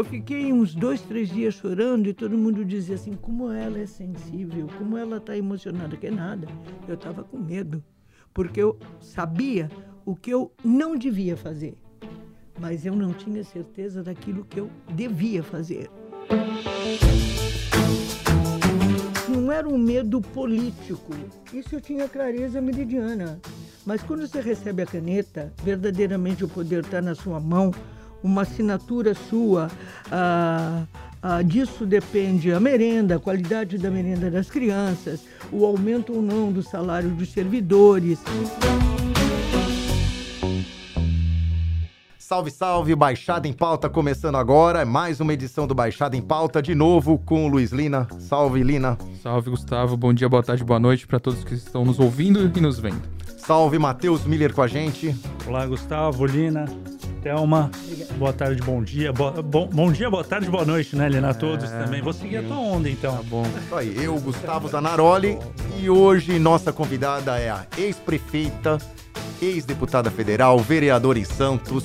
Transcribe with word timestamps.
Eu 0.00 0.04
fiquei 0.04 0.50
uns 0.50 0.74
dois, 0.74 1.02
três 1.02 1.28
dias 1.28 1.52
chorando 1.52 2.08
e 2.08 2.14
todo 2.14 2.34
mundo 2.34 2.64
dizia 2.64 2.94
assim: 2.94 3.12
como 3.12 3.52
ela 3.52 3.78
é 3.78 3.84
sensível, 3.84 4.66
como 4.78 4.96
ela 4.96 5.18
está 5.18 5.36
emocionada. 5.36 5.94
Que 5.94 6.10
nada, 6.10 6.48
eu 6.88 6.94
estava 6.94 7.22
com 7.22 7.36
medo, 7.36 7.84
porque 8.32 8.62
eu 8.62 8.78
sabia 8.98 9.70
o 10.06 10.16
que 10.16 10.30
eu 10.30 10.50
não 10.64 10.96
devia 10.96 11.36
fazer, 11.36 11.76
mas 12.58 12.86
eu 12.86 12.96
não 12.96 13.12
tinha 13.12 13.44
certeza 13.44 14.02
daquilo 14.02 14.42
que 14.46 14.60
eu 14.60 14.70
devia 14.94 15.42
fazer. 15.42 15.90
Não 19.28 19.52
era 19.52 19.68
um 19.68 19.76
medo 19.76 20.22
político, 20.22 21.12
isso 21.52 21.74
eu 21.74 21.80
tinha 21.82 22.08
clareza 22.08 22.58
meridiana. 22.58 23.38
Mas 23.84 24.02
quando 24.02 24.26
você 24.26 24.40
recebe 24.40 24.82
a 24.82 24.86
caneta, 24.86 25.52
verdadeiramente 25.62 26.42
o 26.42 26.48
poder 26.48 26.84
está 26.84 27.02
na 27.02 27.14
sua 27.14 27.38
mão, 27.38 27.70
uma 28.22 28.42
assinatura 28.42 29.14
sua, 29.14 29.70
ah, 30.10 30.84
ah, 31.22 31.42
disso 31.42 31.84
depende 31.84 32.52
a 32.52 32.60
merenda, 32.60 33.16
a 33.16 33.18
qualidade 33.18 33.78
da 33.78 33.90
merenda 33.90 34.30
das 34.30 34.50
crianças, 34.50 35.20
o 35.52 35.64
aumento 35.64 36.14
ou 36.14 36.22
não 36.22 36.50
do 36.52 36.62
salário 36.62 37.10
dos 37.10 37.30
servidores. 37.30 38.18
Salve, 42.30 42.52
salve, 42.52 42.94
Baixada 42.94 43.48
em 43.48 43.52
Pauta 43.52 43.90
começando 43.90 44.36
agora. 44.36 44.84
Mais 44.84 45.18
uma 45.18 45.32
edição 45.34 45.66
do 45.66 45.74
Baixada 45.74 46.16
em 46.16 46.22
Pauta, 46.22 46.62
de 46.62 46.76
novo 46.76 47.18
com 47.18 47.44
o 47.44 47.48
Luiz 47.48 47.72
Lina. 47.72 48.06
Salve, 48.20 48.62
Lina. 48.62 48.96
Salve, 49.20 49.50
Gustavo. 49.50 49.96
Bom 49.96 50.14
dia, 50.14 50.28
boa 50.28 50.40
tarde, 50.40 50.62
boa 50.62 50.78
noite 50.78 51.08
para 51.08 51.18
todos 51.18 51.42
que 51.42 51.54
estão 51.54 51.84
nos 51.84 51.98
ouvindo 51.98 52.48
e 52.56 52.60
nos 52.60 52.78
vendo. 52.78 53.02
Salve, 53.36 53.80
Matheus 53.80 54.24
Miller 54.24 54.54
com 54.54 54.62
a 54.62 54.68
gente. 54.68 55.12
Olá, 55.44 55.66
Gustavo, 55.66 56.24
Lina, 56.24 56.66
Thelma. 57.22 57.70
Boa 58.16 58.32
tarde, 58.32 58.62
bom 58.62 58.82
dia. 58.82 59.12
Bo 59.12 59.30
bom, 59.42 59.68
bom 59.72 59.92
dia, 59.92 60.10
boa 60.10 60.24
tarde, 60.24 60.48
boa 60.50 60.64
noite, 60.64 60.96
né, 60.96 61.08
Lina? 61.08 61.30
A 61.30 61.34
todos 61.34 61.70
É, 61.70 61.84
também. 61.84 62.00
Vou 62.00 62.12
seguir 62.12 62.38
a 62.38 62.42
tua 62.42 62.56
onda, 62.58 62.88
então. 62.88 63.16
Tá 63.16 63.22
bom. 63.22 63.46
Isso 63.64 63.74
aí, 63.74 63.96
eu, 64.02 64.18
Gustavo 64.20 64.68
Zanaroli. 64.68 65.38
E 65.78 65.88
hoje 65.90 66.38
nossa 66.38 66.72
convidada 66.72 67.38
é 67.38 67.50
a 67.50 67.66
ex-prefeita, 67.78 68.78
ex-deputada 69.40 70.10
federal, 70.10 70.58
vereadora 70.58 71.18
em 71.18 71.24
Santos, 71.24 71.84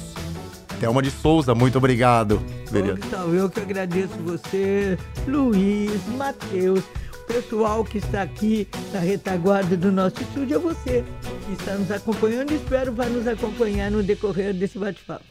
Thelma 0.79 1.01
de 1.01 1.11
Souza. 1.11 1.53
Muito 1.53 1.77
obrigado, 1.77 2.41
vereador. 2.71 2.99
Gustavo, 2.99 3.33
eu 3.35 3.49
que 3.49 3.59
agradeço 3.59 4.13
você, 4.23 4.97
Luiz, 5.27 6.01
Matheus, 6.17 6.79
o 7.13 7.27
pessoal 7.27 7.83
que 7.83 7.97
está 7.97 8.21
aqui 8.21 8.67
na 8.93 8.99
retaguarda 8.99 9.75
do 9.75 9.91
nosso 9.91 10.21
estúdio, 10.21 10.55
é 10.55 10.59
você 10.59 11.03
que 11.45 11.53
está 11.53 11.73
nos 11.75 11.91
acompanhando 11.91 12.51
e 12.51 12.55
espero 12.55 12.93
vai 12.93 13.09
nos 13.09 13.27
acompanhar 13.27 13.89
no 13.91 14.03
decorrer 14.03 14.53
desse 14.53 14.77
bate-papo. 14.77 15.23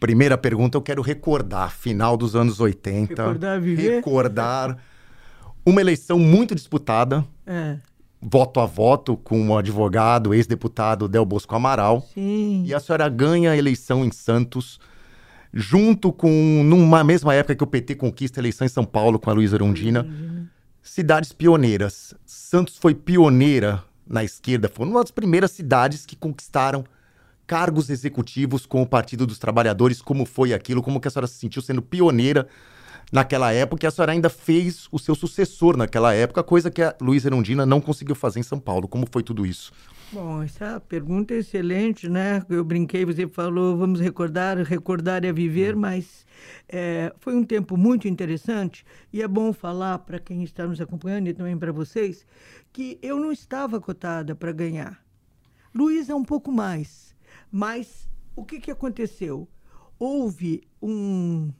Primeira 0.00 0.38
pergunta, 0.38 0.78
eu 0.78 0.82
quero 0.82 1.02
recordar, 1.02 1.70
final 1.70 2.16
dos 2.16 2.34
anos 2.34 2.58
80. 2.58 3.08
Recordar, 3.14 3.60
viver? 3.60 3.96
Recordar 3.96 4.78
uma 5.64 5.80
eleição 5.80 6.18
muito 6.18 6.54
disputada, 6.54 7.22
É, 7.46 7.76
voto 8.20 8.60
a 8.60 8.66
voto, 8.66 9.14
com 9.16 9.50
o 9.50 9.58
advogado, 9.58 10.32
ex-deputado 10.34 11.06
Del 11.06 11.24
Bosco 11.26 11.54
Amaral. 11.54 12.00
sim. 12.14 12.64
E 12.66 12.72
a 12.74 12.80
senhora 12.80 13.08
ganha 13.10 13.50
a 13.50 13.56
eleição 13.56 14.02
em 14.02 14.10
Santos, 14.10 14.80
junto 15.52 16.10
com, 16.12 16.62
numa 16.64 17.04
mesma 17.04 17.34
época 17.34 17.54
que 17.56 17.64
o 17.64 17.66
PT 17.66 17.96
conquista 17.96 18.40
a 18.40 18.42
eleição 18.42 18.64
em 18.64 18.70
São 18.70 18.84
Paulo 18.86 19.18
com 19.18 19.28
a 19.28 19.34
Luísa 19.34 19.56
Erundina. 19.56 20.06
Cidades 20.82 21.30
pioneiras. 21.32 22.14
Santos 22.24 22.78
foi 22.78 22.94
pioneira 22.94 23.84
na 24.06 24.24
esquerda, 24.24 24.70
foi 24.72 24.86
uma 24.86 25.00
das 25.02 25.10
primeiras 25.10 25.50
cidades 25.50 26.06
que 26.06 26.16
conquistaram 26.16 26.84
cargos 27.50 27.90
executivos 27.90 28.64
com 28.64 28.80
o 28.80 28.86
Partido 28.86 29.26
dos 29.26 29.36
Trabalhadores. 29.36 30.00
Como 30.00 30.24
foi 30.24 30.54
aquilo? 30.54 30.80
Como 30.80 31.00
que 31.00 31.08
a 31.08 31.10
senhora 31.10 31.26
se 31.26 31.34
sentiu 31.34 31.60
sendo 31.60 31.82
pioneira 31.82 32.46
naquela 33.10 33.52
época? 33.52 33.84
E 33.84 33.88
a 33.88 33.90
senhora 33.90 34.12
ainda 34.12 34.30
fez 34.30 34.86
o 34.92 35.00
seu 35.00 35.16
sucessor 35.16 35.76
naquela 35.76 36.14
época, 36.14 36.44
coisa 36.44 36.70
que 36.70 36.80
a 36.80 36.94
Luísa 37.00 37.26
Erundina 37.26 37.66
não 37.66 37.80
conseguiu 37.80 38.14
fazer 38.14 38.38
em 38.38 38.44
São 38.44 38.60
Paulo. 38.60 38.86
Como 38.86 39.04
foi 39.10 39.24
tudo 39.24 39.44
isso? 39.44 39.72
Bom, 40.12 40.44
essa 40.44 40.78
pergunta 40.78 41.34
é 41.34 41.38
excelente, 41.38 42.08
né? 42.08 42.40
Eu 42.48 42.62
brinquei, 42.62 43.04
você 43.04 43.26
falou, 43.26 43.76
vamos 43.76 43.98
recordar, 43.98 44.56
recordar 44.58 45.24
é 45.24 45.32
viver, 45.32 45.74
mas 45.74 46.24
é, 46.68 47.12
foi 47.18 47.34
um 47.34 47.42
tempo 47.42 47.76
muito 47.76 48.06
interessante 48.06 48.84
e 49.12 49.22
é 49.22 49.26
bom 49.26 49.52
falar 49.52 49.98
para 49.98 50.20
quem 50.20 50.44
está 50.44 50.68
nos 50.68 50.80
acompanhando 50.80 51.26
e 51.26 51.34
também 51.34 51.58
para 51.58 51.72
vocês 51.72 52.24
que 52.72 52.96
eu 53.02 53.18
não 53.18 53.32
estava 53.32 53.80
cotada 53.80 54.36
para 54.36 54.52
ganhar. 54.52 55.02
Luiz 55.74 56.08
é 56.08 56.14
um 56.14 56.24
pouco 56.24 56.52
mais, 56.52 57.09
mas 57.50 58.08
o 58.36 58.44
que, 58.44 58.60
que 58.60 58.70
aconteceu? 58.70 59.48
Houve 59.98 60.62
um, 60.80 61.52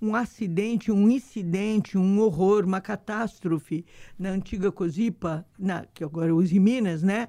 um 0.00 0.14
acidente, 0.14 0.90
um 0.90 1.10
incidente, 1.10 1.98
um 1.98 2.20
horror, 2.20 2.64
uma 2.64 2.80
catástrofe 2.80 3.84
na 4.18 4.30
antiga 4.30 4.72
Cozipa, 4.72 5.44
na, 5.58 5.84
que 5.86 6.02
agora 6.02 6.34
usa 6.34 6.54
em 6.56 6.60
Minas, 6.60 7.02
né? 7.02 7.28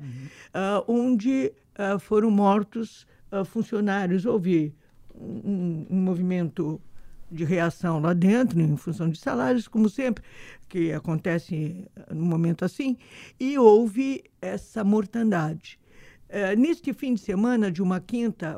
Ah, 0.53 0.83
onde 0.87 1.51
ah, 1.75 1.99
foram 1.99 2.31
mortos 2.31 3.05
ah, 3.31 3.43
funcionários. 3.43 4.25
Houve 4.25 4.73
um, 5.13 5.85
um 5.89 6.01
movimento 6.01 6.79
de 7.29 7.43
reação 7.45 7.99
lá 7.99 8.13
dentro, 8.13 8.59
em 8.59 8.75
função 8.75 9.09
de 9.09 9.17
salários, 9.17 9.67
como 9.67 9.89
sempre, 9.89 10.23
que 10.67 10.91
acontece 10.91 11.85
num 12.13 12.25
momento 12.25 12.65
assim, 12.65 12.97
e 13.39 13.57
houve 13.57 14.23
essa 14.41 14.83
mortandade. 14.83 15.79
Eh, 16.33 16.55
neste 16.55 16.93
fim 16.93 17.13
de 17.13 17.19
semana, 17.19 17.69
de 17.69 17.81
uma 17.81 17.99
quinta, 17.99 18.57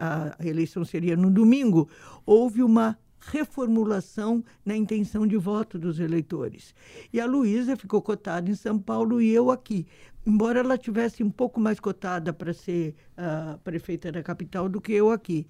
a, 0.00 0.36
a 0.36 0.44
eleição 0.44 0.84
seria 0.84 1.16
no 1.16 1.30
domingo, 1.30 1.88
houve 2.26 2.60
uma 2.60 2.98
reformulação 3.20 4.44
na 4.66 4.76
intenção 4.76 5.24
de 5.24 5.36
voto 5.36 5.78
dos 5.78 6.00
eleitores. 6.00 6.74
E 7.12 7.20
a 7.20 7.26
Luísa 7.26 7.76
ficou 7.76 8.02
cotada 8.02 8.50
em 8.50 8.56
São 8.56 8.80
Paulo 8.80 9.22
e 9.22 9.30
eu 9.30 9.52
aqui. 9.52 9.86
Embora 10.26 10.58
ela 10.58 10.76
tivesse 10.76 11.22
um 11.22 11.30
pouco 11.30 11.60
mais 11.60 11.78
cotada 11.78 12.32
para 12.32 12.52
ser 12.52 12.96
ah, 13.16 13.58
prefeita 13.62 14.10
da 14.10 14.22
capital 14.22 14.68
do 14.68 14.80
que 14.80 14.92
eu 14.92 15.12
aqui. 15.12 15.46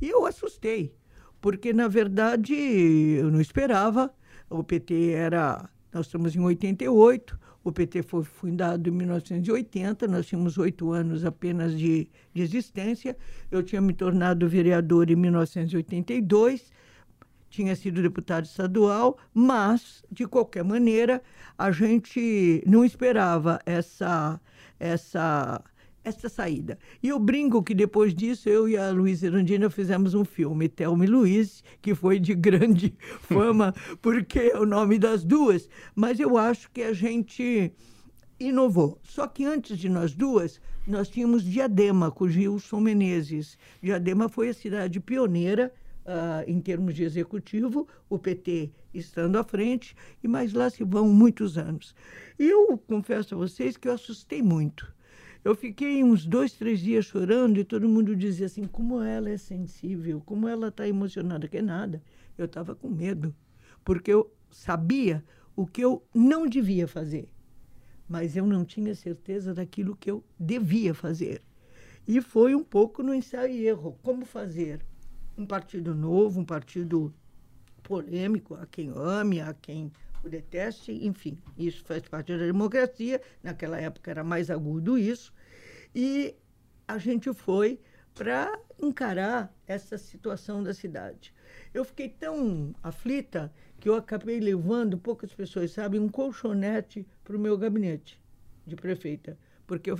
E 0.00 0.10
eu 0.10 0.26
assustei, 0.26 0.94
porque, 1.40 1.72
na 1.72 1.88
verdade, 1.88 2.54
eu 2.54 3.30
não 3.30 3.40
esperava. 3.40 4.12
O 4.50 4.62
PT 4.62 5.12
era. 5.12 5.68
Nós 5.92 6.06
estamos 6.06 6.36
em 6.36 6.40
88, 6.40 7.38
o 7.68 7.72
PT 7.72 8.04
foi 8.04 8.22
fundado 8.22 8.88
em 8.88 8.92
1980, 8.92 10.06
nós 10.06 10.26
tínhamos 10.26 10.56
oito 10.56 10.92
anos 10.92 11.24
apenas 11.24 11.76
de, 11.76 12.08
de 12.32 12.40
existência. 12.40 13.16
Eu 13.50 13.60
tinha 13.60 13.80
me 13.80 13.92
tornado 13.92 14.48
vereador 14.48 15.10
em 15.10 15.16
1982, 15.16 16.70
tinha 17.50 17.74
sido 17.74 18.00
deputado 18.00 18.44
estadual, 18.44 19.18
mas, 19.34 20.04
de 20.12 20.28
qualquer 20.28 20.62
maneira, 20.62 21.20
a 21.58 21.72
gente 21.72 22.62
não 22.64 22.84
esperava 22.84 23.58
essa, 23.66 24.40
essa, 24.78 25.60
essa 26.06 26.28
saída. 26.28 26.78
E 27.02 27.08
eu 27.08 27.18
brinco 27.18 27.62
que 27.62 27.74
depois 27.74 28.14
disso, 28.14 28.48
eu 28.48 28.68
e 28.68 28.76
a 28.76 28.90
Luísa 28.90 29.26
Erundina 29.26 29.68
fizemos 29.68 30.14
um 30.14 30.24
filme, 30.24 30.68
Thelma 30.68 31.04
e 31.04 31.08
Luiz, 31.08 31.64
que 31.82 31.96
foi 31.96 32.20
de 32.20 32.32
grande 32.36 32.94
fama, 33.22 33.74
porque 34.00 34.38
é 34.38 34.58
o 34.58 34.64
nome 34.64 34.98
das 34.98 35.24
duas. 35.24 35.68
Mas 35.96 36.20
eu 36.20 36.38
acho 36.38 36.70
que 36.70 36.82
a 36.82 36.92
gente 36.92 37.72
inovou. 38.38 39.00
Só 39.02 39.26
que 39.26 39.44
antes 39.44 39.76
de 39.76 39.88
nós 39.88 40.14
duas, 40.14 40.60
nós 40.86 41.08
tínhamos 41.08 41.42
Diadema, 41.42 42.10
com 42.10 42.28
Gilson 42.28 42.80
Menezes. 42.80 43.58
Diadema 43.82 44.28
foi 44.28 44.50
a 44.50 44.54
cidade 44.54 45.00
pioneira 45.00 45.72
ah, 46.06 46.44
em 46.46 46.60
termos 46.60 46.94
de 46.94 47.02
executivo, 47.02 47.88
o 48.08 48.16
PT 48.16 48.70
estando 48.94 49.36
à 49.38 49.44
frente, 49.44 49.96
e 50.22 50.28
mais 50.28 50.52
lá 50.52 50.70
se 50.70 50.84
vão 50.84 51.08
muitos 51.08 51.58
anos. 51.58 51.96
E 52.38 52.48
eu 52.48 52.78
confesso 52.78 53.34
a 53.34 53.38
vocês 53.38 53.76
que 53.76 53.88
eu 53.88 53.92
assustei 53.92 54.40
muito. 54.40 54.94
Eu 55.46 55.54
fiquei 55.54 56.02
uns 56.02 56.26
dois, 56.26 56.52
três 56.52 56.80
dias 56.80 57.04
chorando 57.04 57.58
e 57.58 57.64
todo 57.64 57.88
mundo 57.88 58.16
dizia 58.16 58.46
assim: 58.46 58.64
como 58.64 59.00
ela 59.00 59.30
é 59.30 59.36
sensível, 59.36 60.20
como 60.26 60.48
ela 60.48 60.68
está 60.68 60.88
emocionada. 60.88 61.46
Que 61.46 61.62
nada. 61.62 62.02
Eu 62.36 62.46
estava 62.46 62.74
com 62.74 62.88
medo, 62.88 63.32
porque 63.84 64.12
eu 64.12 64.28
sabia 64.50 65.24
o 65.54 65.64
que 65.64 65.82
eu 65.82 66.04
não 66.12 66.48
devia 66.48 66.88
fazer 66.88 67.28
mas 68.08 68.36
eu 68.36 68.46
não 68.46 68.64
tinha 68.64 68.94
certeza 68.94 69.52
daquilo 69.52 69.96
que 69.96 70.10
eu 70.10 70.24
devia 70.38 70.94
fazer. 70.94 71.42
E 72.06 72.20
foi 72.20 72.54
um 72.54 72.62
pouco 72.62 73.02
no 73.02 73.12
ensaio 73.12 73.52
e 73.52 73.66
erro. 73.66 73.98
Como 74.02 74.24
fazer 74.24 74.80
um 75.36 75.44
partido 75.44 75.94
novo, 75.94 76.40
um 76.40 76.44
partido 76.44 77.12
polêmico, 77.82 78.54
a 78.54 78.66
quem 78.66 78.92
ame, 78.94 79.40
a 79.40 79.52
quem 79.52 79.92
o 80.24 80.28
deteste, 80.28 80.92
enfim, 81.04 81.38
isso 81.56 81.84
faz 81.84 82.02
parte 82.02 82.36
da 82.36 82.44
democracia. 82.44 83.20
Naquela 83.42 83.80
época 83.80 84.10
era 84.10 84.22
mais 84.22 84.50
agudo 84.50 84.96
isso. 84.96 85.32
E 85.98 86.36
a 86.86 86.98
gente 86.98 87.32
foi 87.32 87.80
para 88.14 88.60
encarar 88.78 89.50
essa 89.66 89.96
situação 89.96 90.62
da 90.62 90.74
cidade. 90.74 91.32
Eu 91.72 91.86
fiquei 91.86 92.10
tão 92.10 92.74
aflita 92.82 93.50
que 93.80 93.88
eu 93.88 93.94
acabei 93.94 94.38
levando, 94.38 94.98
poucas 94.98 95.32
pessoas 95.32 95.70
sabem, 95.70 95.98
um 95.98 96.10
colchonete 96.10 97.06
para 97.24 97.34
o 97.34 97.40
meu 97.40 97.56
gabinete 97.56 98.20
de 98.66 98.76
prefeita, 98.76 99.38
porque 99.66 99.90
eu 99.90 99.98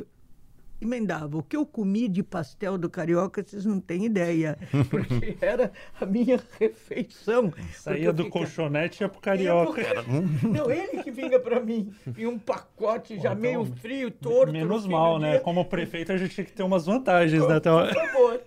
emendava. 0.80 1.38
O 1.38 1.42
que 1.42 1.56
eu 1.56 1.64
comi 1.64 2.08
de 2.08 2.22
pastel 2.22 2.76
do 2.76 2.88
carioca, 2.88 3.42
vocês 3.42 3.64
não 3.64 3.80
têm 3.80 4.04
ideia, 4.04 4.58
porque 4.90 5.36
era 5.40 5.72
a 6.00 6.06
minha 6.06 6.40
refeição. 6.58 7.52
Saía 7.72 8.12
do 8.12 8.24
fica... 8.24 8.38
colchonete 8.38 9.02
e 9.02 9.04
ia 9.04 9.08
pro 9.08 9.20
carioca. 9.20 9.80
Ia 9.80 10.02
pro... 10.02 10.48
Não, 10.48 10.70
ele 10.70 11.02
que 11.02 11.10
vinha 11.10 11.38
para 11.40 11.60
mim. 11.60 11.92
E 12.16 12.26
um 12.26 12.38
pacote 12.38 13.16
já 13.16 13.30
então, 13.30 13.40
meio 13.40 13.64
frio, 13.64 14.10
torto. 14.10 14.52
Menos 14.52 14.86
mal, 14.86 15.18
né? 15.18 15.38
Como 15.38 15.64
prefeito, 15.64 16.12
a 16.12 16.16
gente 16.16 16.34
tinha 16.34 16.44
que 16.44 16.52
ter 16.52 16.62
umas 16.62 16.86
vantagens, 16.86 17.46
né? 17.46 17.60
Por 17.60 17.94
favor. 17.94 18.40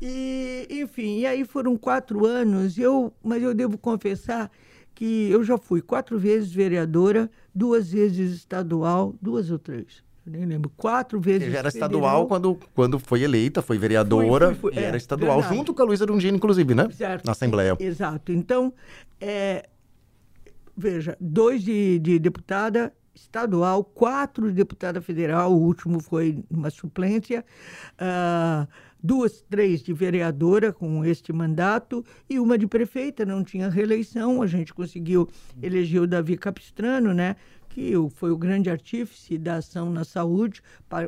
E, 0.00 0.66
enfim, 0.70 1.20
e 1.20 1.26
aí 1.26 1.44
foram 1.44 1.76
quatro 1.76 2.26
anos, 2.26 2.78
eu, 2.78 3.12
mas 3.22 3.42
eu 3.42 3.54
devo 3.54 3.78
confessar 3.78 4.50
que 4.94 5.30
eu 5.30 5.42
já 5.42 5.58
fui 5.58 5.80
quatro 5.80 6.18
vezes 6.18 6.52
vereadora, 6.52 7.30
duas 7.54 7.90
vezes 7.90 8.32
estadual, 8.32 9.14
duas 9.20 9.50
ou 9.50 9.58
três 9.58 10.03
nem 10.26 10.44
lembro, 10.46 10.70
quatro 10.76 11.20
vezes. 11.20 11.52
Já 11.52 11.58
era 11.58 11.68
estadual 11.68 12.26
quando, 12.26 12.58
quando 12.74 12.98
foi 12.98 13.22
eleita, 13.22 13.60
foi 13.60 13.78
vereadora, 13.78 14.54
foi, 14.54 14.72
foi, 14.72 14.82
era 14.82 14.96
é, 14.96 14.98
estadual, 14.98 15.40
verdade. 15.40 15.56
junto 15.56 15.74
com 15.74 15.82
a 15.82 15.84
Luísa 15.84 16.06
Rungini, 16.06 16.36
inclusive, 16.36 16.74
né? 16.74 16.88
Certo. 16.90 17.26
Na 17.26 17.32
Assembleia. 17.32 17.76
Exato. 17.78 18.32
Então, 18.32 18.72
é, 19.20 19.68
veja, 20.76 21.16
dois 21.20 21.62
de, 21.62 21.98
de 21.98 22.18
deputada 22.18 22.92
estadual, 23.14 23.84
quatro 23.84 24.48
de 24.48 24.54
deputada 24.54 25.00
federal, 25.00 25.52
o 25.52 25.60
último 25.60 26.00
foi 26.00 26.42
uma 26.50 26.68
suplência, 26.68 27.44
uh, 27.94 28.66
duas, 29.00 29.42
três 29.48 29.82
de 29.82 29.92
vereadora 29.92 30.72
com 30.72 31.04
este 31.04 31.32
mandato 31.32 32.04
e 32.28 32.40
uma 32.40 32.58
de 32.58 32.66
prefeita, 32.66 33.24
não 33.24 33.44
tinha 33.44 33.68
reeleição, 33.68 34.42
a 34.42 34.46
gente 34.46 34.74
conseguiu 34.74 35.28
eleger 35.62 36.02
o 36.02 36.06
Davi 36.06 36.36
Capistrano, 36.36 37.14
né? 37.14 37.36
Que 37.74 37.92
foi 38.10 38.30
o 38.30 38.36
grande 38.36 38.70
artífice 38.70 39.36
da 39.36 39.56
ação 39.56 39.90
na 39.90 40.04
saúde, 40.04 40.62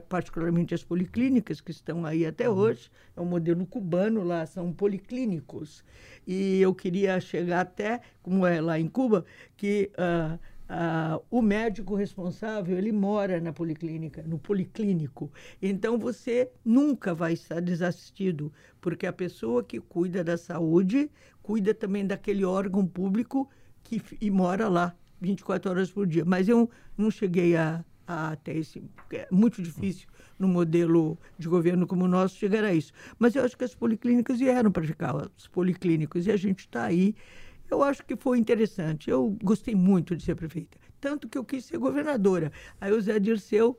particularmente 0.09 0.75
as 0.75 0.83
policlínicas, 0.83 1.61
que 1.61 1.71
estão 1.71 2.05
aí 2.05 2.27
até 2.27 2.51
uhum. 2.51 2.57
hoje. 2.57 2.91
É 3.17 3.21
um 3.21 3.25
modelo 3.25 3.65
cubano, 3.65 4.25
lá 4.25 4.45
são 4.47 4.73
policlínicos. 4.73 5.85
E 6.27 6.61
eu 6.61 6.75
queria 6.75 7.21
chegar 7.21 7.61
até, 7.61 8.01
como 8.21 8.45
é 8.45 8.61
lá 8.61 8.81
em 8.81 8.89
Cuba, 8.89 9.25
que 9.57 9.93
uh, 9.97 10.35
uh, 10.35 11.25
o 11.31 11.41
médico 11.41 11.95
responsável 11.95 12.77
ele 12.77 12.91
mora 12.91 13.41
na 13.41 13.53
policlínica, 13.53 14.25
no 14.25 14.37
policlínico. 14.37 15.31
Então 15.63 15.97
você 15.97 16.51
nunca 16.65 17.15
vai 17.15 17.35
estar 17.35 17.61
desassistido, 17.61 18.53
porque 18.81 19.07
a 19.07 19.13
pessoa 19.13 19.63
que 19.63 19.79
cuida 19.79 20.25
da 20.25 20.37
saúde 20.37 21.13
cuida 21.45 21.73
também 21.73 22.05
daquele 22.05 22.45
órgão 22.45 22.85
público 22.85 23.49
que, 23.85 24.03
e 24.21 24.33
mora 24.33 24.69
lá. 24.69 24.97
24 25.21 25.71
horas 25.71 25.91
por 25.91 26.07
dia. 26.07 26.25
Mas 26.25 26.49
eu 26.49 26.71
não 26.97 27.11
cheguei 27.11 27.57
a, 27.57 27.85
a 28.07 28.29
até 28.29 28.57
esse. 28.57 28.83
É 29.13 29.29
muito 29.31 29.63
difícil 29.63 30.09
no 30.39 30.49
modelo 30.49 31.19
de 31.39 31.49
governo 31.49 31.87
como 31.87 32.05
o 32.05 32.09
nosso 32.09 32.37
chegar 32.37 32.65
a 32.65 32.73
isso. 32.73 32.93
Mas 33.19 33.35
eu 33.35 33.45
acho 33.45 33.57
que 33.57 33.65
as 33.65 33.75
policlínicas 33.75 34.39
vieram 34.39 34.71
para 34.71 34.85
ficar, 34.85 35.15
os 35.37 35.49
policlínicos, 35.49 36.27
e 36.27 36.31
a 36.31 36.37
gente 36.37 36.61
está 36.61 36.85
aí. 36.85 37.15
Eu 37.71 37.83
acho 37.83 38.05
que 38.05 38.17
foi 38.17 38.39
interessante. 38.39 39.11
Eu 39.11 39.37
gostei 39.43 39.75
muito 39.75 40.15
de 40.17 40.23
ser 40.23 40.35
prefeita. 40.35 40.79
Tanto 41.01 41.29
que 41.29 41.37
eu 41.37 41.45
quis 41.45 41.65
ser 41.65 41.79
governadora. 41.79 42.53
Aí 42.81 42.93
o 42.93 43.01
Zé 43.01 43.19
Dirceu 43.19 43.79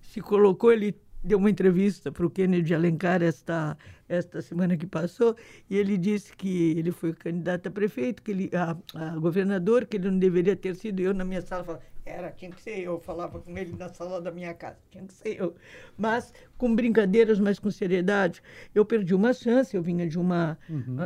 se 0.00 0.20
colocou, 0.20 0.72
ele 0.72 0.94
deu 1.22 1.38
uma 1.38 1.50
entrevista 1.50 2.12
para 2.12 2.24
o 2.24 2.30
Kennedy 2.30 2.74
Alencar 2.74 3.22
esta, 3.22 3.76
esta 4.08 4.40
semana 4.40 4.76
que 4.76 4.86
passou, 4.86 5.36
e 5.68 5.76
ele 5.76 5.96
disse 5.98 6.34
que 6.36 6.78
ele 6.78 6.92
foi 6.92 7.12
candidato 7.12 7.68
a 7.68 7.70
prefeito, 7.70 8.22
que 8.22 8.30
ele, 8.30 8.50
a, 8.54 8.76
a 8.94 9.16
governador, 9.16 9.86
que 9.86 9.96
ele 9.96 10.10
não 10.10 10.18
deveria 10.18 10.56
ter 10.56 10.74
sido 10.76 11.00
eu 11.00 11.12
na 11.12 11.24
minha 11.24 11.42
sala. 11.42 11.64
Falei, 11.64 11.82
era, 12.06 12.30
tinha 12.30 12.52
que 12.52 12.62
ser 12.62 12.78
eu. 12.78 13.00
Falava 13.00 13.40
com 13.40 13.58
ele 13.58 13.74
na 13.76 13.88
sala 13.88 14.20
da 14.20 14.30
minha 14.30 14.54
casa, 14.54 14.78
tinha 14.90 15.04
que 15.04 15.12
ser 15.12 15.40
eu. 15.40 15.56
Mas 15.98 16.32
com 16.56 16.74
brincadeiras, 16.74 17.40
mas 17.40 17.58
com 17.58 17.70
seriedade. 17.70 18.40
Eu 18.72 18.84
perdi 18.84 19.12
uma 19.12 19.32
chance, 19.34 19.76
eu 19.76 19.82
vinha 19.82 20.06
de 20.08 20.16
uma. 20.18 20.56
Uhum. 20.70 20.96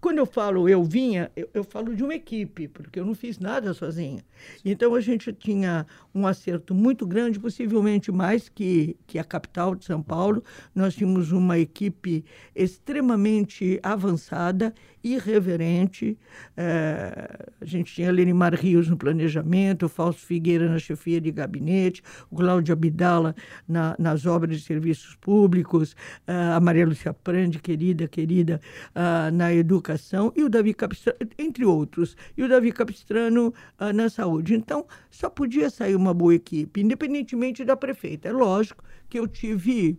Quando 0.00 0.18
eu 0.18 0.26
falo 0.26 0.68
eu 0.68 0.82
vinha, 0.84 1.30
eu, 1.34 1.50
eu, 1.52 1.64
falo 1.64 1.94
de 1.94 2.04
uma 2.04 2.14
equipe, 2.14 2.68
porque 2.68 3.00
eu 3.00 3.04
não 3.04 3.14
fiz 3.14 3.38
nada 3.40 3.74
sozinha. 3.74 4.24
Então 4.64 4.94
a 4.94 5.00
gente 5.00 5.32
tinha 5.32 5.86
um 6.14 6.24
acerto 6.24 6.72
muito 6.72 7.04
grande, 7.04 7.40
possivelmente 7.40 8.12
mais 8.12 8.48
que, 8.48 8.96
que 9.06 9.18
a 9.18 9.24
capital 9.24 9.74
de 9.74 9.84
São 9.84 10.00
Paulo. 10.00 10.42
Nós 10.72 10.94
tínhamos 10.94 11.32
uma 11.32 11.58
equipe 11.58 12.24
extremamente 12.54 13.78
avançada, 13.82 14.74
irreverente. 15.02 16.18
É, 16.56 17.50
a 17.60 17.64
gente 17.64 17.94
tinha 17.94 18.10
Lenimar 18.10 18.54
Rios 18.54 18.88
no 18.88 18.96
planejamento, 18.96 19.86
o 19.86 19.88
Fausto 19.88 20.22
Figueira 20.22 20.68
na 20.68 20.78
chefia 20.78 21.20
de 21.20 21.30
gabinete, 21.30 22.02
o 22.30 22.36
Cláudio 22.36 22.72
Abdala 22.72 23.34
na, 23.68 23.94
nas 23.98 24.24
obras 24.24 24.58
de 24.58 24.64
serviços 24.64 25.14
públicos, 25.16 25.92
uh, 26.26 26.56
a 26.56 26.60
Maria 26.60 26.86
Lúcia 26.86 27.12
Prandi, 27.12 27.58
querida, 27.58 28.08
querida, 28.08 28.60
uh, 28.90 29.34
na 29.34 29.52
educação, 29.52 30.32
e 30.34 30.42
o 30.42 30.48
Davi 30.48 30.72
Capistrano, 30.72 31.18
entre 31.38 31.64
outros, 31.64 32.16
e 32.36 32.42
o 32.42 32.48
Davi 32.48 32.72
Capistrano 32.72 33.52
uh, 33.80 33.92
na 33.92 34.08
saúde. 34.08 34.54
Então, 34.54 34.86
só 35.10 35.28
podia 35.28 35.68
sair 35.68 35.94
uma 35.94 36.14
boa 36.14 36.34
equipe, 36.34 36.80
independentemente 36.80 37.64
da 37.64 37.76
prefeita. 37.76 38.28
É 38.28 38.32
lógico 38.32 38.82
que 39.08 39.18
eu 39.18 39.28
tive 39.28 39.98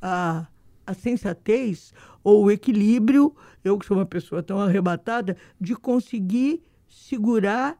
a 0.00 0.46
a 0.86 0.94
sensatez 0.94 1.92
ou 2.22 2.44
o 2.44 2.50
equilíbrio, 2.50 3.34
eu 3.62 3.78
que 3.78 3.86
sou 3.86 3.96
uma 3.96 4.06
pessoa 4.06 4.42
tão 4.42 4.60
arrebatada, 4.60 5.36
de 5.60 5.74
conseguir 5.74 6.62
segurar 6.88 7.78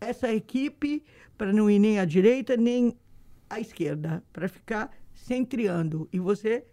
essa 0.00 0.32
equipe 0.32 1.04
para 1.36 1.52
não 1.52 1.70
ir 1.70 1.78
nem 1.78 1.98
à 1.98 2.04
direita 2.04 2.56
nem 2.56 2.96
à 3.48 3.60
esquerda, 3.60 4.22
para 4.32 4.48
ficar 4.48 4.90
centreando. 5.12 6.08
E 6.12 6.18
você, 6.18 6.64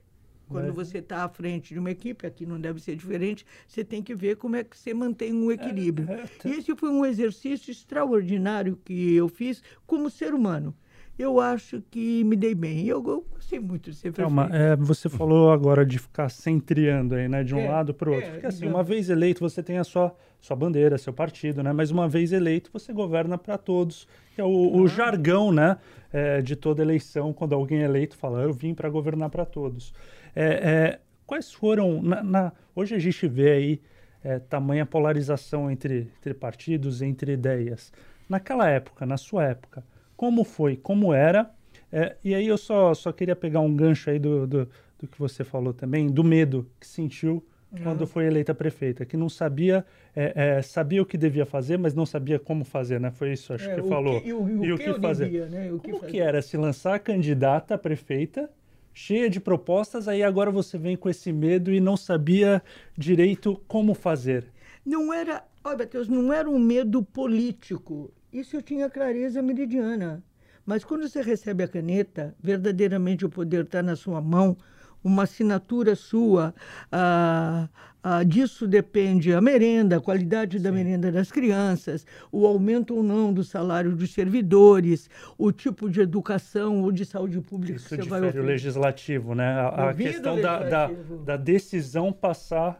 quando 0.47 0.73
você 0.73 0.99
está 0.99 1.23
à 1.23 1.29
frente 1.29 1.73
de 1.73 1.79
uma 1.79 1.91
equipe, 1.91 2.25
aqui 2.25 2.45
não 2.45 2.59
deve 2.59 2.79
ser 2.79 2.95
diferente, 2.95 3.45
você 3.67 3.83
tem 3.83 4.01
que 4.01 4.15
ver 4.15 4.37
como 4.37 4.55
é 4.55 4.63
que 4.63 4.77
você 4.77 4.93
mantém 4.93 5.33
um 5.33 5.51
equilíbrio. 5.51 6.09
É, 6.09 6.21
é, 6.21 6.23
é. 6.23 6.47
E 6.47 6.51
esse 6.53 6.75
foi 6.75 6.89
um 6.89 7.05
exercício 7.05 7.69
extraordinário 7.69 8.79
que 8.83 9.13
eu 9.13 9.27
fiz 9.27 9.61
como 9.85 10.09
ser 10.09 10.33
humano 10.33 10.75
eu 11.19 11.39
acho 11.39 11.83
que 11.91 12.23
me 12.23 12.35
dei 12.35 12.55
bem. 12.55 12.87
Eu, 12.87 13.03
eu 13.05 13.25
gostei 13.33 13.59
muito 13.59 13.91
de 13.91 13.97
ser 13.97 14.13
prefeito. 14.13 14.53
é, 14.53 14.75
você 14.77 15.09
falou 15.09 15.51
agora 15.51 15.85
de 15.85 15.99
ficar 15.99 16.29
centriando 16.29 17.13
aí, 17.15 17.27
né, 17.27 17.43
de 17.43 17.53
um 17.53 17.59
é, 17.59 17.69
lado 17.69 17.93
para 17.93 18.09
o 18.09 18.13
outro. 18.13 18.29
É, 18.29 18.31
Porque 18.31 18.47
assim, 18.47 18.65
uma 18.65 18.81
vez 18.81 19.09
eleito, 19.09 19.41
você 19.41 19.61
tem 19.61 19.77
a 19.77 19.83
sua, 19.83 20.15
sua 20.39 20.55
bandeira, 20.55 20.97
seu 20.97 21.11
partido, 21.11 21.61
né? 21.61 21.73
Mas 21.73 21.91
uma 21.91 22.07
vez 22.07 22.31
eleito, 22.31 22.69
você 22.71 22.93
governa 22.93 23.37
para 23.37 23.57
todos. 23.57 24.07
Que 24.33 24.39
é 24.39 24.43
o, 24.45 24.77
o 24.77 24.87
jargão, 24.87 25.51
né, 25.51 25.77
é, 26.13 26.41
de 26.41 26.55
toda 26.55 26.81
eleição, 26.81 27.33
quando 27.33 27.53
alguém 27.53 27.81
é 27.81 27.85
eleito 27.85 28.15
fala, 28.15 28.41
eu 28.41 28.53
vim 28.53 28.73
para 28.73 28.89
governar 28.89 29.29
para 29.29 29.45
todos. 29.45 29.93
É, 30.33 30.45
é, 30.45 30.99
quais 31.25 31.51
foram, 31.51 32.01
na, 32.01 32.23
na, 32.23 32.53
hoje 32.73 32.95
a 32.95 32.99
gente 32.99 33.27
vê 33.27 33.51
aí 33.51 33.81
é, 34.23 34.39
tamanha 34.39 34.85
polarização 34.85 35.69
entre, 35.69 36.11
entre 36.17 36.33
partidos, 36.33 37.01
entre 37.01 37.33
ideias. 37.33 37.91
Naquela 38.27 38.69
época, 38.69 39.05
na 39.05 39.17
sua 39.17 39.45
época, 39.45 39.83
como 40.19 40.43
foi, 40.43 40.75
como 40.75 41.13
era. 41.13 41.49
É, 41.89 42.17
e 42.21 42.35
aí 42.35 42.45
eu 42.45 42.57
só, 42.57 42.93
só 42.93 43.09
queria 43.09 43.37
pegar 43.37 43.61
um 43.61 43.73
gancho 43.73 44.09
aí 44.09 44.19
do, 44.19 44.45
do, 44.45 44.69
do 44.99 45.07
que 45.07 45.17
você 45.17 45.45
falou 45.45 45.73
também, 45.73 46.07
do 46.07 46.25
medo 46.25 46.69
que 46.77 46.85
sentiu 46.85 47.41
uhum. 47.71 47.83
quando 47.83 48.05
foi 48.05 48.25
eleita 48.25 48.53
prefeita, 48.53 49.05
que 49.05 49.15
não 49.15 49.29
sabia, 49.29 49.85
é, 50.13 50.57
é, 50.57 50.61
sabia 50.61 51.01
o 51.01 51.05
que 51.05 51.17
devia 51.17 51.45
fazer, 51.45 51.77
mas 51.77 51.93
não 51.93 52.05
sabia 52.05 52.37
como 52.37 52.65
fazer, 52.65 52.99
né? 52.99 53.11
Foi 53.11 53.31
isso, 53.31 53.53
acho 53.53 53.69
é, 53.69 53.75
que 53.75 53.87
falou. 53.87 54.19
Que, 54.19 54.27
e 54.27 54.33
o, 54.33 54.65
e 54.65 54.73
o 54.73 54.77
que, 54.77 54.93
que 54.93 54.99
fazer. 54.99 55.23
Devia, 55.23 55.45
né? 55.47 55.71
o 55.71 55.79
que 55.79 55.89
como 55.89 56.01
fazer. 56.01 56.11
que 56.11 56.19
era 56.19 56.41
se 56.41 56.57
lançar 56.57 56.99
candidata 56.99 57.75
a 57.75 57.77
prefeita, 57.77 58.49
cheia 58.93 59.29
de 59.29 59.39
propostas, 59.39 60.09
aí 60.09 60.21
agora 60.21 60.51
você 60.51 60.77
vem 60.77 60.97
com 60.97 61.09
esse 61.09 61.31
medo 61.31 61.71
e 61.71 61.79
não 61.79 61.95
sabia 61.95 62.61
direito 62.97 63.55
como 63.69 63.93
fazer? 63.93 64.47
Não 64.85 65.13
era, 65.13 65.45
olha, 65.63 65.77
Matheus, 65.77 66.09
não 66.09 66.33
era 66.33 66.49
um 66.49 66.59
medo 66.59 67.01
político, 67.01 68.11
isso 68.31 68.55
eu 68.55 68.61
tinha 68.61 68.89
clareza 68.89 69.41
meridiana. 69.41 70.23
Mas 70.65 70.83
quando 70.83 71.07
você 71.07 71.21
recebe 71.21 71.63
a 71.63 71.67
caneta, 71.67 72.35
verdadeiramente 72.41 73.25
o 73.25 73.29
poder 73.29 73.63
está 73.63 73.81
na 73.81 73.95
sua 73.95 74.21
mão, 74.21 74.55
uma 75.03 75.23
assinatura 75.23 75.95
sua, 75.95 76.53
ah, 76.91 77.67
ah, 78.03 78.23
disso 78.23 78.67
depende 78.67 79.33
a 79.33 79.41
merenda, 79.41 79.97
a 79.97 80.01
qualidade 80.01 80.57
Sim. 80.57 80.63
da 80.63 80.71
merenda 80.71 81.11
das 81.11 81.31
crianças, 81.31 82.05
o 82.31 82.45
aumento 82.45 82.95
ou 82.95 83.01
não 83.01 83.33
do 83.33 83.43
salário 83.43 83.95
dos 83.95 84.13
servidores, 84.13 85.09
o 85.37 85.51
tipo 85.51 85.89
de 85.89 86.01
educação 86.01 86.83
ou 86.83 86.91
de 86.91 87.05
saúde 87.05 87.41
pública 87.41 87.77
Isso 87.77 87.89
que 87.89 88.03
você 88.03 88.09
vai 88.09 88.19
oferecer. 88.19 88.39
o 88.39 88.43
legislativo, 88.43 89.33
né? 89.33 89.53
A, 89.53 89.89
a 89.89 89.93
questão 89.93 90.39
da, 90.39 90.63
da, 90.63 90.91
da 91.25 91.37
decisão 91.37 92.11
passar 92.11 92.79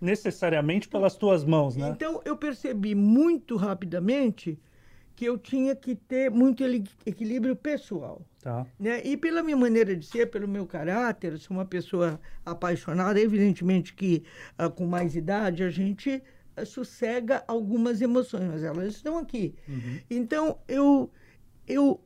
necessariamente 0.00 0.88
pelas 0.88 1.14
tuas 1.14 1.44
mãos, 1.44 1.76
né? 1.76 1.90
Então 1.90 2.20
eu 2.24 2.36
percebi 2.36 2.94
muito 2.94 3.56
rapidamente 3.56 4.58
que 5.20 5.26
eu 5.26 5.36
tinha 5.36 5.76
que 5.76 5.94
ter 5.94 6.30
muito 6.30 6.64
equilíbrio 7.04 7.54
pessoal. 7.54 8.22
Tá. 8.40 8.66
Né? 8.78 9.02
E 9.04 9.18
pela 9.18 9.42
minha 9.42 9.54
maneira 9.54 9.94
de 9.94 10.06
ser, 10.06 10.30
pelo 10.30 10.48
meu 10.48 10.66
caráter, 10.66 11.36
sou 11.36 11.58
uma 11.58 11.66
pessoa 11.66 12.18
apaixonada, 12.42 13.20
evidentemente 13.20 13.92
que 13.92 14.24
uh, 14.58 14.70
com 14.70 14.86
mais 14.86 15.14
idade 15.14 15.62
a 15.62 15.68
gente 15.68 16.22
uh, 16.56 16.64
sossega 16.64 17.44
algumas 17.46 18.00
emoções, 18.00 18.48
mas 18.48 18.64
elas 18.64 18.94
estão 18.94 19.18
aqui. 19.18 19.54
Uhum. 19.68 19.98
Então 20.08 20.58
eu, 20.66 21.10
eu 21.68 22.00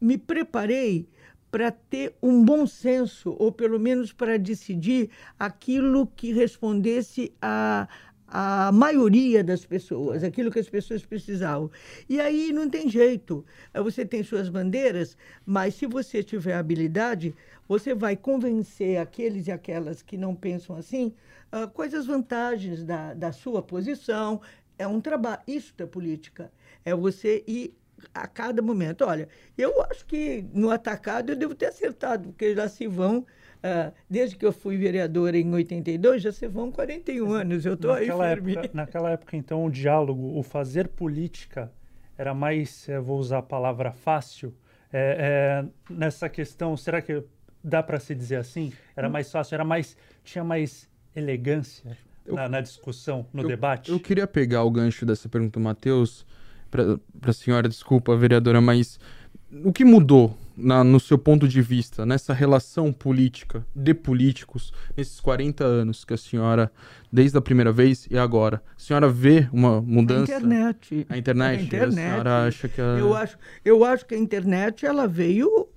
me 0.00 0.16
preparei 0.16 1.08
para 1.50 1.72
ter 1.72 2.14
um 2.22 2.44
bom 2.44 2.64
senso, 2.64 3.34
ou 3.40 3.50
pelo 3.50 3.80
menos 3.80 4.12
para 4.12 4.38
decidir 4.38 5.10
aquilo 5.36 6.06
que 6.06 6.32
respondesse 6.32 7.32
a, 7.42 7.88
a 8.28 8.72
maioria 8.72 9.42
das 9.44 9.64
pessoas, 9.64 10.24
aquilo 10.24 10.50
que 10.50 10.58
as 10.58 10.68
pessoas 10.68 11.04
precisavam. 11.04 11.70
E 12.08 12.20
aí 12.20 12.52
não 12.52 12.68
tem 12.68 12.88
jeito. 12.88 13.44
Você 13.74 14.04
tem 14.04 14.22
suas 14.22 14.48
bandeiras, 14.48 15.16
mas 15.44 15.74
se 15.74 15.86
você 15.86 16.22
tiver 16.22 16.54
habilidade, 16.54 17.34
você 17.68 17.94
vai 17.94 18.16
convencer 18.16 18.98
aqueles 18.98 19.46
e 19.46 19.52
aquelas 19.52 20.02
que 20.02 20.16
não 20.16 20.34
pensam 20.34 20.76
assim 20.76 21.14
uh, 21.52 21.68
quais 21.70 21.94
as 21.94 22.06
vantagens 22.06 22.84
da, 22.84 23.14
da 23.14 23.32
sua 23.32 23.62
posição. 23.62 24.40
É 24.78 24.86
um 24.86 25.00
trabalho. 25.00 25.40
Isso 25.46 25.72
é 25.78 25.86
política. 25.86 26.52
É 26.84 26.94
você 26.94 27.42
ir 27.46 27.74
a 28.14 28.26
cada 28.26 28.60
momento. 28.62 29.04
Olha, 29.04 29.28
eu 29.56 29.82
acho 29.84 30.04
que 30.06 30.44
no 30.52 30.70
atacado 30.70 31.32
eu 31.32 31.36
devo 31.36 31.54
ter 31.54 31.66
acertado, 31.66 32.28
porque 32.28 32.54
já 32.54 32.68
se 32.68 32.86
vão, 32.86 33.26
uh, 33.56 33.92
desde 34.08 34.36
que 34.36 34.44
eu 34.44 34.52
fui 34.52 34.76
vereadora 34.76 35.36
em 35.36 35.52
82, 35.52 36.22
já 36.22 36.32
se 36.32 36.46
vão 36.46 36.70
41 36.70 37.32
anos. 37.32 37.66
Eu 37.66 37.74
estou 37.74 37.92
aí 37.92 38.06
firme. 38.06 38.52
Época, 38.52 38.70
naquela 38.74 39.10
época, 39.10 39.36
então, 39.36 39.64
o 39.64 39.70
diálogo, 39.70 40.38
o 40.38 40.42
fazer 40.42 40.88
política 40.88 41.72
era 42.18 42.34
mais, 42.34 42.88
eh, 42.88 42.98
vou 42.98 43.18
usar 43.18 43.38
a 43.38 43.42
palavra 43.42 43.92
fácil, 43.92 44.54
é, 44.92 45.62
é, 45.90 45.92
nessa 45.92 46.28
questão, 46.28 46.76
será 46.76 47.02
que 47.02 47.22
dá 47.62 47.82
para 47.82 48.00
se 48.00 48.14
dizer 48.14 48.36
assim? 48.36 48.72
Era 48.96 49.08
hum. 49.08 49.12
mais 49.12 49.30
fácil, 49.30 49.54
era 49.54 49.64
mais, 49.64 49.96
tinha 50.24 50.42
mais 50.42 50.88
elegância 51.14 51.96
na, 52.26 52.48
na 52.48 52.60
discussão, 52.60 53.26
no 53.32 53.42
eu, 53.42 53.48
debate? 53.48 53.90
Eu 53.90 54.00
queria 54.00 54.26
pegar 54.26 54.62
o 54.64 54.70
gancho 54.70 55.04
dessa 55.04 55.28
pergunta 55.28 55.60
Matheus, 55.60 56.24
para 56.70 56.98
a 57.22 57.32
senhora, 57.32 57.68
desculpa, 57.68 58.16
vereadora, 58.16 58.60
mas 58.60 58.98
o 59.64 59.72
que 59.72 59.84
mudou 59.84 60.36
na, 60.56 60.82
no 60.82 60.98
seu 60.98 61.18
ponto 61.18 61.46
de 61.46 61.60
vista 61.60 62.06
nessa 62.06 62.32
relação 62.32 62.92
política 62.92 63.64
de 63.74 63.92
políticos 63.92 64.72
nesses 64.96 65.20
40 65.20 65.64
anos 65.64 66.04
que 66.04 66.14
a 66.14 66.16
senhora, 66.16 66.72
desde 67.12 67.36
a 67.36 67.40
primeira 67.42 67.70
vez 67.70 68.06
e 68.10 68.16
agora, 68.16 68.62
a 68.76 68.80
senhora 68.80 69.08
vê 69.08 69.48
uma 69.52 69.82
mudança? 69.82 70.32
A 70.32 70.36
internet. 70.36 71.06
A 71.08 71.18
internet. 71.18 71.60
A, 71.60 71.62
internet. 71.62 71.98
a 71.98 72.10
senhora 72.10 72.46
acha 72.46 72.68
que 72.68 72.80
a... 72.80 72.84
eu 72.84 73.14
acho 73.14 73.38
eu 73.64 73.84
acho 73.84 74.06
que 74.06 74.14
a 74.14 74.18
internet 74.18 74.86
ela 74.86 75.06
veio 75.06 75.68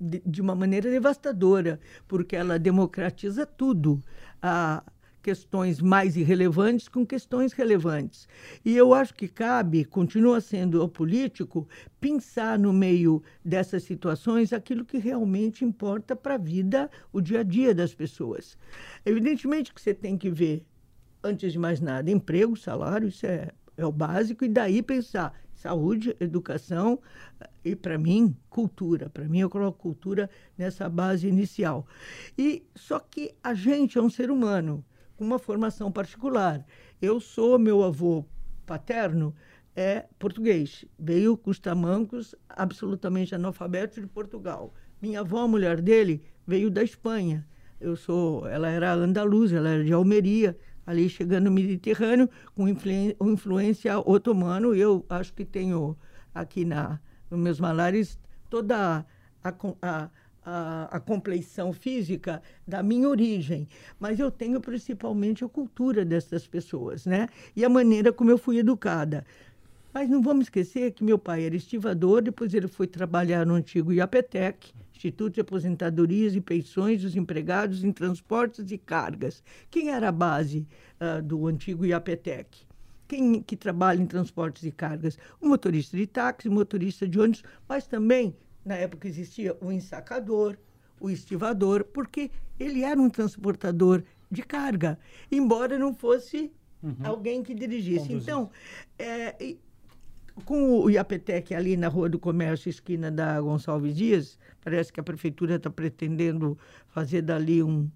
de, 0.00 0.22
de 0.24 0.40
uma 0.40 0.54
maneira 0.54 0.90
devastadora 0.90 1.78
porque 2.06 2.34
ela 2.34 2.58
democratiza 2.58 3.46
tudo. 3.46 4.02
A 4.42 4.82
questões 5.22 5.80
mais 5.80 6.16
irrelevantes 6.16 6.88
com 6.88 7.04
questões 7.04 7.52
relevantes. 7.52 8.28
E 8.64 8.76
eu 8.76 8.94
acho 8.94 9.14
que 9.14 9.28
cabe, 9.28 9.84
continua 9.84 10.40
sendo 10.40 10.80
ao 10.80 10.88
político, 10.88 11.68
pensar 12.00 12.58
no 12.58 12.72
meio 12.72 13.22
dessas 13.44 13.82
situações 13.82 14.52
aquilo 14.52 14.84
que 14.84 14.98
realmente 14.98 15.64
importa 15.64 16.14
para 16.14 16.34
a 16.34 16.38
vida, 16.38 16.90
o 17.12 17.20
dia 17.20 17.40
a 17.40 17.42
dia 17.42 17.74
das 17.74 17.94
pessoas. 17.94 18.56
Evidentemente 19.04 19.72
que 19.72 19.80
você 19.80 19.94
tem 19.94 20.16
que 20.16 20.30
ver, 20.30 20.64
antes 21.22 21.52
de 21.52 21.58
mais 21.58 21.80
nada, 21.80 22.10
emprego, 22.10 22.56
salário, 22.56 23.08
isso 23.08 23.26
é, 23.26 23.50
é 23.76 23.84
o 23.84 23.92
básico, 23.92 24.44
e 24.44 24.48
daí 24.48 24.82
pensar 24.82 25.34
saúde, 25.58 26.16
educação 26.20 27.00
e, 27.64 27.74
para 27.74 27.98
mim, 27.98 28.34
cultura. 28.48 29.10
Para 29.10 29.28
mim, 29.28 29.40
eu 29.40 29.50
coloco 29.50 29.78
cultura 29.78 30.30
nessa 30.56 30.88
base 30.88 31.26
inicial. 31.26 31.86
E 32.36 32.64
só 32.74 33.00
que 33.00 33.34
a 33.42 33.54
gente 33.54 33.98
é 33.98 34.02
um 34.02 34.08
ser 34.08 34.30
humano 34.30 34.84
com 35.18 35.24
uma 35.24 35.38
formação 35.38 35.90
particular. 35.90 36.64
Eu 37.02 37.20
sou, 37.20 37.58
meu 37.58 37.82
avô 37.82 38.24
paterno 38.64 39.34
é 39.74 40.06
português, 40.18 40.84
veio 40.98 41.36
com 41.36 41.50
os 41.50 41.58
tamancos 41.58 42.34
absolutamente 42.48 43.34
analfabeto 43.34 44.00
de 44.00 44.06
Portugal. 44.06 44.72
Minha 45.02 45.20
avó, 45.20 45.40
a 45.40 45.48
mulher 45.48 45.80
dele, 45.80 46.22
veio 46.46 46.70
da 46.70 46.82
Espanha. 46.82 47.46
Eu 47.80 47.96
sou, 47.96 48.46
ela 48.46 48.68
era 48.68 48.94
andaluza, 48.94 49.56
ela 49.56 49.70
era 49.70 49.84
de 49.84 49.92
Almeria, 49.92 50.56
ali 50.86 51.08
chegando 51.08 51.44
no 51.44 51.50
Mediterrâneo, 51.50 52.28
com 52.54 52.68
influência 52.68 53.98
otomano. 53.98 54.74
Eu 54.74 55.04
acho 55.08 55.32
que 55.34 55.44
tenho 55.44 55.96
aqui 56.34 56.64
na, 56.64 57.00
nos 57.30 57.40
meus 57.40 57.60
malares 57.60 58.18
toda 58.48 59.04
a, 59.42 59.48
a, 59.48 59.54
a, 59.82 60.10
a 60.90 61.00
compleição 61.00 61.72
física 61.72 62.42
da 62.66 62.82
minha 62.82 63.08
origem, 63.08 63.68
mas 64.00 64.18
eu 64.18 64.30
tenho 64.30 64.60
principalmente 64.60 65.44
a 65.44 65.48
cultura 65.48 66.04
dessas 66.04 66.46
pessoas, 66.46 67.04
né? 67.04 67.28
E 67.54 67.64
a 67.64 67.68
maneira 67.68 68.12
como 68.12 68.30
eu 68.30 68.38
fui 68.38 68.58
educada. 68.58 69.24
Mas 69.92 70.08
não 70.08 70.22
vamos 70.22 70.46
esquecer 70.46 70.92
que 70.92 71.02
meu 71.02 71.18
pai 71.18 71.44
era 71.44 71.56
estivador, 71.56 72.22
depois 72.22 72.54
ele 72.54 72.68
foi 72.68 72.86
trabalhar 72.86 73.44
no 73.44 73.54
antigo 73.54 73.92
IAPTEC, 73.92 74.72
Instituto 74.94 75.34
de 75.34 75.40
Aposentadorias 75.40 76.34
e 76.34 76.40
Pensões 76.40 77.02
dos 77.02 77.16
Empregados 77.16 77.84
em 77.84 77.92
Transportes 77.92 78.70
e 78.70 78.78
Cargas. 78.78 79.42
Quem 79.70 79.90
era 79.90 80.08
a 80.08 80.12
base 80.12 80.66
uh, 81.00 81.22
do 81.22 81.46
antigo 81.46 81.86
IAPTEC? 81.86 82.68
Quem 83.06 83.40
que 83.42 83.56
trabalha 83.56 84.02
em 84.02 84.06
transportes 84.06 84.64
e 84.64 84.70
cargas? 84.70 85.16
O 85.40 85.48
motorista 85.48 85.96
de 85.96 86.06
táxi, 86.06 86.48
motorista 86.50 87.08
de 87.08 87.18
ônibus, 87.18 87.42
mas 87.66 87.86
também 87.86 88.34
na 88.68 88.74
época 88.74 89.08
existia 89.08 89.56
o 89.62 89.72
ensacador, 89.72 90.58
o 91.00 91.08
estivador, 91.08 91.84
porque 91.84 92.30
ele 92.60 92.84
era 92.84 93.00
um 93.00 93.08
transportador 93.08 94.02
de 94.30 94.42
carga, 94.42 94.98
embora 95.32 95.78
não 95.78 95.94
fosse 95.94 96.52
uhum. 96.82 96.94
alguém 97.02 97.42
que 97.42 97.54
dirigisse. 97.54 98.12
Então, 98.12 98.50
é, 98.98 99.56
com 100.44 100.80
o 100.80 100.90
IAPTEC 100.90 101.54
ali 101.54 101.78
na 101.78 101.88
Rua 101.88 102.10
do 102.10 102.18
Comércio, 102.18 102.68
esquina 102.68 103.10
da 103.10 103.40
Gonçalves 103.40 103.96
Dias, 103.96 104.38
parece 104.62 104.92
que 104.92 105.00
a 105.00 105.02
prefeitura 105.02 105.54
está 105.54 105.70
pretendendo 105.70 106.58
fazer 106.88 107.22
dali 107.22 107.62
um, 107.62 107.88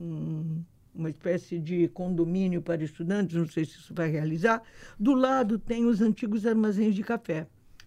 um, 0.00 0.60
uma 0.92 1.08
espécie 1.08 1.60
de 1.60 1.86
condomínio 1.88 2.60
para 2.60 2.82
estudantes, 2.82 3.36
não 3.36 3.46
sei 3.46 3.64
se 3.64 3.78
isso 3.78 3.94
vai 3.94 4.10
realizar. 4.10 4.60
Do 4.98 5.14
lado 5.14 5.56
tem 5.56 5.86
os 5.86 6.00
antigos 6.00 6.44
armazéns 6.44 6.96
de 6.96 7.04
café. 7.04 7.46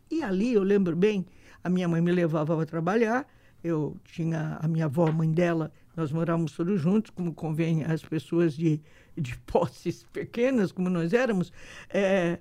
E 0.10 0.24
ali, 0.24 0.54
eu 0.54 0.64
lembro 0.64 0.96
bem, 0.96 1.26
a 1.64 1.70
minha 1.70 1.88
mãe 1.88 2.02
me 2.02 2.12
levava 2.12 2.56
para 2.56 2.66
trabalhar, 2.66 3.28
eu 3.64 3.98
tinha 4.06 4.58
a 4.62 4.68
minha 4.68 4.86
avó, 4.86 5.08
a 5.08 5.12
mãe 5.12 5.32
dela, 5.32 5.72
nós 5.96 6.12
morávamos 6.12 6.54
todos 6.54 6.80
juntos, 6.80 7.12
como 7.12 7.34
convém 7.34 7.84
às 7.84 8.02
pessoas 8.02 8.56
de, 8.56 8.82
de 9.18 9.38
posses 9.46 10.04
pequenas, 10.14 10.72
como 10.72 10.90
nós 10.90 11.14
éramos. 11.14 11.52
É, 11.90 12.40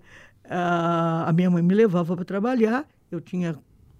a, 0.49 1.29
a 1.29 1.33
minha 1.33 1.51
mãe 1.51 1.63
me 1.63 1.75
levava 1.75 2.15
para 2.15 2.25
trabalhar, 2.25 2.89
eu 3.11 3.21
tinha 3.21 3.59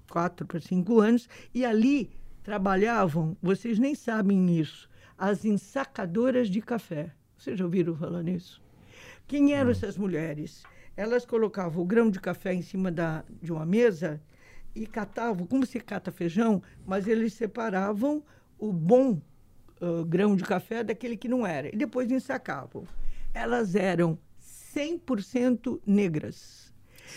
quatro 0.09 0.47
para 0.47 0.61
cinco 0.61 1.01
anos, 1.01 1.29
e 1.53 1.65
ali 1.65 2.11
trabalhavam, 2.43 3.37
vocês 3.43 3.79
nem 3.79 3.95
sabem 3.95 4.59
isso, 4.59 4.89
as 5.17 5.45
ensacadoras 5.45 6.49
de 6.49 6.61
café. 6.63 7.13
Vocês 7.37 7.59
já 7.59 7.65
ouviram 7.65 7.95
falar 7.95 8.23
nisso? 8.23 8.63
Quem 9.27 9.53
eram 9.53 9.71
essas 9.71 9.99
mulheres? 9.99 10.63
Elas 10.97 11.27
colocavam 11.27 11.83
o 11.83 11.87
grão 11.87 12.11
de 12.11 12.19
café 12.19 12.55
em 12.55 12.63
cima 12.63 12.91
da, 12.91 13.25
de 13.43 13.53
uma 13.53 13.67
mesa 13.67 14.21
e 14.83 14.87
catavam, 14.87 15.47
como 15.47 15.67
se 15.67 15.81
cata 15.81 16.13
feijão, 16.13 16.63
mas 16.87 17.09
eles 17.09 17.33
separavam 17.33 18.23
o 18.59 18.73
bom 18.73 19.21
uh, 19.81 20.05
grão 20.05 20.37
de 20.37 20.45
café 20.45 20.85
daquele 20.85 21.17
que 21.17 21.29
não 21.29 21.47
era. 21.47 21.69
E 21.69 21.77
depois 21.77 22.11
ensacavam. 22.11 22.85
Elas 23.35 23.75
eram 23.75 24.19
100% 24.75 25.81
negras. 25.85 26.73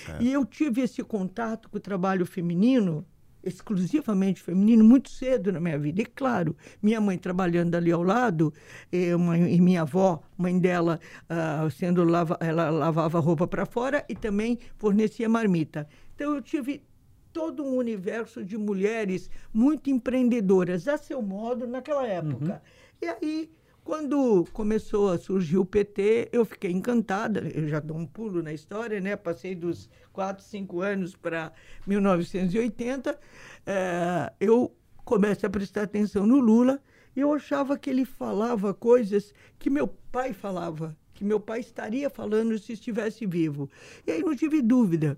É. 0.07 0.23
E 0.23 0.33
eu 0.33 0.43
tive 0.43 0.81
esse 0.81 1.03
contato 1.03 1.69
com 1.69 1.77
o 1.77 1.79
trabalho 1.79 2.25
feminino, 2.25 3.05
exclusivamente 3.43 4.41
feminino, 4.41 4.83
muito 4.83 5.09
cedo 5.09 5.51
na 5.51 5.59
minha 5.59 5.77
vida. 5.77 6.01
E 6.01 6.05
claro, 6.05 6.55
minha 6.81 6.99
mãe 6.99 7.17
trabalhando 7.17 7.75
ali 7.75 7.91
ao 7.91 8.01
lado, 8.01 8.51
e, 8.91 9.13
uma, 9.13 9.37
e 9.37 9.61
minha 9.61 9.83
avó, 9.83 10.21
mãe 10.35 10.57
dela, 10.57 10.99
uh, 11.29 11.69
sendo 11.69 12.03
lava, 12.03 12.37
ela 12.39 12.71
lavava 12.71 13.19
roupa 13.19 13.47
para 13.47 13.65
fora 13.65 14.03
e 14.09 14.15
também 14.15 14.57
fornecia 14.77 15.29
marmita. 15.29 15.87
Então 16.15 16.35
eu 16.35 16.41
tive 16.41 16.83
todo 17.33 17.63
um 17.63 17.75
universo 17.75 18.43
de 18.43 18.57
mulheres 18.57 19.29
muito 19.53 19.89
empreendedoras, 19.89 20.87
a 20.87 20.97
seu 20.97 21.21
modo, 21.21 21.67
naquela 21.67 22.05
época. 22.05 22.53
Uhum. 22.53 22.59
E 23.01 23.07
aí, 23.07 23.51
quando 23.83 24.45
começou 24.53 25.09
a 25.09 25.17
surgir 25.17 25.57
o 25.57 25.65
PT, 25.65 26.29
eu 26.31 26.45
fiquei 26.45 26.71
encantada. 26.71 27.39
Eu 27.53 27.67
já 27.67 27.79
dou 27.79 27.97
um 27.97 28.05
pulo 28.05 28.43
na 28.43 28.53
história, 28.53 28.99
né? 29.01 29.15
Passei 29.15 29.55
dos 29.55 29.89
4, 30.13 30.43
5 30.43 30.81
anos 30.81 31.15
para 31.15 31.51
1980. 31.87 33.19
É, 33.65 34.31
eu 34.39 34.75
comecei 35.03 35.47
a 35.47 35.49
prestar 35.49 35.83
atenção 35.83 36.27
no 36.27 36.39
Lula 36.39 36.79
e 37.15 37.21
eu 37.21 37.33
achava 37.33 37.77
que 37.77 37.89
ele 37.89 38.05
falava 38.05 38.73
coisas 38.73 39.33
que 39.57 39.69
meu 39.69 39.87
pai 39.87 40.31
falava, 40.31 40.95
que 41.13 41.23
meu 41.23 41.39
pai 41.39 41.59
estaria 41.59 42.09
falando 42.09 42.57
se 42.59 42.73
estivesse 42.73 43.25
vivo. 43.25 43.69
E 44.05 44.11
aí 44.11 44.21
não 44.21 44.35
tive 44.35 44.61
dúvida 44.61 45.17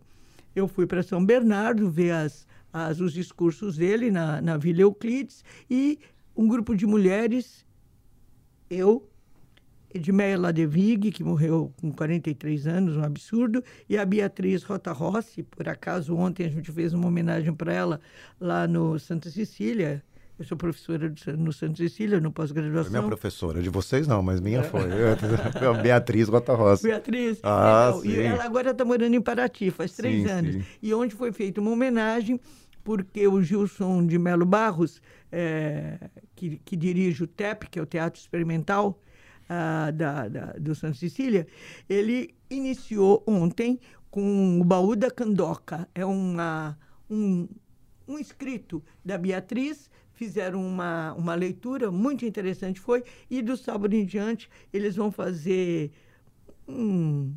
eu 0.56 0.68
fui 0.68 0.86
para 0.86 1.04
São 1.04 1.26
Bernardo 1.26 1.90
ver 1.90 2.12
as, 2.12 2.48
as, 2.72 3.00
os 3.00 3.14
discursos 3.14 3.78
dele 3.78 4.12
na, 4.12 4.42
na 4.42 4.58
Vila 4.58 4.82
Euclides 4.82 5.44
e 5.70 6.00
um 6.36 6.48
grupo 6.48 6.76
de 6.76 6.86
mulheres, 6.86 7.66
eu, 8.70 9.08
Edmeia 9.94 10.38
Ladevig, 10.38 11.12
que 11.12 11.24
morreu 11.24 11.72
com 11.80 11.92
43 11.92 12.68
anos, 12.68 12.98
um 12.98 13.04
absurdo, 13.04 13.64
e 13.88 13.98
a 13.98 14.06
Beatriz 14.06 14.64
Rota 14.64 14.92
Rossi, 14.92 15.44
por 15.44 15.70
acaso 15.70 16.16
ontem 16.16 16.46
a 16.46 16.50
gente 16.50 16.72
fez 16.72 16.94
uma 16.94 17.08
homenagem 17.08 17.54
para 17.54 17.72
ela 17.72 18.02
lá 18.40 18.68
no 18.68 18.98
Santa 18.98 19.30
Cecília, 19.30 20.04
eu 20.40 20.46
sou 20.46 20.58
professora 20.58 21.14
no 21.38 21.54
Santa 21.54 21.78
Cecília, 21.78 22.20
no 22.20 22.32
pós-graduação. 22.32 22.92
Minha 22.92 23.04
professora, 23.04 23.62
de 23.62 23.70
vocês 23.70 24.08
não, 24.08 24.22
mas 24.24 24.42
minha 24.42 24.64
foi. 24.64 24.82
a 25.68 25.74
Beatriz 25.82 26.28
Rota 26.28 26.54
Rossi. 26.54 26.84
Beatriz. 26.88 27.40
Ah, 27.44 27.94
é, 27.96 28.02
sim. 28.02 28.10
E 28.10 28.20
ela 28.22 28.44
agora 28.44 28.72
está 28.72 28.84
morando 28.84 29.14
em 29.16 29.22
Paraty, 29.22 29.70
faz 29.72 29.94
três 29.94 30.24
Sim, 30.24 30.30
anos. 30.30 30.54
sim. 30.56 30.64
E 30.82 30.94
onde 30.94 31.14
foi 31.16 31.32
feita 31.32 31.62
uma 31.62 31.72
homenagem, 31.72 32.40
porque 32.84 33.28
o 33.28 33.42
Gilson 33.42 34.06
de 34.06 34.18
Melo 34.18 34.46
Barros, 34.46 35.02
é, 35.32 35.98
que, 36.36 36.58
que 36.66 36.76
dirige 36.76 37.24
o 37.24 37.28
TEP, 37.28 37.70
que 37.70 37.80
é 37.80 37.82
o 37.82 37.86
Teatro 37.86 38.20
Experimental 38.20 39.00
ah, 39.48 39.92
da, 39.92 40.28
da- 40.28 40.54
do 40.60 40.74
Santa 40.76 40.96
Cecília, 40.96 41.46
ele 41.88 42.34
iniciou 42.50 43.24
ontem 43.28 43.80
com 44.10 44.60
o 44.60 44.64
Baú 44.64 44.96
da 44.96 45.10
Candoca. 45.10 45.88
É 45.96 46.06
uma, 46.06 46.78
um, 47.10 47.48
um 48.08 48.18
escrito 48.20 48.84
da 49.04 49.18
Beatriz, 49.18 49.90
fizeram 50.24 50.66
uma, 50.66 51.14
uma 51.14 51.36
leitura 51.36 51.92
muito 51.92 52.26
interessante, 52.26 52.80
foi, 52.80 53.04
e 53.30 53.42
do 53.42 53.58
sábado 53.58 53.94
em 53.94 54.06
diante 54.06 54.50
eles 54.72 54.96
vão 54.96 55.12
fazer 55.12 55.92
um, 56.68 57.34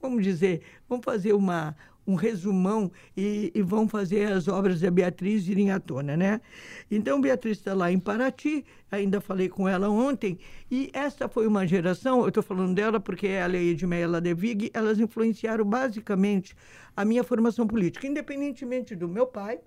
vamos 0.00 0.22
dizer, 0.22 0.60
vão 0.86 1.00
fazer 1.00 1.32
uma, 1.32 1.74
um 2.06 2.14
resumão 2.14 2.92
e, 3.16 3.50
e 3.54 3.62
vão 3.62 3.88
fazer 3.88 4.30
as 4.32 4.48
obras 4.48 4.80
da 4.80 4.90
Beatriz 4.90 5.48
irem 5.48 5.70
à 5.70 5.80
tona, 5.80 6.14
né? 6.14 6.42
Então, 6.90 7.22
Beatriz 7.22 7.56
está 7.56 7.72
lá 7.72 7.90
em 7.90 7.98
Paraty, 7.98 8.66
ainda 8.90 9.18
falei 9.18 9.48
com 9.48 9.66
ela 9.66 9.88
ontem, 9.88 10.38
e 10.70 10.90
esta 10.92 11.26
foi 11.26 11.46
uma 11.46 11.66
geração, 11.66 12.20
eu 12.20 12.28
estou 12.28 12.42
falando 12.42 12.74
dela 12.74 13.00
porque 13.00 13.26
ela 13.26 13.56
e 13.56 13.70
a 13.70 13.72
Edmeia 13.72 14.06
Ladevig, 14.06 14.70
elas 14.74 15.00
influenciaram 15.00 15.64
basicamente 15.64 16.54
a 16.94 17.02
minha 17.02 17.24
formação 17.24 17.66
política, 17.66 18.06
independentemente 18.06 18.94
do 18.94 19.08
meu 19.08 19.26
pai, 19.26 19.58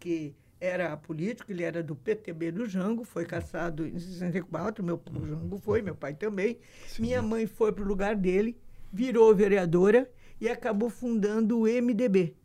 que 0.00 0.34
era 0.62 0.96
político, 0.96 1.50
ele 1.50 1.64
era 1.64 1.82
do 1.82 1.96
PTB 1.96 2.52
do 2.52 2.66
Jango, 2.66 3.02
foi 3.02 3.24
caçado 3.26 3.84
em 3.84 3.98
64, 3.98 4.84
meu 4.84 4.94
o 5.12 5.26
Jango 5.26 5.58
foi, 5.58 5.82
meu 5.82 5.96
pai 5.96 6.14
também. 6.14 6.56
Minha 7.00 7.20
mãe 7.20 7.48
foi 7.48 7.72
para 7.72 7.82
o 7.82 7.86
lugar 7.86 8.14
dele, 8.14 8.56
virou 8.92 9.34
vereadora 9.34 10.08
e 10.40 10.48
acabou 10.48 10.88
fundando 10.88 11.58
o 11.58 11.64
MDB. 11.64 12.36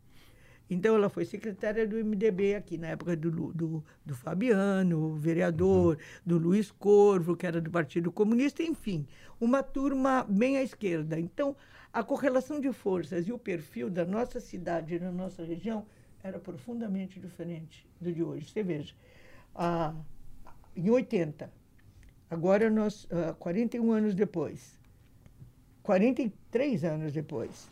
Então, 0.68 0.96
ela 0.96 1.08
foi 1.08 1.24
secretária 1.24 1.86
do 1.86 1.96
MDB 1.96 2.56
aqui, 2.56 2.76
na 2.76 2.88
época 2.88 3.16
do, 3.16 3.30
do, 3.52 3.84
do 4.04 4.14
Fabiano, 4.16 5.14
vereador, 5.14 5.96
do 6.26 6.38
Luiz 6.38 6.72
Corvo, 6.72 7.36
que 7.36 7.46
era 7.46 7.60
do 7.60 7.70
Partido 7.70 8.10
Comunista, 8.10 8.64
enfim, 8.64 9.06
uma 9.40 9.62
turma 9.62 10.26
bem 10.28 10.56
à 10.56 10.62
esquerda. 10.62 11.20
Então, 11.20 11.56
a 11.92 12.02
correlação 12.02 12.60
de 12.60 12.72
forças 12.72 13.28
e 13.28 13.32
o 13.32 13.38
perfil 13.38 13.88
da 13.88 14.04
nossa 14.04 14.40
cidade 14.40 14.96
e 14.96 14.98
da 14.98 15.12
nossa 15.12 15.44
região 15.44 15.86
era 16.22 16.38
profundamente 16.38 17.20
diferente 17.20 17.86
do 18.00 18.12
de 18.12 18.22
hoje. 18.22 18.50
Você 18.50 18.62
veja, 18.62 18.94
ah, 19.54 19.94
em 20.76 20.90
80, 20.90 21.50
agora 22.30 22.70
nós, 22.70 23.06
ah, 23.10 23.34
41 23.34 23.90
anos 23.92 24.14
depois, 24.14 24.78
43 25.82 26.84
anos 26.84 27.12
depois, 27.12 27.70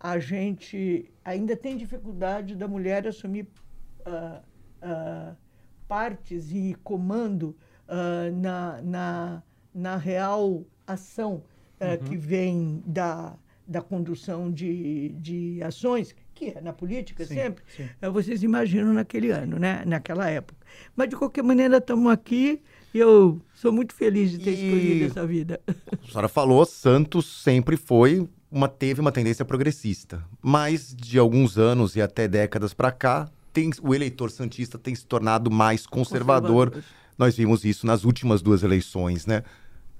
a 0.00 0.18
gente 0.18 1.10
ainda 1.24 1.56
tem 1.56 1.76
dificuldade 1.76 2.54
da 2.54 2.68
mulher 2.68 3.06
assumir 3.06 3.48
ah, 4.06 4.42
ah, 4.80 5.34
partes 5.86 6.52
e 6.52 6.76
comando 6.84 7.56
ah, 7.88 8.30
na, 8.32 8.82
na, 8.82 9.42
na 9.74 9.96
real 9.96 10.64
ação 10.86 11.42
ah, 11.80 11.96
que 11.96 12.16
vem 12.16 12.82
da, 12.86 13.36
da 13.66 13.82
condução 13.82 14.50
de, 14.50 15.10
de 15.20 15.62
ações, 15.62 16.14
que 16.38 16.50
é 16.56 16.60
na 16.60 16.72
política 16.72 17.24
Sim, 17.26 17.34
sempre. 17.34 17.64
sim. 17.76 17.88
Eh, 18.00 18.08
Vocês 18.08 18.42
imaginam 18.42 18.92
naquele 18.92 19.30
ano, 19.30 19.58
né? 19.58 19.82
naquela 19.84 20.28
época. 20.30 20.56
Mas, 20.94 21.08
de 21.08 21.16
qualquer 21.16 21.42
maneira, 21.42 21.78
estamos 21.78 22.10
aqui 22.12 22.62
e 22.94 22.98
eu 22.98 23.40
sou 23.54 23.72
muito 23.72 23.92
feliz 23.94 24.30
de 24.30 24.38
ter 24.38 24.50
E- 24.52 24.64
escolhido 24.64 25.04
essa 25.06 25.26
vida. 25.26 25.60
A 25.66 26.06
senhora 26.08 26.28
falou, 26.28 26.64
Santos 26.64 27.42
sempre 27.42 27.76
foi 27.76 28.28
uma 28.50 28.68
teve 28.68 29.00
uma 29.00 29.12
tendência 29.12 29.44
progressista, 29.44 30.24
mas 30.40 30.94
de 30.94 31.18
alguns 31.18 31.58
anos 31.58 31.96
e 31.96 32.00
até 32.00 32.26
décadas 32.28 32.72
para 32.72 32.90
cá, 32.92 33.28
tem, 33.52 33.70
o 33.82 33.94
eleitor 33.94 34.30
santista 34.30 34.78
tem 34.78 34.94
se 34.94 35.04
tornado 35.04 35.50
mais 35.50 35.86
conservador. 35.86 36.68
Conservador. 36.70 36.84
Nós 37.18 37.36
vimos 37.36 37.64
isso 37.64 37.84
nas 37.86 38.04
últimas 38.04 38.40
duas 38.40 38.62
eleições, 38.62 39.26
né? 39.26 39.42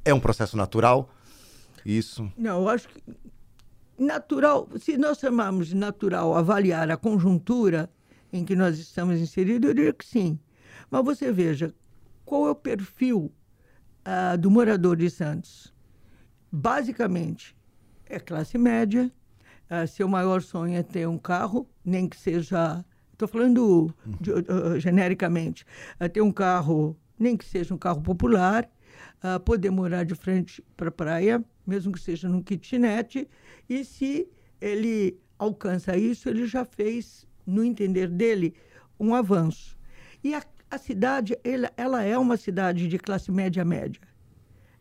É 0.05 0.15
um 0.15 0.21
processo 0.21 0.57
natural? 0.57 1.11
Isso. 1.85 2.31
Não, 2.39 2.61
eu 2.63 2.69
acho 2.69 2.89
que 2.89 3.03
natural, 3.99 4.69
se 4.79 4.97
nós 4.97 5.19
chamarmos 5.19 5.69
de 5.69 5.77
natural 5.77 6.35
avaliar 6.35 6.91
a 6.91 6.97
conjuntura 6.97 7.91
em 8.33 8.45
que 8.45 8.55
nós 8.55 8.79
estamos 8.79 9.19
inseridos, 9.21 9.69
eu 9.69 9.75
diria 9.75 9.93
que 9.93 10.05
sim. 10.05 10.39
Mas 10.91 11.05
você 11.05 11.33
veja, 11.33 11.75
qual 12.25 12.47
é 12.47 12.51
o 12.51 12.55
perfil 12.55 13.33
ah, 14.05 14.37
do 14.37 14.51
morador 14.51 14.97
de 14.97 15.11
Santos? 15.11 15.73
Basicamente, 16.51 17.57
é 18.09 18.19
classe 18.19 18.57
média, 18.57 19.11
ah, 19.69 19.87
seu 19.87 20.09
maior 20.09 20.41
sonho 20.43 20.77
é 20.77 20.83
ter 20.83 21.07
um 21.07 21.19
carro, 21.19 21.69
nem 21.85 22.09
que 22.09 22.17
seja. 22.17 22.85
Estou 23.13 23.29
falando 23.29 23.95
de- 24.21 24.33
ah, 24.33 24.79
genericamente, 24.79 25.65
é 25.99 26.09
ter 26.09 26.21
um 26.23 26.33
carro, 26.33 26.97
nem 27.19 27.37
que 27.37 27.45
seja 27.45 27.75
um 27.75 27.79
carro 27.79 28.01
popular, 28.01 28.69
ah, 29.23 29.39
poder 29.41 29.71
morar 29.71 30.05
de 30.05 30.15
frente 30.15 30.63
para 30.77 30.89
a 30.89 30.93
praia, 30.93 31.45
mesmo 31.69 31.93
que 31.93 32.01
seja 32.01 32.29
num 32.29 32.43
kitnet, 32.43 33.29
e 33.69 33.85
se 33.85 34.27
ele 34.61 35.21
alcança 35.39 35.97
isso, 35.97 36.29
ele 36.29 36.47
já 36.47 36.65
fez, 36.65 37.27
no 37.47 37.63
entender 37.63 38.09
dele, 38.09 38.55
um 38.99 39.15
avanço. 39.15 39.77
E 40.25 40.35
a, 40.35 40.43
a 40.71 40.79
cidade, 40.79 41.39
ela, 41.45 41.71
ela 41.77 42.03
é 42.03 42.17
uma 42.17 42.37
cidade 42.37 42.89
de 42.89 42.99
classe 42.99 43.31
média-média. 43.31 44.01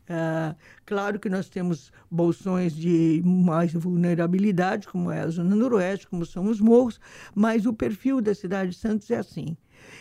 Ah, 0.09 0.55
claro 0.85 1.19
que 1.19 1.29
nós 1.29 1.49
temos 1.49 1.91
bolsões 2.09 2.73
de 2.73 3.21
mais 3.25 3.73
vulnerabilidade, 3.73 4.87
como 4.87 5.11
é 5.11 5.19
a 5.19 5.27
Zona 5.27 5.53
Noroeste, 5.53 6.07
como 6.07 6.25
são 6.25 6.45
os 6.45 6.61
morros, 6.61 6.99
mas 7.35 7.65
o 7.65 7.73
perfil 7.73 8.21
da 8.21 8.33
cidade 8.33 8.71
de 8.71 8.77
Santos 8.77 9.11
é 9.11 9.17
assim. 9.17 9.57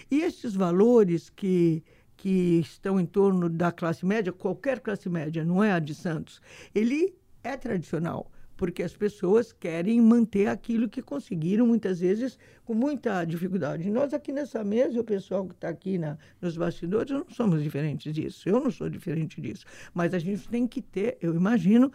E 0.09 0.20
esses 0.20 0.55
valores 0.55 1.29
que, 1.29 1.83
que 2.26 2.58
estão 2.58 2.98
em 2.98 3.06
torno 3.06 3.48
da 3.48 3.70
classe 3.70 4.04
média, 4.04 4.32
qualquer 4.32 4.80
classe 4.80 5.08
média, 5.08 5.44
não 5.44 5.62
é 5.62 5.70
a 5.70 5.78
de 5.78 5.94
Santos, 5.94 6.40
ele 6.74 7.14
é 7.44 7.56
tradicional, 7.56 8.32
porque 8.56 8.82
as 8.82 8.96
pessoas 8.96 9.52
querem 9.52 10.00
manter 10.00 10.48
aquilo 10.48 10.88
que 10.88 11.00
conseguiram, 11.00 11.68
muitas 11.68 12.00
vezes, 12.00 12.36
com 12.64 12.74
muita 12.74 13.24
dificuldade. 13.24 13.88
Nós 13.88 14.12
aqui 14.12 14.32
nessa 14.32 14.64
mesa, 14.64 15.00
o 15.00 15.04
pessoal 15.04 15.46
que 15.46 15.54
está 15.54 15.68
aqui 15.68 15.98
na, 15.98 16.18
nos 16.40 16.56
bastidores, 16.56 17.12
não 17.12 17.26
somos 17.30 17.62
diferentes 17.62 18.12
disso. 18.12 18.48
Eu 18.48 18.58
não 18.58 18.72
sou 18.72 18.90
diferente 18.90 19.40
disso. 19.40 19.64
Mas 19.94 20.12
a 20.12 20.18
gente 20.18 20.48
tem 20.48 20.66
que 20.66 20.82
ter, 20.82 21.16
eu 21.20 21.32
imagino, 21.32 21.92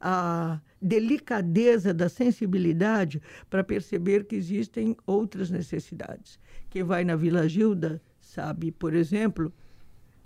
a 0.00 0.60
delicadeza 0.80 1.92
da 1.92 2.08
sensibilidade 2.08 3.20
para 3.50 3.64
perceber 3.64 4.26
que 4.26 4.36
existem 4.36 4.96
outras 5.04 5.50
necessidades. 5.50 6.38
Quem 6.70 6.84
vai 6.84 7.04
na 7.04 7.16
Vila 7.16 7.48
Gilda 7.48 8.00
sabe, 8.20 8.70
por 8.70 8.94
exemplo, 8.94 9.52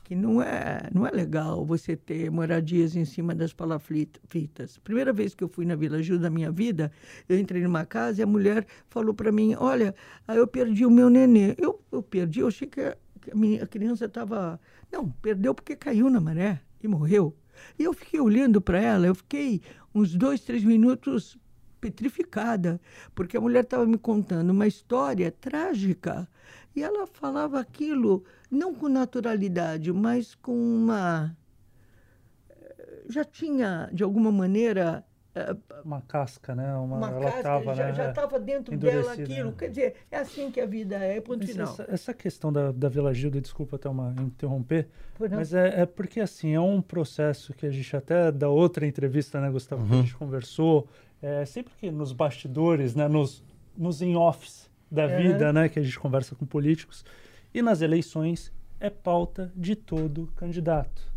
que 0.06 0.14
não 0.14 0.40
é, 0.40 0.88
não 0.94 1.04
é 1.04 1.10
legal 1.10 1.66
você 1.66 1.96
ter 1.96 2.30
moradias 2.30 2.94
em 2.94 3.04
cima 3.04 3.34
das 3.34 3.52
palafitas. 3.52 4.78
Primeira 4.78 5.12
vez 5.12 5.34
que 5.34 5.42
eu 5.42 5.48
fui 5.48 5.66
na 5.66 5.74
Vila 5.74 6.00
Gil 6.00 6.16
da 6.16 6.30
minha 6.30 6.48
vida, 6.48 6.92
eu 7.28 7.36
entrei 7.36 7.60
numa 7.60 7.84
casa 7.84 8.20
e 8.20 8.22
a 8.22 8.26
mulher 8.26 8.64
falou 8.88 9.12
para 9.12 9.32
mim, 9.32 9.56
olha, 9.58 9.96
aí 10.28 10.38
eu 10.38 10.46
perdi 10.46 10.86
o 10.86 10.90
meu 10.92 11.10
nenê. 11.10 11.56
Eu, 11.58 11.82
eu 11.90 12.04
perdi, 12.04 12.38
eu 12.38 12.46
achei 12.46 12.68
que 12.68 12.80
a 12.82 12.96
minha- 13.34 13.64
a 13.64 13.66
criança 13.66 14.04
estava... 14.04 14.60
Não, 14.92 15.10
perdeu 15.10 15.52
porque 15.52 15.74
caiu 15.74 16.08
na 16.08 16.20
maré 16.20 16.60
e 16.80 16.86
morreu. 16.86 17.34
E 17.76 17.82
eu 17.82 17.92
fiquei 17.92 18.20
olhando 18.20 18.60
para 18.60 18.80
ela, 18.80 19.08
eu 19.08 19.14
fiquei 19.14 19.60
uns 19.92 20.14
dois, 20.14 20.40
três 20.40 20.62
minutos 20.62 21.36
petrificada, 21.80 22.80
porque 23.12 23.36
a 23.36 23.40
mulher 23.40 23.64
estava 23.64 23.84
me 23.84 23.98
contando 23.98 24.50
uma 24.50 24.68
história 24.68 25.32
trágica 25.32 26.28
e 26.76 26.82
ela 26.82 27.06
falava 27.06 27.58
aquilo 27.58 28.22
não 28.50 28.74
com 28.74 28.86
naturalidade, 28.88 29.90
mas 29.92 30.34
com 30.34 30.52
uma. 30.52 31.34
eh, 32.50 33.02
Já 33.08 33.24
tinha, 33.24 33.88
de 33.92 34.04
alguma 34.04 34.30
maneira, 34.30 35.02
eh, 35.34 35.56
Uma 35.82 36.02
casca, 36.02 36.54
né? 36.54 36.74
Uma, 36.76 36.96
uma 36.98 37.10
ela 37.10 37.24
casca, 37.24 37.42
tava, 37.42 37.74
já 37.74 37.92
né? 37.92 38.08
estava 38.10 38.38
dentro 38.38 38.76
dela 38.76 39.00
endurecida, 39.00 39.22
aquilo. 39.32 39.50
né? 39.50 39.54
Quer 39.58 39.68
dizer, 39.70 39.94
é 40.10 40.18
assim 40.18 40.50
que 40.50 40.60
a 40.60 40.66
vida 40.66 40.96
é, 40.96 41.18
ponto 41.20 41.38
Mas 41.38 41.50
final. 41.50 41.66
essa, 41.66 41.86
essa 41.88 42.14
questão 42.14 42.52
da, 42.52 42.70
da 42.72 42.90
Vila 42.90 43.14
Gilda, 43.14 43.40
desculpa 43.40 43.76
até 43.76 43.88
uma 43.88 44.14
interromper, 44.20 44.86
mas 45.30 45.54
é, 45.54 45.80
é 45.80 45.86
porque 45.86 46.20
assim, 46.20 46.54
é 46.54 46.60
um 46.60 46.82
processo 46.82 47.54
que 47.54 47.64
a 47.64 47.70
gente 47.70 47.96
até 47.96 48.30
da 48.30 48.50
outra 48.50 48.86
entrevista, 48.86 49.40
né, 49.40 49.50
Gustavo, 49.50 49.86
que 49.86 49.94
a 49.94 49.96
gente 49.96 50.14
conversou, 50.14 50.86
é, 51.22 51.44
sempre 51.46 51.72
que 51.80 51.90
nos 51.90 52.12
bastidores, 52.12 52.94
né, 52.94 53.08
nos, 53.08 53.42
nos 53.76 54.02
in-offs 54.02 54.70
da 54.90 55.04
É. 55.04 55.16
vida, 55.22 55.52
né, 55.52 55.68
que 55.68 55.78
a 55.78 55.82
gente 55.82 55.98
conversa 55.98 56.34
com 56.34 56.46
políticos, 56.46 57.04
e 57.54 57.60
nas 57.62 57.80
eleições 57.80 58.52
é 58.78 58.90
pauta 58.90 59.52
de 59.56 59.74
todo 59.76 60.28
candidato. 60.36 61.14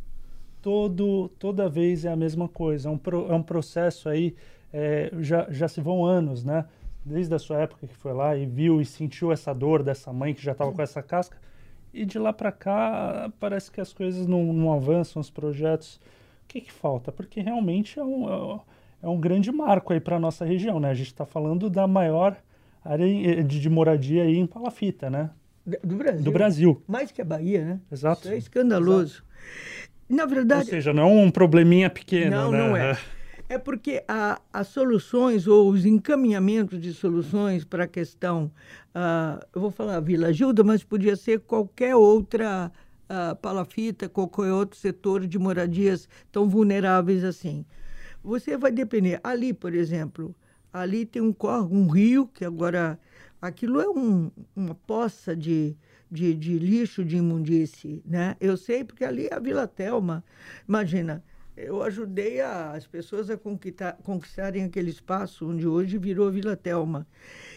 todo, 0.62 1.30
toda 1.40 1.70
vez 1.70 2.04
é 2.04 2.12
a 2.12 2.16
mesma 2.18 2.50
coisa. 2.50 2.90
É 2.90 2.92
um, 2.92 2.98
pro, 2.98 3.32
é 3.32 3.34
um 3.34 3.42
processo 3.42 4.10
aí, 4.10 4.36
é, 4.74 5.10
já, 5.20 5.48
já 5.50 5.70
se 5.70 5.80
vão 5.80 6.04
anos, 6.06 6.44
né? 6.44 6.66
Desde 7.06 7.34
a 7.34 7.40
sua 7.40 7.60
época 7.60 7.88
que 7.88 7.96
foi 7.96 8.12
lá 8.12 8.36
e 8.36 8.46
viu 8.46 8.82
e 8.82 8.86
sentiu 8.86 9.32
essa 9.32 9.54
dor 9.54 9.82
dessa 9.82 10.12
mãe 10.12 10.34
que 10.34 10.44
já 10.44 10.52
estava 10.52 10.74
com 10.74 10.82
essa 10.82 11.02
casca. 11.02 11.38
E 11.94 12.06
de 12.06 12.20
lá 12.20 12.34
para 12.34 12.52
cá, 12.52 13.32
parece 13.40 13.72
que 13.72 13.80
as 13.80 13.94
coisas 13.94 14.28
não, 14.28 14.52
não 14.52 14.74
avançam, 14.74 15.22
os 15.22 15.30
projetos. 15.30 15.96
O 16.44 16.48
que, 16.50 16.60
que 16.60 16.72
falta? 16.74 17.10
Porque 17.10 17.40
realmente 17.40 17.98
é 17.98 18.04
um, 18.04 18.28
é, 18.30 18.60
é 19.04 19.08
um 19.08 19.18
grande 19.20 19.52
marco 19.54 19.94
aí 19.94 20.00
para 20.02 20.18
a 20.18 20.20
nossa 20.20 20.44
região, 20.44 20.78
né? 20.78 20.90
A 20.90 20.94
gente 20.94 21.08
está 21.08 21.26
falando 21.26 21.70
da 21.70 21.88
maior 21.88 22.36
área 22.84 23.44
de, 23.44 23.60
de 23.60 23.70
moradia 23.70 24.24
aí 24.24 24.38
em 24.38 24.48
Palafita, 24.48 25.10
né? 25.10 25.30
Do 25.84 25.96
Brasil. 25.96 26.24
Do 26.24 26.32
Brasil. 26.32 26.84
Mais 26.88 27.12
que 27.12 27.22
a 27.22 27.26
Bahia, 27.26 27.64
né? 27.64 27.80
Exato. 27.92 28.22
Isso 28.22 28.34
é 28.34 28.38
escandaloso. 28.38 29.24
Exato. 29.24 29.90
Na 30.10 30.26
verdade. 30.26 30.62
Ou 30.62 30.70
seja, 30.70 30.94
não 30.94 31.04
é 31.04 31.06
um 31.06 31.30
probleminha 31.30 31.90
pequeno. 31.90 32.32
Não, 32.32 32.52
né? 32.52 32.58
não 32.58 32.76
é. 32.76 32.98
É 33.52 33.58
porque 33.58 34.04
a, 34.08 34.40
as 34.54 34.68
soluções 34.68 35.48
ou 35.48 35.72
os 35.72 35.84
encaminhamentos 35.84 36.80
de 36.80 36.94
soluções 36.94 37.66
para 37.66 37.86
a 37.86 37.88
questão, 37.88 38.52
uh, 38.94 39.44
eu 39.56 39.60
vou 39.60 39.72
falar 39.72 40.00
Vila 40.02 40.32
Gilda, 40.32 40.64
mas 40.64 40.84
podia 40.84 41.16
ser 41.16 41.40
qualquer 41.40 41.96
outra 41.96 42.72
uh, 43.10 43.36
palafita, 43.38 44.08
qualquer 44.08 44.54
outro 44.54 44.78
setor 44.78 45.26
de 45.26 45.40
moradias 45.40 46.08
tão 46.32 46.48
vulneráveis 46.48 47.24
assim. 47.24 47.66
Você 48.24 48.56
vai 48.56 48.72
depender. 48.72 49.20
Ali, 49.24 49.52
por 49.52 49.74
exemplo, 49.74 50.36
ali 50.72 51.06
tem 51.06 51.22
um 51.22 51.34
corre, 51.34 51.74
um 51.74 51.88
rio, 51.88 52.28
que 52.28 52.46
agora 52.46 53.00
aquilo 53.42 53.80
é 53.80 53.90
um, 53.90 54.32
uma 54.56 54.76
poça 54.76 55.36
de, 55.36 55.76
de, 56.10 56.34
de, 56.34 56.58
lixo, 56.60 57.04
de 57.04 57.18
imundície, 57.18 58.02
né? 58.06 58.36
Eu 58.40 58.58
sei 58.58 58.84
porque 58.84 59.04
ali 59.04 59.28
é 59.28 59.34
a 59.34 59.40
Vila 59.40 59.68
Telma. 59.68 60.24
Imagina, 60.68 61.24
eu 61.56 61.82
ajudei 61.84 62.42
a, 62.42 62.72
as 62.72 62.88
pessoas 62.88 63.30
a 63.30 63.38
conquistar, 63.38 63.94
conquistarem 64.04 64.64
aquele 64.64 64.90
espaço 64.90 65.50
onde 65.50 65.68
hoje 65.68 65.98
virou 65.98 66.32
Vila 66.32 66.56
Telma. 66.56 67.08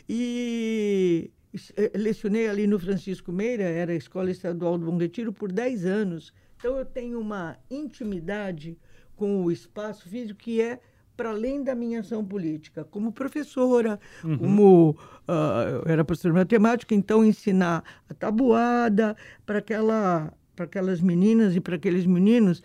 E 0.09 1.31
eh, 1.77 1.93
lecionei 1.95 2.49
ali 2.49 2.67
no 2.67 2.79
Francisco 2.79 3.31
Meira, 3.31 3.65
era 3.65 3.93
a 3.93 3.97
Escola 3.97 4.31
Estadual 4.31 4.79
do 4.79 4.87
Bom 4.87 4.97
Retiro, 4.97 5.33
por 5.33 5.53
10 5.53 5.85
anos. 5.85 6.33
Então 6.57 6.77
eu 6.77 6.85
tenho 6.85 7.21
uma 7.21 7.59
intimidade 7.71 8.79
com 9.17 9.45
o 9.45 9.53
espaço 9.53 10.09
físico 10.09 10.39
que 10.39 10.61
é 10.61 10.81
para 11.23 11.31
além 11.31 11.63
da 11.63 11.73
minha 11.73 12.01
ação 12.01 12.25
política, 12.25 12.83
como 12.83 13.13
professora, 13.13 14.01
uhum. 14.25 14.39
como 14.39 14.91
uh, 14.91 15.85
eu 15.85 15.93
era 15.93 16.05
professora 16.05 16.35
de 16.35 16.41
matemática, 16.41 16.97
então 16.97 17.25
ensinar 17.25 17.85
a 18.11 18.13
tabuada 18.13 19.17
para 19.47 19.61
aquela, 19.61 20.35
aquelas 20.59 21.01
meninas 21.01 21.55
e 21.55 21.61
para 21.61 21.77
aqueles 21.77 22.07
meninos 22.07 22.61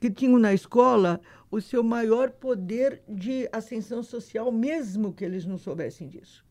que 0.00 0.08
tinham 0.08 0.38
na 0.38 0.54
escola 0.54 1.20
o 1.50 1.60
seu 1.60 1.82
maior 1.82 2.30
poder 2.30 3.02
de 3.08 3.48
ascensão 3.52 4.04
social, 4.04 4.52
mesmo 4.52 5.12
que 5.12 5.24
eles 5.24 5.44
não 5.44 5.58
soubessem 5.58 6.08
disso. 6.08 6.44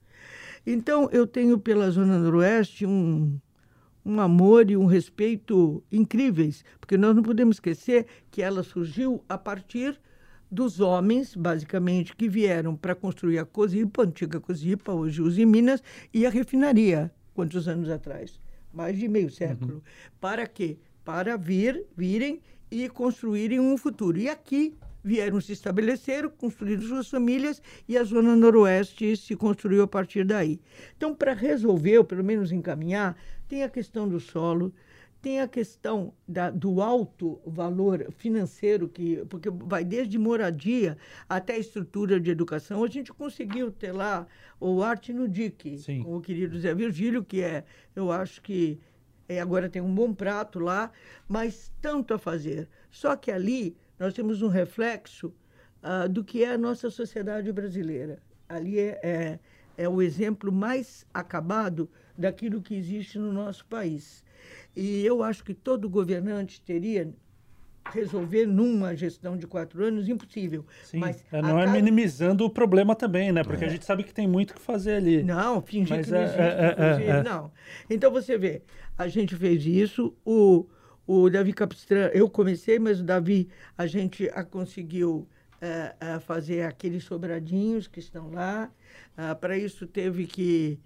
Então, 0.68 1.08
eu 1.10 1.26
tenho 1.26 1.58
pela 1.58 1.90
Zona 1.90 2.20
Noroeste 2.20 2.86
um, 2.86 3.40
um 4.06 4.20
amor 4.20 4.70
e 4.70 4.76
um 4.76 4.88
respeito 4.88 5.82
incríveis, 5.90 6.66
porque 6.82 6.98
nós 6.98 7.16
não 7.16 7.24
podemos 7.24 7.56
esquecer 7.56 8.08
que 8.30 8.42
ela 8.42 8.62
surgiu 8.62 9.24
a 9.30 9.38
partir 9.38 9.98
dos 10.50 10.80
homens, 10.80 11.36
basicamente, 11.36 12.16
que 12.16 12.30
vieram 12.30 12.76
para 12.76 12.96
construir 12.96 13.40
a 13.40 13.46
Cosipa, 13.46 14.04
a 14.04 14.06
antiga 14.06 14.40
Cosipa, 14.40 14.94
hoje 14.94 15.22
Uzi 15.22 15.46
Minas, 15.46 15.82
e 16.14 16.26
a 16.26 16.30
refinaria, 16.30 17.12
quantos 17.34 17.68
anos 17.68 17.90
atrás? 17.90 18.40
Mais 18.74 18.98
de 18.98 19.08
meio 19.08 19.30
século. 19.30 19.76
Uhum. 19.76 19.82
Para 20.20 20.46
quê? 20.48 20.78
Para 21.04 21.38
vir, 21.38 21.86
virem 21.96 22.42
e 22.70 22.90
construírem 22.90 23.60
um 23.60 23.78
futuro. 23.78 24.18
E 24.18 24.28
aqui 24.28 24.76
vieram 25.04 25.40
se 25.40 25.52
estabeleceram, 25.52 26.30
construíram 26.30 26.82
suas 26.82 27.08
famílias 27.08 27.62
e 27.88 27.96
a 27.96 28.04
zona 28.04 28.36
noroeste 28.36 29.16
se 29.16 29.36
construiu 29.36 29.84
a 29.84 29.88
partir 29.88 30.26
daí. 30.26 30.60
Então, 30.98 31.14
para 31.14 31.34
resolver, 31.34 32.00
ou 32.00 32.04
pelo 32.04 32.24
menos 32.24 32.52
encaminhar, 32.52 33.16
tem 33.48 33.64
a 33.64 33.70
questão 33.70 34.10
do 34.10 34.20
solo, 34.20 34.74
tem 35.26 35.42
a 35.42 35.48
questão 35.48 36.14
da, 36.28 36.52
do 36.52 36.84
alto 36.84 37.42
valor 37.48 38.12
financeiro, 38.12 38.88
que, 38.88 39.26
porque 39.28 39.50
vai 39.50 39.84
desde 39.84 40.20
moradia 40.20 41.00
até 41.28 41.58
estrutura 41.58 42.20
de 42.20 42.30
educação. 42.30 42.84
A 42.84 42.88
gente 42.88 43.12
conseguiu 43.12 43.72
ter 43.72 43.92
lá 43.92 44.28
o 44.60 44.84
Arte 44.84 45.12
no 45.12 45.28
DIC, 45.28 45.80
Sim. 45.80 46.04
com 46.04 46.16
o 46.16 46.22
querido 46.22 46.60
Zé 46.60 46.76
Virgílio, 46.76 47.24
que 47.24 47.42
é, 47.42 47.64
eu 47.96 48.12
acho 48.12 48.40
que 48.40 48.80
é, 49.28 49.42
agora 49.42 49.68
tem 49.68 49.82
um 49.82 49.96
bom 49.96 50.14
prato 50.14 50.60
lá, 50.60 50.92
mas 51.28 51.74
tanto 51.82 52.14
a 52.14 52.20
fazer. 52.20 52.70
Só 52.92 53.16
que 53.16 53.32
ali 53.32 53.76
nós 53.98 54.14
temos 54.14 54.44
um 54.44 54.48
reflexo 54.48 55.34
uh, 55.82 56.08
do 56.08 56.24
que 56.24 56.44
é 56.44 56.54
a 56.54 56.58
nossa 56.58 56.92
sociedade 56.92 57.52
brasileira. 57.52 58.20
Ali 58.48 58.78
é, 58.78 59.00
é, 59.02 59.40
é 59.76 59.90
o 59.90 60.04
exemplo 60.04 60.52
mais 60.52 61.04
acabado 61.12 61.90
daquilo 62.16 62.62
que 62.62 62.76
existe 62.76 63.18
no 63.18 63.34
nosso 63.34 63.66
país. 63.66 64.24
E 64.76 65.06
eu 65.06 65.24
acho 65.24 65.44
que 65.44 65.54
todo 65.54 65.90
governante 65.90 66.62
teria 66.62 67.14
resolver 67.92 68.46
numa 68.46 68.96
gestão 68.96 69.38
de 69.38 69.46
quatro 69.46 69.84
anos, 69.84 70.10
impossível. 70.10 70.66
Sim, 70.84 70.98
mas 70.98 71.24
é, 71.32 71.42
não 71.42 71.60
é 71.60 71.68
minimizando 71.68 72.44
o 72.44 72.50
problema 72.50 72.96
também, 72.96 73.32
né? 73.32 73.44
Porque 73.44 73.64
é. 73.64 73.68
a 73.68 73.70
gente 73.70 73.86
sabe 73.86 74.04
que 74.04 74.14
tem 74.14 74.28
muito 74.28 74.54
que 74.54 74.62
fazer 74.62 74.96
ali. 74.96 75.24
Não, 75.24 75.62
fingir 75.62 75.98
mas 75.98 76.06
que 76.06 76.12
não 76.12 76.20
é, 76.20 76.24
existe, 76.24 76.42
é, 76.42 76.76
é, 76.78 77.18
é, 77.20 77.24
não. 77.24 77.52
Então, 77.90 78.12
você 78.12 78.38
vê, 78.38 78.62
a 78.98 79.08
gente 79.08 79.36
fez 79.36 79.66
isso, 79.66 80.16
o, 80.26 80.66
o 81.06 81.30
Davi 81.30 81.54
Capistrano, 81.54 82.12
eu 82.14 82.30
comecei, 82.30 82.80
mas 82.80 83.00
o 83.00 83.04
Davi, 83.04 83.48
a 83.78 83.86
gente 83.86 84.30
a 84.30 84.44
conseguiu 84.44 85.28
fazer 86.22 86.62
aqueles 86.62 87.04
sobradinhos 87.04 87.88
que 87.88 88.00
estão 88.00 88.30
lá. 88.30 88.70
Ah, 89.18 89.34
para 89.34 89.58
isso, 89.58 89.88
teve 89.88 90.28
que 90.28 90.80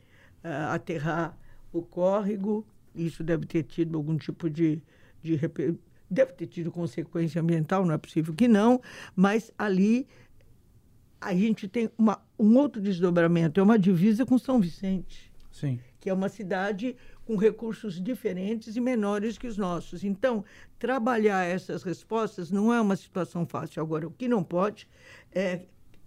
aterrar 0.72 1.38
o 1.74 1.82
córrego, 1.82 2.66
isso 2.94 3.24
deve 3.24 3.46
ter 3.46 3.64
tido 3.64 3.98
algum 3.98 4.18
tipo 4.18 4.50
de, 4.50 4.82
de 5.22 5.40
deve 6.10 6.34
ter 6.34 6.48
tido 6.48 6.72
consequência 6.72 7.42
ambiental, 7.42 7.86
não 7.86 7.94
é 7.94 7.98
possível 7.98 8.34
que 8.34 8.48
não, 8.48 8.82
mas 9.16 9.52
ali 9.58 10.08
a 11.22 11.34
gente 11.34 11.68
tem 11.68 11.90
uma, 11.98 12.22
um 12.38 12.58
outro 12.58 12.82
desdobramento, 12.82 13.60
é 13.60 13.64
uma 13.64 13.78
divisa 13.78 14.26
com 14.26 14.38
São 14.38 14.60
Vicente. 14.60 15.32
Sim. 15.52 15.80
Que 16.00 16.10
é 16.10 16.14
uma 16.14 16.30
cidade 16.30 16.96
com 17.26 17.36
recursos 17.36 18.02
diferentes 18.02 18.76
e 18.76 18.80
menores 18.80 19.38
que 19.38 19.46
os 19.46 19.58
nossos. 19.58 20.04
Então, 20.04 20.46
trabalhar 20.78 21.44
essas 21.44 21.84
respostas 21.84 22.50
não 22.50 22.74
é 22.74 22.80
uma 22.80 22.96
situação 22.96 23.46
fácil. 23.46 23.82
Agora, 23.84 24.08
o 24.08 24.12
que 24.12 24.28
não 24.28 24.42
pode 24.42 24.88
é 25.34 25.64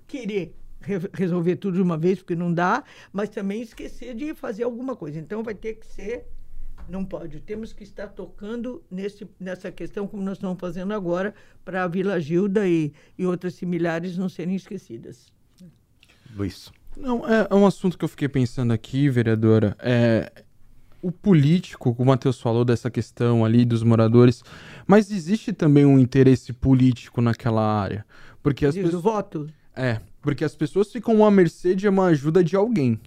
querer 0.07 0.57
re 0.81 0.99
resolver 1.13 1.57
tudo 1.57 1.75
de 1.75 1.83
uma 1.83 1.99
vez, 1.99 2.19
porque 2.19 2.35
não 2.35 2.53
dá, 2.53 2.83
mas 3.13 3.29
também 3.29 3.61
esquecer 3.61 4.15
de 4.15 4.35
fazer 4.35 4.65
alguma 4.65 4.97
coisa. 4.97 5.19
Então, 5.19 5.43
vai 5.43 5.55
ter 5.55 5.75
que 5.75 5.87
ser 5.87 6.27
não 6.89 7.05
pode. 7.05 7.41
Temos 7.41 7.73
que 7.73 7.83
estar 7.83 8.09
tocando 8.09 8.83
nesse, 8.91 9.27
nessa 9.39 9.71
questão, 9.71 10.07
como 10.07 10.23
nós 10.23 10.39
estamos 10.39 10.59
fazendo 10.59 10.93
agora, 10.93 11.35
para 11.65 11.85
a 11.85 11.89
Vila 11.89 12.21
Gilda 12.21 12.67
e, 12.69 12.93
e 13.19 13.27
outras 13.27 13.55
similares 13.55 14.17
não 14.17 14.29
serem 14.29 14.55
esquecidas. 14.55 15.33
Luiz. 16.35 16.73
Não, 16.97 17.27
é, 17.29 17.49
é 17.51 17.55
um 17.55 17.67
assunto 17.67 17.97
que 17.97 18.05
eu 18.05 18.09
fiquei 18.09 18.29
pensando 18.29 18.73
aqui, 18.73 19.09
vereadora. 19.09 19.77
É, 19.79 20.45
o 21.01 21.11
político, 21.11 21.95
como 21.95 22.05
o 22.05 22.07
Matheus 22.13 22.41
falou 22.41 22.65
dessa 22.65 22.91
questão 22.91 23.45
ali 23.45 23.65
dos 23.65 23.83
moradores, 23.83 24.43
mas 24.87 25.11
existe 25.11 25.53
também 25.53 25.85
um 25.85 25.99
interesse 25.99 26.53
político 26.53 27.21
naquela 27.21 27.63
área. 27.63 28.05
Porque 28.43 28.67
as 28.67 28.75
pessoas... 28.75 29.03
voto? 29.03 29.49
É, 29.75 30.01
porque 30.21 30.45
as 30.45 30.55
pessoas 30.55 30.93
ficam 30.93 31.25
à 31.25 31.31
mercê 31.31 31.75
de 31.75 31.89
uma 31.89 32.07
ajuda 32.07 32.45
de 32.45 32.55
alguém. 32.55 33.01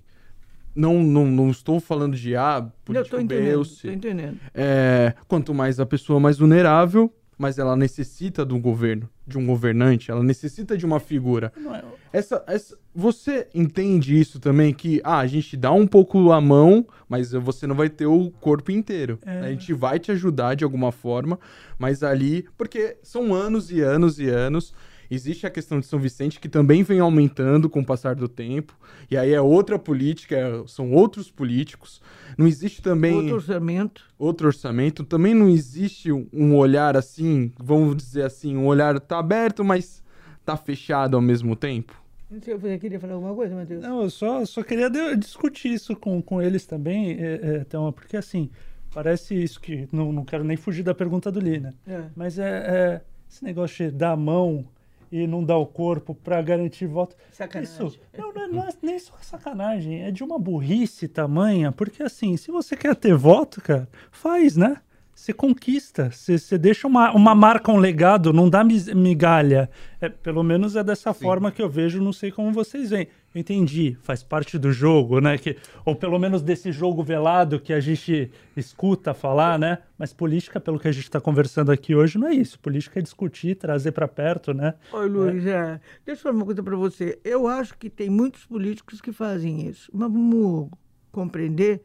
Não, 0.75 1.01
não, 1.01 1.25
não 1.25 1.49
estou 1.49 1.79
falando 1.79 2.17
de 2.17 2.35
ah, 2.35 2.67
político 2.83 3.15
eu 3.15 3.21
tô 3.21 3.25
B 3.25 3.55
ou 3.55 3.63
C. 3.63 3.91
entendendo. 3.91 4.37
É, 4.53 5.13
quanto 5.27 5.53
mais 5.53 5.79
a 5.79 5.85
pessoa 5.85 6.19
mais 6.19 6.37
vulnerável, 6.37 7.11
mas 7.37 7.57
ela 7.57 7.75
necessita 7.75 8.45
de 8.45 8.53
um 8.53 8.61
governo, 8.61 9.09
de 9.25 9.37
um 9.37 9.45
governante, 9.45 10.09
ela 10.09 10.23
necessita 10.23 10.77
de 10.77 10.85
uma 10.85 10.99
figura. 10.99 11.51
É... 11.57 12.17
Essa, 12.19 12.43
essa, 12.47 12.77
você 12.93 13.47
entende 13.53 14.17
isso 14.19 14.39
também 14.39 14.73
que 14.73 15.01
ah, 15.03 15.19
a 15.19 15.27
gente 15.27 15.57
dá 15.57 15.71
um 15.71 15.85
pouco 15.85 16.31
a 16.31 16.39
mão, 16.39 16.85
mas 17.09 17.31
você 17.33 17.67
não 17.67 17.75
vai 17.75 17.89
ter 17.89 18.05
o 18.05 18.31
corpo 18.39 18.71
inteiro. 18.71 19.19
É... 19.25 19.39
A 19.39 19.49
gente 19.49 19.73
vai 19.73 19.99
te 19.99 20.11
ajudar 20.11 20.55
de 20.55 20.63
alguma 20.63 20.91
forma, 20.91 21.39
mas 21.77 22.03
ali, 22.03 22.45
porque 22.57 22.97
são 23.03 23.33
anos 23.33 23.71
e 23.71 23.81
anos 23.81 24.19
e 24.19 24.29
anos 24.29 24.73
Existe 25.09 25.45
a 25.45 25.49
questão 25.49 25.79
de 25.79 25.85
São 25.85 25.99
Vicente, 25.99 26.39
que 26.39 26.49
também 26.49 26.83
vem 26.83 26.99
aumentando 26.99 27.69
com 27.69 27.81
o 27.81 27.85
passar 27.85 28.15
do 28.15 28.27
tempo. 28.27 28.77
E 29.09 29.17
aí 29.17 29.33
é 29.33 29.41
outra 29.41 29.77
política, 29.77 30.35
é, 30.35 30.63
são 30.67 30.91
outros 30.91 31.29
políticos. 31.29 32.01
Não 32.37 32.47
existe 32.47 32.81
também. 32.81 33.15
Outro 33.15 33.35
orçamento. 33.35 34.03
Outro 34.17 34.47
orçamento. 34.47 35.03
Também 35.03 35.33
não 35.33 35.49
existe 35.49 36.11
um 36.11 36.55
olhar 36.55 36.97
assim, 36.97 37.51
vamos 37.57 37.95
dizer 37.95 38.23
assim, 38.23 38.55
um 38.57 38.65
olhar 38.65 38.99
tá 38.99 39.19
aberto, 39.19 39.63
mas 39.63 40.03
tá 40.43 40.55
fechado 40.55 41.15
ao 41.15 41.21
mesmo 41.21 41.55
tempo. 41.55 42.05
Não 42.29 42.41
sei, 42.41 42.57
você 42.57 42.77
queria 42.77 42.99
falar 42.99 43.13
alguma 43.13 43.35
coisa, 43.35 43.55
Matheus? 43.55 43.81
Não, 43.81 44.03
eu 44.03 44.09
só, 44.09 44.43
só 44.45 44.63
queria 44.63 44.89
discutir 45.15 45.73
isso 45.73 45.95
com, 45.95 46.21
com 46.21 46.41
eles 46.41 46.65
também, 46.65 47.11
é, 47.11 47.39
é, 47.41 47.57
então, 47.61 47.91
porque 47.91 48.17
assim, 48.17 48.49
parece 48.93 49.35
isso 49.35 49.59
que. 49.61 49.87
Não, 49.91 50.11
não 50.11 50.25
quero 50.25 50.43
nem 50.43 50.57
fugir 50.57 50.83
da 50.83 50.95
pergunta 50.95 51.31
do 51.31 51.39
Lina. 51.39 51.73
É. 51.87 52.05
Mas 52.15 52.39
é, 52.39 52.49
é 52.49 53.01
esse 53.29 53.43
negócio 53.43 53.85
de 53.85 53.91
dar 53.91 54.11
a 54.11 54.17
mão 54.17 54.65
e 55.11 55.25
não 55.27 55.43
dar 55.43 55.57
o 55.57 55.65
corpo 55.65 56.15
para 56.15 56.41
garantir 56.41 56.87
voto. 56.87 57.15
Sacanagem. 57.31 57.73
Isso 57.87 57.99
não, 58.17 58.33
não, 58.33 58.47
não 58.47 58.63
é 58.63 58.69
nem 58.81 58.99
só 58.99 59.13
sacanagem, 59.21 60.03
é 60.03 60.11
de 60.11 60.23
uma 60.23 60.37
burrice 60.39 61.07
tamanha, 61.07 61.71
porque 61.71 62.03
assim, 62.03 62.37
se 62.37 62.51
você 62.51 62.75
quer 62.75 62.95
ter 62.95 63.15
voto, 63.15 63.61
cara, 63.61 63.87
faz, 64.11 64.55
né? 64.55 64.77
Você 65.13 65.31
conquista, 65.31 66.11
você, 66.11 66.37
você 66.37 66.57
deixa 66.57 66.85
uma, 66.87 67.11
uma 67.13 67.33
marca, 67.33 67.71
um 67.71 67.77
legado, 67.77 68.33
não 68.33 68.49
dá 68.49 68.63
migalha. 68.63 69.69
É, 70.01 70.09
pelo 70.09 70.43
menos 70.43 70.75
é 70.75 70.83
dessa 70.83 71.13
Sim. 71.13 71.21
forma 71.21 71.51
que 71.51 71.61
eu 71.61 71.69
vejo, 71.69 72.01
não 72.01 72.11
sei 72.11 72.31
como 72.31 72.51
vocês 72.51 72.89
veem. 72.89 73.07
Eu 73.35 73.41
entendi, 73.41 73.97
faz 74.01 74.23
parte 74.23 74.57
do 74.57 74.71
jogo, 74.71 75.19
né? 75.19 75.37
Que, 75.37 75.57
ou 75.83 75.93
pelo 75.93 76.17
menos 76.17 76.41
desse 76.41 76.71
jogo 76.71 77.03
velado 77.03 77.59
que 77.59 77.73
a 77.73 77.81
gente 77.81 78.31
escuta 78.55 79.13
falar, 79.13 79.59
né? 79.59 79.79
Mas 79.97 80.13
política, 80.13 80.57
pelo 80.57 80.79
que 80.79 80.87
a 80.87 80.91
gente 80.93 81.03
está 81.03 81.19
conversando 81.19 81.69
aqui 81.69 81.93
hoje, 81.93 82.17
não 82.17 82.29
é 82.29 82.33
isso. 82.33 82.57
Política 82.57 82.99
é 82.99 83.01
discutir, 83.01 83.55
trazer 83.55 83.91
para 83.91 84.07
perto, 84.07 84.53
né? 84.53 84.75
Oi, 84.93 85.09
Luiz, 85.09 85.45
é. 85.45 85.51
É. 85.51 85.81
deixa 86.05 86.21
eu 86.21 86.23
falar 86.23 86.35
uma 86.35 86.45
coisa 86.45 86.63
para 86.63 86.77
você. 86.77 87.19
Eu 87.25 87.45
acho 87.45 87.77
que 87.77 87.89
tem 87.89 88.09
muitos 88.09 88.45
políticos 88.45 89.01
que 89.01 89.11
fazem 89.11 89.67
isso, 89.67 89.91
mas 89.93 90.09
vamos 90.09 90.69
compreender 91.11 91.83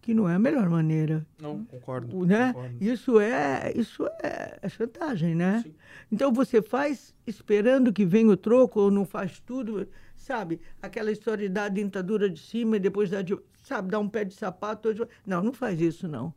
que 0.00 0.14
não 0.14 0.28
é 0.28 0.36
a 0.36 0.38
melhor 0.38 0.70
maneira. 0.70 1.26
Não, 1.40 1.64
concordo. 1.64 2.24
Né? 2.24 2.52
Concordo. 2.52 2.76
Isso 2.80 3.18
é 3.18 3.72
isso 3.74 4.06
é, 4.22 4.56
é 4.62 4.68
chantagem, 4.68 5.34
né? 5.34 5.62
Sim. 5.64 5.74
Então 6.12 6.32
você 6.32 6.62
faz 6.62 7.12
esperando 7.26 7.92
que 7.92 8.04
venha 8.04 8.30
o 8.30 8.36
troco 8.36 8.80
ou 8.80 8.90
não 8.90 9.04
faz 9.04 9.40
tudo, 9.40 9.88
sabe? 10.22 10.60
Aquela 10.80 11.10
história 11.10 11.48
de 11.48 11.52
dar 11.52 11.64
a 11.64 11.68
dentadura 11.68 12.30
de 12.30 12.40
cima 12.40 12.76
e 12.76 12.80
depois 12.80 13.10
dar 13.10 13.22
de, 13.22 13.36
sabe, 13.64 13.90
dar 13.90 13.98
um 13.98 14.08
pé 14.08 14.24
de 14.24 14.34
sapato. 14.34 14.88
Não, 15.26 15.42
não 15.42 15.52
faz 15.52 15.80
isso 15.80 16.06
não. 16.08 16.32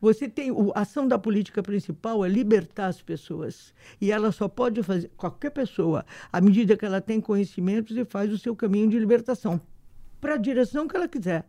Você 0.00 0.28
tem 0.28 0.50
a 0.74 0.80
ação 0.80 1.06
da 1.06 1.18
política 1.18 1.62
principal 1.62 2.24
é 2.24 2.28
libertar 2.28 2.86
as 2.86 3.02
pessoas 3.02 3.74
e 4.00 4.10
ela 4.10 4.32
só 4.32 4.48
pode 4.48 4.82
fazer 4.82 5.10
qualquer 5.16 5.50
pessoa 5.50 6.04
à 6.32 6.40
medida 6.40 6.76
que 6.76 6.84
ela 6.84 7.00
tem 7.00 7.20
conhecimentos 7.20 7.96
e 7.96 8.04
faz 8.04 8.32
o 8.32 8.38
seu 8.38 8.56
caminho 8.56 8.88
de 8.88 8.98
libertação 8.98 9.60
para 10.20 10.34
a 10.34 10.38
direção 10.38 10.88
que 10.88 10.96
ela 10.96 11.08
quiser. 11.08 11.44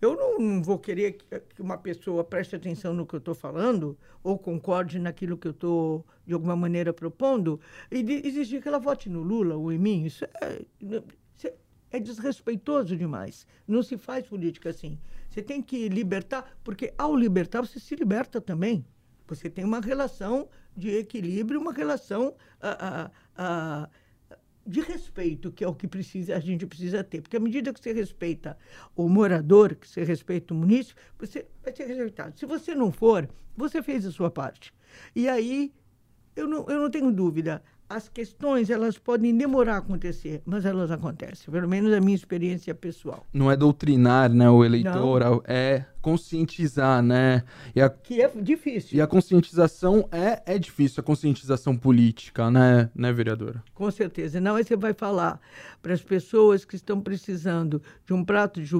Eu 0.00 0.14
não, 0.14 0.38
não 0.38 0.62
vou 0.62 0.78
querer 0.78 1.12
que, 1.12 1.40
que, 1.40 1.62
uma 1.62 1.76
pessoa 1.76 2.22
preste 2.22 2.54
atenção 2.54 2.94
no 2.94 3.04
que 3.04 3.14
eu 3.14 3.18
estou 3.18 3.34
falando 3.34 3.98
ou 4.22 4.38
concorde 4.38 4.98
naquilo 4.98 5.36
que 5.36 5.48
eu 5.48 5.52
estou, 5.52 6.06
de 6.24 6.32
alguma 6.32 6.54
maneira, 6.54 6.92
propondo 6.92 7.60
e 7.90 8.02
de, 8.02 8.26
exigir 8.26 8.62
que 8.62 8.68
ela 8.68 8.78
vote 8.78 9.08
no 9.08 9.22
Lula 9.22 9.56
ou 9.56 9.72
em 9.72 9.78
mim. 9.78 10.04
Isso 10.04 10.24
é, 10.24 10.62
isso 10.80 11.48
é 11.90 11.98
desrespeitoso 11.98 12.96
demais. 12.96 13.46
Não 13.66 13.82
se 13.82 13.96
faz 13.96 14.26
política 14.26 14.70
assim. 14.70 14.98
Você 15.28 15.42
tem 15.42 15.60
que 15.60 15.88
libertar, 15.88 16.56
porque 16.62 16.94
ao 16.96 17.16
libertar, 17.16 17.60
você 17.60 17.80
se 17.80 17.96
liberta 17.96 18.40
também. 18.40 18.86
Você 19.26 19.50
tem 19.50 19.64
uma 19.64 19.80
relação 19.80 20.48
de 20.76 20.90
equilíbrio, 20.90 21.60
uma 21.60 21.72
relação. 21.72 22.34
a 22.60 23.88
de 24.68 24.80
respeito, 24.80 25.50
que 25.50 25.64
é 25.64 25.68
o 25.68 25.74
que 25.74 25.88
precisa, 25.88 26.36
a 26.36 26.40
gente 26.40 26.66
precisa 26.66 27.02
ter. 27.02 27.22
Porque 27.22 27.38
à 27.38 27.40
medida 27.40 27.72
que 27.72 27.80
você 27.80 27.92
respeita 27.92 28.56
o 28.94 29.08
morador, 29.08 29.74
que 29.74 29.88
você 29.88 30.04
respeita 30.04 30.52
o 30.52 30.56
município, 30.56 31.02
você 31.18 31.46
vai 31.64 31.74
ser 31.74 31.86
respeitado. 31.86 32.38
Se 32.38 32.44
você 32.44 32.74
não 32.74 32.92
for, 32.92 33.26
você 33.56 33.82
fez 33.82 34.04
a 34.04 34.12
sua 34.12 34.30
parte. 34.30 34.74
E 35.16 35.26
aí, 35.26 35.72
eu 36.36 36.46
não, 36.46 36.68
eu 36.68 36.82
não 36.82 36.90
tenho 36.90 37.10
dúvida, 37.10 37.62
as 37.88 38.08
questões 38.08 38.68
elas 38.68 38.98
podem 38.98 39.36
demorar 39.36 39.76
a 39.76 39.78
acontecer, 39.78 40.42
mas 40.44 40.64
elas 40.64 40.90
acontecem, 40.90 41.50
pelo 41.50 41.68
menos 41.68 41.92
a 41.92 42.00
minha 42.00 42.14
experiência 42.14 42.74
pessoal. 42.74 43.26
Não 43.32 43.50
é 43.50 43.56
doutrinar 43.56 44.30
né, 44.30 44.48
o 44.50 44.64
eleitor, 44.64 45.20
não. 45.20 45.42
é 45.46 45.84
conscientizar, 46.00 47.02
né? 47.02 47.42
E 47.74 47.80
a, 47.82 47.90
que 47.90 48.22
é 48.22 48.28
difícil. 48.28 48.96
E 48.96 49.00
a 49.00 49.06
conscientização 49.06 50.08
é, 50.10 50.42
é 50.46 50.58
difícil, 50.58 51.00
a 51.00 51.04
conscientização 51.04 51.76
política, 51.76 52.50
né, 52.50 52.88
né, 52.94 53.12
vereadora? 53.12 53.62
Com 53.74 53.90
certeza. 53.90 54.40
Não, 54.40 54.56
aí 54.56 54.64
você 54.64 54.76
vai 54.76 54.94
falar 54.94 55.40
para 55.82 55.92
as 55.92 56.02
pessoas 56.02 56.64
que 56.64 56.76
estão 56.76 57.00
precisando 57.00 57.82
de 58.06 58.12
um 58.12 58.24
prato 58.24 58.62
de 58.62 58.72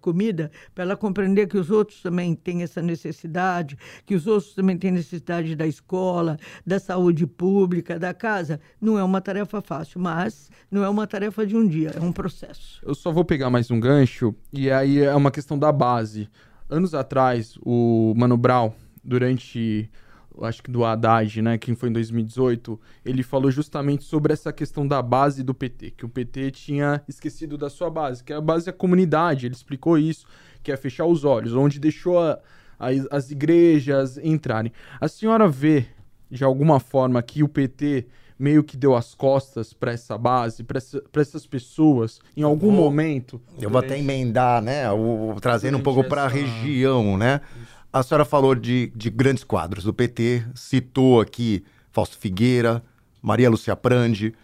comida, 0.00 0.50
para 0.74 0.84
ela 0.84 0.96
compreender 0.96 1.46
que 1.46 1.58
os 1.58 1.70
outros 1.70 2.02
também 2.02 2.34
têm 2.34 2.62
essa 2.62 2.82
necessidade, 2.82 3.76
que 4.04 4.14
os 4.14 4.26
outros 4.26 4.54
também 4.54 4.76
têm 4.76 4.90
necessidade 4.90 5.54
da 5.54 5.66
escola, 5.66 6.36
da 6.66 6.78
saúde 6.78 7.26
pública, 7.26 7.98
da 7.98 8.12
casa. 8.12 8.51
Não 8.80 8.98
é 8.98 9.04
uma 9.04 9.20
tarefa 9.20 9.60
fácil, 9.60 10.00
mas 10.00 10.50
não 10.70 10.84
é 10.84 10.88
uma 10.88 11.06
tarefa 11.06 11.46
de 11.46 11.56
um 11.56 11.66
dia, 11.66 11.92
é 11.94 12.00
um 12.00 12.12
processo. 12.12 12.80
Eu 12.82 12.94
só 12.94 13.12
vou 13.12 13.24
pegar 13.24 13.50
mais 13.50 13.70
um 13.70 13.78
gancho, 13.78 14.34
e 14.52 14.70
aí 14.70 15.00
é 15.00 15.14
uma 15.14 15.30
questão 15.30 15.58
da 15.58 15.70
base 15.70 16.28
anos 16.72 16.94
atrás, 16.94 17.56
o 17.62 18.14
Mano 18.16 18.36
Brown, 18.36 18.72
durante, 19.04 19.90
acho 20.40 20.62
que 20.62 20.70
do 20.70 20.84
Haddad, 20.84 21.42
né, 21.42 21.58
que 21.58 21.74
foi 21.74 21.90
em 21.90 21.92
2018, 21.92 22.80
ele 23.04 23.22
falou 23.22 23.50
justamente 23.50 24.04
sobre 24.04 24.32
essa 24.32 24.52
questão 24.52 24.86
da 24.86 25.02
base 25.02 25.42
do 25.42 25.52
PT, 25.52 25.90
que 25.90 26.06
o 26.06 26.08
PT 26.08 26.50
tinha 26.52 27.02
esquecido 27.06 27.58
da 27.58 27.68
sua 27.68 27.90
base, 27.90 28.24
que 28.24 28.32
é 28.32 28.36
a 28.36 28.40
base 28.40 28.66
da 28.66 28.72
comunidade, 28.72 29.46
ele 29.46 29.54
explicou 29.54 29.98
isso, 29.98 30.26
que 30.62 30.72
é 30.72 30.76
fechar 30.76 31.04
os 31.04 31.24
olhos, 31.24 31.54
onde 31.54 31.78
deixou 31.78 32.18
a, 32.18 32.38
a, 32.78 32.88
as 33.10 33.30
igrejas 33.30 34.16
entrarem. 34.18 34.72
A 35.00 35.08
senhora 35.08 35.46
vê, 35.48 35.86
de 36.30 36.42
alguma 36.42 36.80
forma, 36.80 37.22
que 37.22 37.42
o 37.42 37.48
PT 37.48 38.06
meio 38.38 38.64
que 38.64 38.76
deu 38.76 38.94
as 38.94 39.14
costas 39.14 39.72
para 39.72 39.92
essa 39.92 40.16
base, 40.18 40.62
para 40.62 40.78
essa, 40.78 41.02
essas 41.16 41.46
pessoas, 41.46 42.20
em 42.36 42.42
algum 42.42 42.70
vou, 42.72 42.84
momento. 42.84 43.40
Eu 43.60 43.70
vou 43.70 43.78
até 43.78 43.98
emendar, 43.98 44.62
né? 44.62 44.90
O, 44.90 45.36
trazendo 45.40 45.78
um 45.78 45.82
pouco 45.82 46.04
para 46.04 46.24
a 46.24 46.28
região, 46.28 47.16
né? 47.16 47.40
Isso. 47.60 47.72
A 47.92 48.02
senhora 48.02 48.24
falou 48.24 48.54
de, 48.54 48.90
de 48.96 49.10
grandes 49.10 49.44
quadros 49.44 49.84
do 49.84 49.92
PT, 49.92 50.44
citou 50.54 51.20
aqui 51.20 51.62
Fausto 51.90 52.16
Figueira, 52.16 52.82
Maria 53.20 53.50
Lúcia 53.50 53.76
Prandi. 53.76 54.34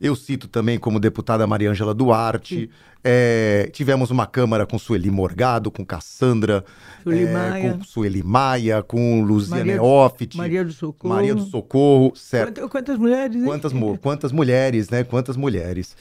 Eu 0.00 0.14
cito 0.14 0.46
também 0.46 0.78
como 0.78 1.00
deputada 1.00 1.46
Maria 1.46 1.70
Ângela 1.70 1.92
Duarte. 1.92 2.70
É, 3.02 3.70
tivemos 3.72 4.10
uma 4.10 4.26
Câmara 4.26 4.66
com 4.66 4.78
Sueli 4.78 5.10
Morgado, 5.10 5.70
com 5.70 5.84
Cassandra, 5.84 6.64
Sueli 7.02 7.24
é, 7.24 7.32
Maia. 7.32 7.74
com 7.74 7.84
Sueli 7.84 8.22
Maia, 8.22 8.82
com 8.82 9.22
Luzia 9.22 9.56
Maria, 9.56 9.74
Neófite. 9.74 10.36
Maria 10.36 10.64
do 10.64 10.72
Socorro. 10.72 11.14
Maria 11.14 11.34
do 11.34 11.42
Socorro, 11.42 12.12
certo. 12.14 12.54
Quantas, 12.54 12.70
quantas 12.70 12.98
mulheres, 12.98 13.44
Quantas, 13.44 13.72
quantas 14.00 14.32
mulheres, 14.32 14.90
né? 14.90 15.04
Quantas 15.04 15.36
mulheres. 15.36 15.96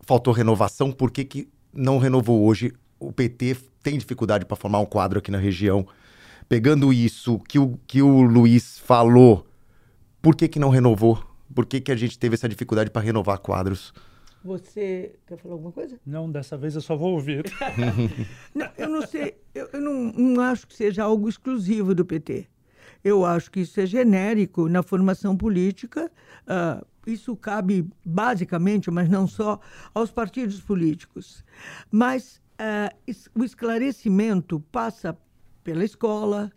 Faltou 0.00 0.32
renovação, 0.32 0.90
por 0.90 1.10
que, 1.10 1.24
que 1.24 1.48
não 1.72 1.98
renovou 1.98 2.44
hoje? 2.44 2.72
O 2.98 3.12
PT 3.12 3.56
tem 3.82 3.98
dificuldade 3.98 4.44
para 4.44 4.56
formar 4.56 4.80
um 4.80 4.86
quadro 4.86 5.18
aqui 5.18 5.30
na 5.30 5.38
região. 5.38 5.86
Pegando 6.48 6.92
isso 6.92 7.38
que 7.40 7.58
o, 7.58 7.78
que 7.86 8.00
o 8.00 8.22
Luiz 8.22 8.78
falou, 8.78 9.46
por 10.22 10.34
que, 10.34 10.48
que 10.48 10.58
não 10.58 10.70
renovou? 10.70 11.22
Por 11.54 11.66
que, 11.66 11.80
que 11.80 11.92
a 11.92 11.96
gente 11.96 12.18
teve 12.18 12.34
essa 12.34 12.48
dificuldade 12.48 12.90
para 12.90 13.02
renovar 13.02 13.38
quadros? 13.38 13.92
Você 14.44 15.16
quer 15.26 15.36
falar 15.36 15.54
alguma 15.54 15.72
coisa? 15.72 15.98
Não, 16.06 16.30
dessa 16.30 16.56
vez 16.56 16.74
eu 16.74 16.80
só 16.80 16.96
vou 16.96 17.12
ouvir. 17.12 17.44
não, 18.54 18.70
eu 18.78 18.88
não 18.88 19.06
sei, 19.06 19.36
eu, 19.54 19.68
eu 19.72 19.80
não, 19.80 20.12
não, 20.12 20.42
acho 20.42 20.66
que 20.66 20.74
seja 20.74 21.02
algo 21.02 21.28
exclusivo 21.28 21.94
do 21.94 22.04
PT. 22.04 22.46
Eu 23.02 23.24
acho 23.24 23.50
que 23.50 23.60
isso 23.60 23.80
é 23.80 23.86
genérico 23.86 24.68
na 24.68 24.82
formação 24.82 25.36
política. 25.36 26.10
Uh, 26.42 26.86
isso 27.06 27.34
cabe 27.36 27.88
basicamente, 28.04 28.90
mas 28.90 29.08
não 29.08 29.26
só, 29.26 29.60
aos 29.94 30.10
partidos 30.10 30.60
políticos. 30.60 31.44
Mas 31.90 32.40
uh, 32.60 33.14
o 33.34 33.44
esclarecimento 33.44 34.60
passa 34.72 35.16
pela 35.64 35.84
escola, 35.84 36.50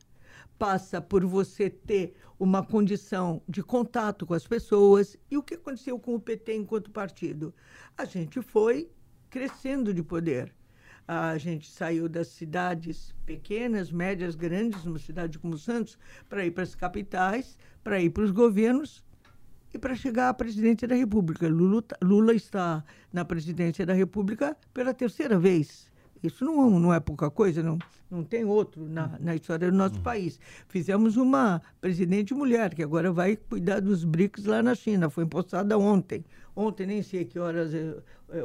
passa 0.57 1.01
por 1.01 1.25
você 1.25 1.69
ter 1.69 2.15
uma 2.41 2.65
condição 2.65 3.39
de 3.47 3.61
contato 3.61 4.25
com 4.25 4.33
as 4.33 4.47
pessoas. 4.47 5.15
E 5.29 5.37
o 5.37 5.43
que 5.43 5.53
aconteceu 5.53 5.99
com 5.99 6.15
o 6.15 6.19
PT 6.19 6.55
enquanto 6.55 6.89
partido? 6.89 7.53
A 7.95 8.03
gente 8.03 8.41
foi 8.41 8.89
crescendo 9.29 9.93
de 9.93 10.01
poder. 10.01 10.51
A 11.07 11.37
gente 11.37 11.69
saiu 11.69 12.09
das 12.09 12.29
cidades 12.29 13.13
pequenas, 13.27 13.91
médias, 13.91 14.33
grandes, 14.33 14.83
numa 14.83 14.97
cidade 14.97 15.37
como 15.37 15.55
Santos, 15.55 15.99
para 16.27 16.43
ir 16.43 16.49
para 16.49 16.63
as 16.63 16.73
capitais, 16.73 17.59
para 17.83 18.01
ir 18.01 18.09
para 18.09 18.23
os 18.23 18.31
governos 18.31 19.03
e 19.71 19.77
para 19.77 19.93
chegar 19.93 20.29
à 20.29 20.33
presidência 20.33 20.87
da 20.87 20.95
República. 20.95 21.47
Lula, 21.47 21.83
Lula 22.01 22.33
está 22.33 22.83
na 23.13 23.23
presidência 23.23 23.85
da 23.85 23.93
República 23.93 24.57
pela 24.73 24.95
terceira 24.95 25.37
vez. 25.37 25.90
Isso 26.23 26.45
não, 26.45 26.79
não 26.79 26.93
é 26.93 26.99
pouca 26.99 27.29
coisa, 27.29 27.63
não, 27.63 27.79
não 28.09 28.23
tem 28.23 28.43
outro 28.43 28.87
na, 28.87 29.17
na 29.19 29.35
história 29.35 29.71
do 29.71 29.77
nosso 29.77 29.95
uhum. 29.95 30.03
país. 30.03 30.39
Fizemos 30.67 31.17
uma 31.17 31.61
presidente 31.79 32.33
mulher, 32.33 32.73
que 32.73 32.83
agora 32.83 33.11
vai 33.11 33.35
cuidar 33.35 33.79
dos 33.79 34.03
BRICS 34.03 34.45
lá 34.45 34.61
na 34.61 34.75
China. 34.75 35.09
Foi 35.09 35.23
impostada 35.23 35.77
ontem. 35.77 36.23
Ontem, 36.55 36.85
nem 36.85 37.01
sei 37.01 37.25
que 37.25 37.39
horas. 37.39 37.71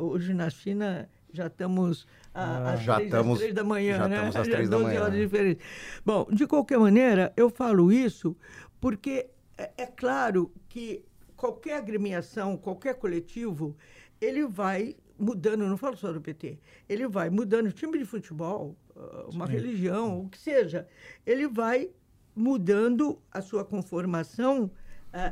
Hoje 0.00 0.32
na 0.32 0.48
China 0.48 1.08
já 1.32 1.48
estamos 1.48 2.06
ah, 2.34 2.72
às, 2.72 2.82
já 2.82 2.94
três, 2.94 3.08
estamos, 3.08 3.32
às 3.34 3.38
três 3.40 3.54
da 3.54 3.64
manhã, 3.64 3.96
já 3.96 4.08
né? 4.08 4.16
Estamos 4.16 4.36
às 4.36 4.48
três 4.48 4.68
da 4.68 4.78
manhã. 4.78 5.02
horas 5.02 5.18
diferentes. 5.18 5.66
Bom, 6.04 6.26
de 6.32 6.46
qualquer 6.46 6.78
maneira, 6.78 7.32
eu 7.36 7.50
falo 7.50 7.92
isso 7.92 8.36
porque 8.80 9.28
é, 9.58 9.70
é 9.76 9.86
claro 9.86 10.52
que 10.68 11.04
qualquer 11.36 11.76
agremiação, 11.76 12.56
qualquer 12.56 12.94
coletivo, 12.94 13.76
ele 14.20 14.46
vai 14.46 14.96
mudando, 15.18 15.66
não 15.66 15.76
falo 15.76 15.96
só 15.96 16.12
do 16.12 16.20
PT, 16.20 16.58
ele 16.88 17.06
vai 17.08 17.30
mudando, 17.30 17.72
time 17.72 17.98
de 17.98 18.04
futebol, 18.04 18.76
ah, 18.96 19.26
uma 19.32 19.46
Sim. 19.46 19.52
religião, 19.52 20.20
o 20.20 20.28
que 20.28 20.38
seja, 20.38 20.86
ele 21.24 21.48
vai 21.48 21.90
mudando 22.34 23.18
a 23.32 23.40
sua 23.40 23.64
conformação 23.64 24.70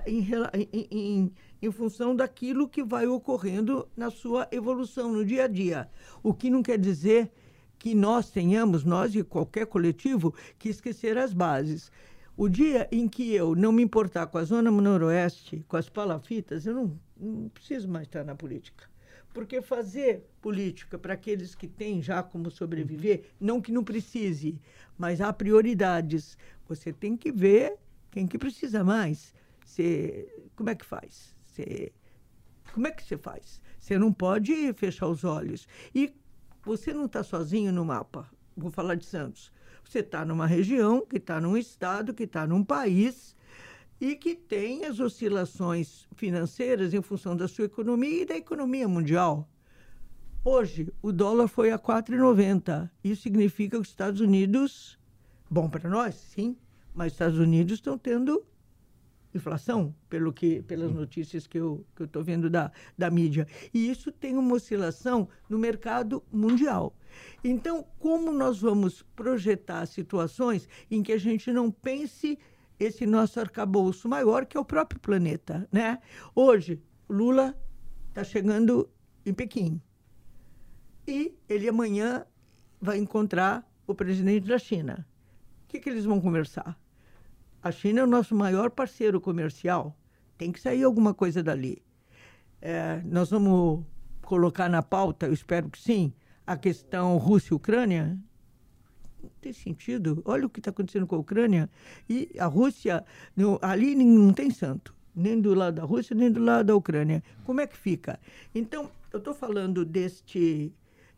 em, 0.07 0.27
em, 0.91 1.33
em 1.61 1.71
função 1.71 2.17
daquilo 2.17 2.69
que 2.69 2.83
vai 2.83 3.07
ocorrendo 3.07 3.89
na 3.97 4.11
sua 4.11 4.49
evolução 4.51 5.13
no 5.13 5.25
dia 5.25 5.45
a 5.45 5.47
dia. 5.47 5.89
O 6.23 6.33
que 6.33 6.51
não 6.51 6.63
quer 6.63 6.79
dizer 6.79 7.31
que 7.79 7.95
nós 7.95 8.31
tenhamos, 8.31 8.85
nós 8.85 9.15
e 9.15 9.23
qualquer 9.23 9.67
coletivo, 9.67 10.35
que 10.59 10.69
esquecer 10.69 11.19
as 11.19 11.33
bases. 11.33 11.93
O 12.37 12.49
dia 12.49 12.89
em 12.91 13.07
que 13.07 13.35
eu 13.35 13.55
não 13.55 13.71
me 13.71 13.83
importar 13.83 14.27
com 14.27 14.39
a 14.39 14.45
Zona 14.45 14.71
Noroeste, 14.71 15.65
com 15.69 15.77
as 15.77 15.89
palafitas, 15.89 16.67
eu 16.67 16.75
não, 16.75 17.01
não 17.17 17.49
preciso 17.51 17.89
mais 17.89 18.07
estar 18.07 18.25
na 18.25 18.35
política. 18.35 18.89
Porque 19.35 19.61
fazer 19.61 20.25
política 20.41 20.97
para 20.97 21.15
aqueles 21.15 21.57
que 21.57 21.67
têm 21.67 22.01
já 22.01 22.23
como 22.23 22.53
sobreviver, 22.53 23.25
não 23.39 23.61
que 23.61 23.73
não 23.73 23.83
precise, 23.83 24.61
mas 24.97 25.21
há 25.21 25.33
prioridades. 25.33 26.39
Você 26.69 26.93
tem 26.93 27.17
que 27.17 27.33
ver 27.33 27.77
quem 28.13 28.29
que 28.29 28.39
precisa 28.39 28.85
mais. 28.85 29.35
Você, 29.65 30.49
como 30.55 30.71
é 30.71 30.75
que 30.77 30.87
faz? 30.87 31.37
Você, 31.45 31.93
como 32.73 32.87
é 32.87 32.93
que 32.93 33.03
você 33.03 33.19
faz? 33.19 33.61
Você 33.81 33.99
não 33.99 34.13
pode 34.13 34.73
fechar 34.75 35.09
os 35.09 35.25
olhos. 35.25 35.67
E 35.93 36.15
você 36.63 36.95
não 36.95 37.07
está 37.07 37.25
sozinho 37.25 37.73
no 37.73 37.85
mapa. 37.85 38.31
Vou 38.57 38.71
falar 38.71 38.95
de 38.95 39.05
Santos. 39.05 39.53
Você 39.83 39.99
está 39.99 40.25
numa 40.25 40.47
região, 40.47 41.05
que 41.05 41.17
está 41.17 41.41
num 41.41 41.57
estado, 41.57 42.15
que 42.15 42.23
está 42.23 42.47
num 42.47 42.63
país 42.63 43.35
e 44.01 44.17
que 44.17 44.35
tem 44.35 44.85
as 44.85 45.01
oscilações 45.01 46.07
financeiras 46.15 46.93
em 46.95 47.03
função 47.03 47.37
da 47.37 47.49
sua 47.49 47.67
economia 47.67 48.23
e 48.23 48.27
da 48.27 48.37
economia 48.37 48.89
mundial. 48.89 49.49
Hoje, 50.45 50.93
o 51.01 51.11
dólar 51.11 51.49
foi 51.49 51.71
a 51.71 51.79
4,90. 51.79 52.91
Isso 53.03 53.23
significa 53.23 53.77
que 53.77 53.83
os 53.83 53.89
Estados 53.89 54.21
Unidos, 54.21 54.99
bom 55.51 55.71
para 55.71 55.89
nós, 55.89 56.17
sim, 56.17 56.57
mas 56.95 57.09
os 57.09 57.13
Estados 57.15 57.39
Unidos 57.39 57.79
estão 57.79 57.97
tendo 57.97 58.45
inflação, 59.35 59.95
pelo 60.09 60.33
que, 60.33 60.63
pelas 60.63 60.93
notícias 60.93 61.47
que 61.47 61.59
eu 61.59 61.85
estou 61.91 62.07
que 62.07 62.19
eu 62.19 62.23
vendo 62.23 62.49
da, 62.49 62.71
da 62.97 63.11
mídia. 63.11 63.47
E 63.73 63.91
isso 63.91 64.13
tem 64.13 64.37
uma 64.37 64.55
oscilação 64.55 65.29
no 65.49 65.59
mercado 65.59 66.23
mundial. 66.31 66.95
Então, 67.43 67.85
como 67.99 68.33
nós 68.33 68.61
vamos 68.61 69.03
projetar 69.17 69.87
situações 69.87 70.69
em 70.91 71.03
que 71.03 71.13
a 71.13 71.19
gente 71.19 71.53
não 71.53 71.71
pense 71.71 72.39
esse 72.79 73.07
nosso 73.07 73.41
arcabouço 73.41 74.09
maior, 74.09 74.47
que 74.47 74.57
é 74.57 74.61
o 74.61 74.65
próprio 74.65 75.01
planeta? 75.01 75.69
Né? 75.71 75.99
Hoje, 76.35 76.83
Lula 77.09 77.57
está 78.09 78.25
chegando 78.25 78.89
em 79.25 79.33
Pequim. 79.33 79.81
E 81.07 81.37
ele 81.49 81.69
amanhã 81.69 82.25
vai 82.81 82.99
encontrar 82.99 83.69
o 83.87 83.95
presidente 83.95 84.47
da 84.47 84.59
China. 84.59 85.07
O 85.65 85.69
que, 85.69 85.81
que 85.81 85.89
eles 85.89 86.05
vão 86.05 86.21
conversar? 86.21 86.79
A 87.63 87.71
China 87.73 88.01
é 88.01 88.05
o 88.05 88.07
nosso 88.07 88.35
maior 88.35 88.71
parceiro 88.71 89.21
comercial. 89.21 89.97
Tem 90.37 90.53
que 90.53 90.61
sair 90.61 90.85
alguma 90.85 91.15
coisa 91.15 91.43
dali. 91.43 91.83
É, 92.61 93.03
nós 93.05 93.31
vamos 93.31 93.85
colocar 94.23 94.69
na 94.69 94.83
pauta, 94.83 95.27
eu 95.27 95.33
espero 95.33 95.69
que 95.69 95.79
sim, 95.79 96.13
a 96.47 96.57
questão 96.57 97.17
Rússia-Ucrânia. 97.17 98.19
Não 99.25 99.31
tem 99.41 99.53
sentido. 99.53 100.23
Olha 100.25 100.47
o 100.47 100.51
que 100.51 100.61
está 100.61 100.71
acontecendo 100.71 101.07
com 101.07 101.17
a 101.17 101.19
Ucrânia. 101.19 101.69
E 102.09 102.31
a 102.39 102.47
Rússia, 102.47 103.05
ali 103.63 103.95
não 103.95 104.33
tem 104.33 104.51
santo. 104.51 104.95
Nem 105.15 105.41
do 105.41 105.55
lado 105.55 105.77
da 105.77 105.85
Rússia, 105.85 106.15
nem 106.15 106.31
do 106.31 106.41
lado 106.41 106.67
da 106.67 106.77
Ucrânia. 106.77 107.23
Como 107.45 107.61
é 107.61 107.67
que 107.67 107.77
fica? 107.77 108.19
Então, 108.55 108.91
eu 109.13 109.19
estou 109.19 109.33
falando 109.33 109.85
deste, 109.85 110.73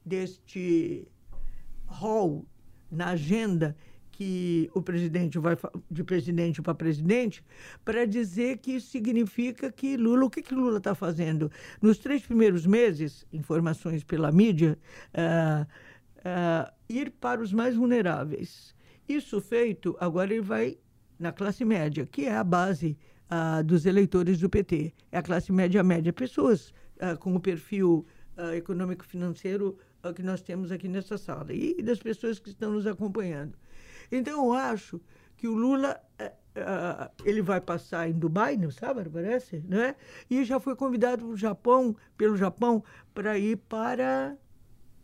deste 0.04 1.08
rol 1.86 2.46
na 2.90 3.08
agenda 3.08 3.74
que 4.12 4.70
o 4.74 4.80
presidente 4.80 5.38
vai 5.38 5.56
de 5.90 6.02
presidente 6.02 6.62
para 6.62 6.74
presidente 6.74 7.44
para 7.84 8.06
dizer 8.06 8.58
que 8.58 8.72
isso 8.72 8.88
significa 8.88 9.70
que 9.70 9.94
Lula, 9.96 10.24
o 10.24 10.30
que, 10.30 10.40
que 10.40 10.54
Lula 10.54 10.78
está 10.78 10.94
fazendo? 10.94 11.50
Nos 11.82 11.98
três 11.98 12.22
primeiros 12.22 12.64
meses, 12.66 13.26
informações 13.30 14.02
pela 14.02 14.32
mídia, 14.32 14.78
uh, 15.12 15.66
uh, 16.26 16.72
ir 16.88 17.10
para 17.10 17.40
os 17.40 17.52
mais 17.52 17.76
vulneráveis. 17.76 18.74
Isso 19.08 19.40
feito, 19.40 19.96
agora 20.00 20.32
ele 20.32 20.42
vai 20.42 20.78
na 21.18 21.32
classe 21.32 21.64
média, 21.64 22.04
que 22.06 22.26
é 22.26 22.36
a 22.36 22.44
base 22.44 22.98
uh, 23.30 23.62
dos 23.62 23.86
eleitores 23.86 24.38
do 24.40 24.50
PT. 24.50 24.92
É 25.12 25.18
a 25.18 25.22
classe 25.22 25.52
média 25.52 25.82
média, 25.82 26.12
pessoas 26.12 26.72
com 27.20 27.36
o 27.36 27.40
perfil 27.40 28.06
econômico-financeiro 28.54 29.76
que 30.14 30.22
nós 30.22 30.40
temos 30.40 30.72
aqui 30.72 30.88
nessa 30.88 31.18
sala 31.18 31.52
e 31.52 31.82
das 31.82 31.98
pessoas 31.98 32.38
que 32.38 32.48
estão 32.48 32.72
nos 32.72 32.86
acompanhando. 32.86 33.52
Então, 34.10 34.46
eu 34.46 34.52
acho 34.54 34.98
que 35.36 35.46
o 35.46 35.54
Lula 35.54 36.00
uh, 36.56 37.12
ele 37.24 37.42
vai 37.42 37.60
passar 37.60 38.08
em 38.08 38.14
Dubai 38.14 38.56
no 38.56 38.70
sábado, 38.72 39.10
parece, 39.10 39.62
né? 39.68 39.94
E 40.30 40.44
já 40.44 40.58
foi 40.58 40.74
convidado 40.74 41.24
para 41.24 41.32
o 41.32 41.36
Japão, 41.36 41.94
pelo 42.16 42.36
Japão, 42.36 42.82
para 43.14 43.38
ir 43.38 43.56
para 43.68 44.36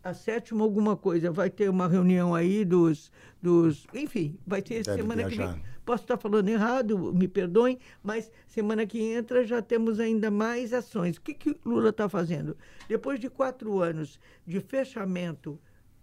a 0.03 0.13
sétima 0.13 0.63
alguma 0.63 0.97
coisa. 0.97 1.31
Vai 1.31 1.49
ter 1.49 1.69
uma 1.69 1.87
reunião 1.87 2.35
aí 2.35 2.65
dos, 2.65 3.11
dos 3.41 3.87
enfim, 3.93 4.37
vai 4.45 4.61
ter 4.61 4.83
Deve 4.83 5.01
semana 5.01 5.27
viajar. 5.27 5.53
que 5.53 5.59
vem. 5.59 5.73
Posso 5.85 6.03
estar 6.03 6.17
falando 6.17 6.47
errado, 6.47 7.13
me 7.13 7.27
perdoem, 7.27 7.77
mas 8.01 8.31
semana 8.47 8.85
que 8.85 9.01
entra 9.01 9.45
já 9.45 9.61
temos 9.61 9.99
ainda 9.99 10.31
mais 10.31 10.73
ações. 10.73 11.17
O 11.17 11.21
que, 11.21 11.33
que 11.33 11.57
Lula 11.65 11.89
está 11.89 12.07
fazendo? 12.07 12.55
Depois 12.87 13.19
de 13.19 13.29
quatro 13.29 13.81
anos 13.81 14.19
de 14.45 14.61
fechamento 14.61 15.59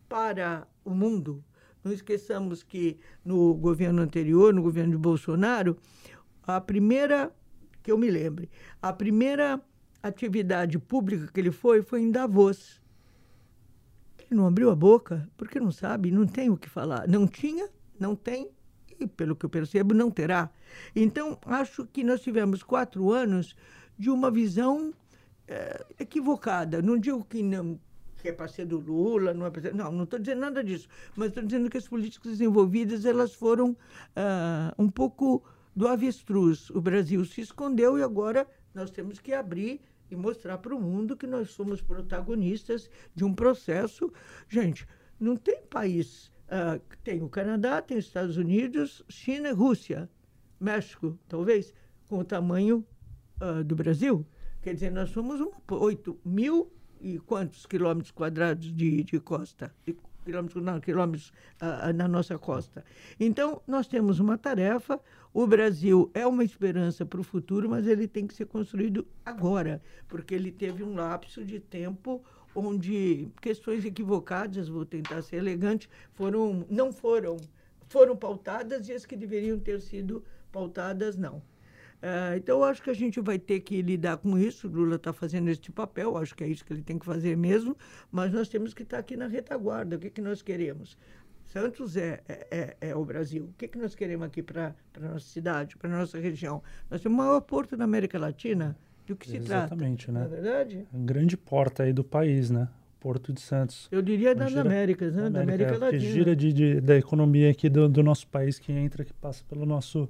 para 0.07 0.67
o 0.85 0.91
mundo, 0.91 1.43
não 1.83 1.93
esqueçamos 1.93 2.63
que 2.63 2.99
no 3.25 3.55
governo 3.55 4.03
anterior, 4.03 4.53
no 4.53 4.61
governo 4.61 4.93
de 4.93 4.99
Bolsonaro, 4.99 5.79
a 6.43 6.61
primeira, 6.61 7.33
que 7.83 7.91
eu 7.91 7.97
me 7.97 8.11
lembre, 8.11 8.51
a 8.83 8.93
primeira 8.93 9.63
atividade 10.03 10.79
pública 10.79 11.31
que 11.33 11.41
ele 11.41 11.51
foi 11.51 11.83
foi 11.83 12.03
em 12.03 12.11
Davos. 12.11 12.80
Não 14.31 14.47
abriu 14.47 14.71
a 14.71 14.77
boca, 14.77 15.29
porque 15.37 15.59
não 15.59 15.73
sabe, 15.73 16.11
não 16.11 16.27
tem 16.27 16.51
o 16.51 16.57
que 16.57 16.69
falar. 16.69 17.09
Não 17.09 17.27
tinha, 17.27 17.69
não 17.99 18.14
tem, 18.14 18.49
e 18.99 19.07
pelo 19.07 19.35
que 19.35 19.45
eu 19.45 19.51
percebo, 19.51 19.93
não 19.93 20.11
terá. 20.11 20.51
Então, 20.95 21.38
acho 21.47 21.85
que 21.87 22.05
nós 22.05 22.21
tivemos 22.21 22.62
quatro 22.62 23.11
anos 23.11 23.57
de 23.99 24.09
uma 24.09 24.31
visão 24.31 24.95
é, 25.49 25.85
equivocada. 25.99 26.81
Não 26.81 26.97
digo 26.97 27.25
que 27.25 27.43
não, 27.43 27.79
que 28.21 28.29
é 28.29 28.33
para 28.33 28.47
ser 28.47 28.66
do 28.66 28.79
Lula, 28.79 29.35
não 29.35 29.47
é 29.47 29.51
para 29.51 29.62
ser... 29.62 29.75
Não, 29.75 29.90
não 29.90 30.05
estou 30.05 30.19
dizendo 30.19 30.40
nada 30.40 30.62
disso, 30.62 30.88
mas 31.16 31.29
estou 31.29 31.43
dizendo 31.43 31.69
que 31.69 31.79
as 31.79 31.88
políticas 31.88 32.40
envolvidas 32.40 33.05
elas 33.05 33.35
foram 33.35 33.71
uh, 33.71 33.77
um 34.79 34.88
pouco 34.88 35.43
do 35.75 35.88
avestruz. 35.88 36.71
O 36.71 36.81
Brasil 36.81 37.25
se 37.25 37.40
escondeu 37.40 37.99
e 37.99 38.03
agora 38.03 38.47
nós 38.75 38.90
temos 38.90 39.19
que 39.19 39.33
abrir 39.33 39.81
e 40.11 40.16
mostrar 40.16 40.59
para 40.59 40.75
o 40.75 40.81
mundo 40.81 41.16
que 41.16 41.27
nós 41.27 41.51
somos 41.51 41.81
protagonistas 41.81 42.90
de 43.14 43.25
um 43.25 43.33
processo. 43.33 44.12
Gente, 44.49 44.87
não 45.18 45.37
tem 45.37 45.62
país. 45.62 46.31
Uh, 46.46 46.81
tem 47.05 47.23
o 47.23 47.29
Canadá, 47.29 47.81
tem 47.81 47.96
os 47.96 48.07
Estados 48.07 48.37
Unidos, 48.37 49.05
China, 49.09 49.53
Rússia, 49.53 50.11
México, 50.59 51.18
talvez, 51.29 51.73
com 52.09 52.18
o 52.18 52.25
tamanho 52.25 52.85
uh, 53.40 53.62
do 53.62 53.77
Brasil. 53.77 54.27
Quer 54.61 54.75
dizer, 54.75 54.90
nós 54.90 55.11
somos 55.11 55.40
um, 55.40 55.51
8 55.70 56.18
mil 56.25 56.73
e 57.01 57.18
quantos 57.18 57.64
quilômetros 57.66 58.11
quadrados 58.11 58.75
de, 58.75 59.05
de 59.05 59.20
costa? 59.20 59.75
De 59.87 59.96
quilômetros, 60.25 60.63
não, 60.63 60.81
quilômetros 60.81 61.33
uh, 61.61 61.93
na 61.95 62.07
nossa 62.07 62.39
costa. 62.39 62.85
Então, 63.19 63.61
nós 63.67 63.87
temos 63.87 64.21
uma 64.21 64.37
tarefa. 64.37 65.01
O 65.33 65.47
Brasil 65.47 66.11
é 66.13 66.27
uma 66.27 66.45
esperança 66.45 67.07
para 67.07 67.21
o 67.21 67.25
futuro, 67.25 67.69
mas 67.69 67.87
ele 67.87 68.09
tem 68.09 68.27
que 68.27 68.35
ser 68.35 68.47
construído 68.47 69.07
agora, 69.25 69.81
porque 70.09 70.35
ele 70.35 70.51
teve 70.51 70.83
um 70.83 70.95
lapso 70.95 71.45
de 71.45 71.61
tempo 71.61 72.23
onde 72.55 73.29
questões 73.41 73.85
equivocadas, 73.85 74.69
vou 74.69 74.85
tentar 74.85 75.23
ser 75.23 75.37
elegante, 75.37 75.89
foram, 76.15 76.67
não 76.69 76.93
foram, 76.93 77.37
foram 77.89 78.17
pautadas 78.17 78.89
e 78.89 78.93
as 78.93 79.07
que 79.07 79.17
deveriam 79.17 79.59
ter 79.59 79.81
sido 79.81 80.25
pautadas 80.51 81.17
não. 81.17 81.43
Uh, 82.03 82.37
então, 82.37 82.59
eu 82.59 82.65
acho 82.65 82.83
que 82.83 82.89
a 82.89 82.95
gente 82.95 83.21
vai 83.21 83.39
ter 83.39 83.61
que 83.61 83.83
lidar 83.83 84.17
com 84.17 84.39
isso. 84.39 84.67
O 84.67 84.71
Lula 84.71 84.97
está 84.97 85.13
fazendo 85.13 85.49
este 85.49 85.71
papel, 85.71 86.17
acho 86.17 86.35
que 86.35 86.43
é 86.43 86.49
isso 86.49 86.65
que 86.65 86.73
ele 86.73 86.83
tem 86.83 86.99
que 86.99 87.05
fazer 87.05 87.37
mesmo, 87.37 87.77
mas 88.11 88.33
nós 88.33 88.49
temos 88.49 88.73
que 88.73 88.83
estar 88.83 88.97
tá 88.97 89.01
aqui 89.01 89.17
na 89.17 89.27
retaguarda. 89.27 89.97
O 89.97 89.99
que, 89.99 90.09
que 90.09 90.23
nós 90.23 90.41
queremos? 90.41 90.97
Santos 91.45 91.97
é, 91.97 92.21
é, 92.29 92.47
é, 92.51 92.77
é 92.91 92.97
o 92.97 93.05
Brasil. 93.05 93.47
O 93.47 93.53
que, 93.59 93.68
que 93.68 93.77
nós 93.77 93.95
queremos 93.95 94.27
aqui 94.27 94.43
para 94.43 94.74
a 94.97 95.01
nossa 95.01 95.27
cidade, 95.27 95.77
para 95.77 95.93
a 95.95 95.99
nossa 95.99 96.18
região? 96.18 96.62
Nós 96.91 97.01
temos 97.03 97.18
o 97.18 97.22
maior 97.22 97.41
porto 97.41 97.77
da 97.77 97.85
América 97.85 98.18
Latina. 98.18 98.77
Do 99.07 99.16
que 99.16 99.29
se 99.29 99.39
Exatamente, 99.39 99.49
trata? 99.49 99.74
Exatamente, 99.74 100.11
né? 100.12 100.20
Não 100.20 100.27
é 100.27 100.29
verdade? 100.29 100.89
A 100.95 100.99
grande 100.99 101.37
porta 101.37 101.83
aí 101.83 101.93
do 101.93 102.05
país, 102.05 102.51
né? 102.51 102.68
Porto 103.01 103.33
de 103.33 103.41
Santos. 103.41 103.89
Eu 103.91 104.01
diria 104.01 104.35
das 104.35 104.55
Américas, 104.55 105.14
né? 105.16 105.29
Da 105.29 105.41
América, 105.41 105.70
América 105.70 105.87
Latina. 105.87 106.01
Que 106.01 106.12
gira 106.12 106.37
de, 106.37 106.53
de, 106.53 106.81
da 106.81 106.97
economia 106.97 107.51
aqui 107.51 107.68
do, 107.68 107.89
do 107.89 108.03
nosso 108.03 108.29
país, 108.29 108.59
que 108.59 108.70
entra, 108.70 109.05
que 109.05 109.12
passa 109.12 109.43
pelo 109.49 109.66
nosso 109.66 110.09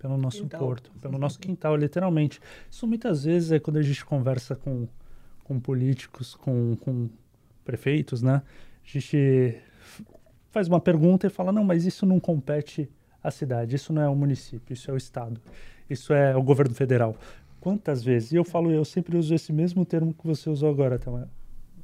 pelo 0.00 0.16
nosso 0.16 0.42
quintal. 0.42 0.60
porto, 0.60 0.90
pelo 1.00 1.18
nosso 1.18 1.38
quintal, 1.38 1.76
literalmente. 1.76 2.40
Isso 2.70 2.86
muitas 2.86 3.24
vezes 3.24 3.52
é 3.52 3.60
quando 3.60 3.76
a 3.76 3.82
gente 3.82 4.02
conversa 4.04 4.56
com, 4.56 4.88
com 5.44 5.60
políticos, 5.60 6.34
com, 6.34 6.74
com 6.76 7.10
prefeitos, 7.64 8.22
né? 8.22 8.42
A 8.82 8.88
gente 8.88 9.60
faz 10.50 10.68
uma 10.68 10.80
pergunta 10.80 11.26
e 11.26 11.30
fala, 11.30 11.52
não, 11.52 11.62
mas 11.62 11.84
isso 11.84 12.06
não 12.06 12.18
compete 12.18 12.88
à 13.22 13.30
cidade, 13.30 13.76
isso 13.76 13.92
não 13.92 14.00
é 14.00 14.08
o 14.08 14.16
município, 14.16 14.72
isso 14.72 14.90
é 14.90 14.94
o 14.94 14.96
estado. 14.96 15.38
isso 15.88 16.14
é 16.14 16.34
o 16.34 16.42
governo 16.42 16.74
federal. 16.74 17.14
Quantas 17.60 18.02
vezes? 18.02 18.32
E 18.32 18.36
eu 18.36 18.44
falo, 18.44 18.70
eu 18.70 18.86
sempre 18.86 19.18
uso 19.18 19.34
esse 19.34 19.52
mesmo 19.52 19.84
termo 19.84 20.14
que 20.14 20.26
você 20.26 20.48
usou 20.48 20.70
agora, 20.70 20.96
então, 20.96 21.18
é 21.18 21.26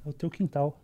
o 0.08 0.12
teu 0.12 0.30
quintal, 0.30 0.80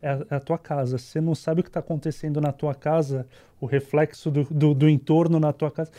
é 0.00 0.08
a, 0.08 0.26
é 0.30 0.34
a 0.36 0.40
tua 0.40 0.58
casa. 0.58 0.98
Você 0.98 1.20
não 1.20 1.34
sabe 1.34 1.60
o 1.60 1.62
que 1.62 1.68
está 1.68 1.80
acontecendo 1.80 2.40
na 2.40 2.50
tua 2.50 2.74
casa, 2.74 3.26
o 3.60 3.66
reflexo 3.66 4.30
do, 4.30 4.44
do, 4.44 4.74
do, 4.74 4.88
entorno 4.88 5.38
na 5.38 5.52
tua 5.52 5.70
casa. 5.70 5.92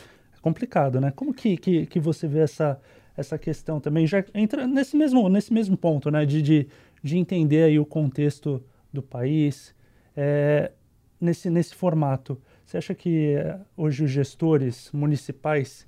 Complicado, 0.45 1.01
né? 1.01 1.09
Como 1.09 1.33
que, 1.33 1.57
que, 1.57 1.87
que 1.87 1.99
você 1.99 2.27
vê 2.27 2.41
essa, 2.41 2.79
essa 3.17 3.35
questão 3.35 3.79
também? 3.79 4.05
Já 4.05 4.23
entra 4.31 4.67
nesse 4.67 4.95
mesmo, 4.95 5.27
nesse 5.27 5.51
mesmo 5.51 5.75
ponto, 5.75 6.11
né? 6.11 6.23
De, 6.23 6.39
de, 6.39 6.67
de 7.01 7.17
entender 7.17 7.63
aí 7.63 7.79
o 7.79 7.85
contexto 7.85 8.63
do 8.93 9.01
país, 9.01 9.73
é, 10.15 10.71
nesse, 11.19 11.49
nesse 11.49 11.73
formato. 11.73 12.39
Você 12.63 12.77
acha 12.77 12.93
que 12.93 13.33
é, 13.33 13.59
hoje 13.75 14.03
os 14.03 14.11
gestores 14.11 14.91
municipais 14.93 15.87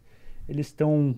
eles 0.49 0.65
estão 0.65 1.15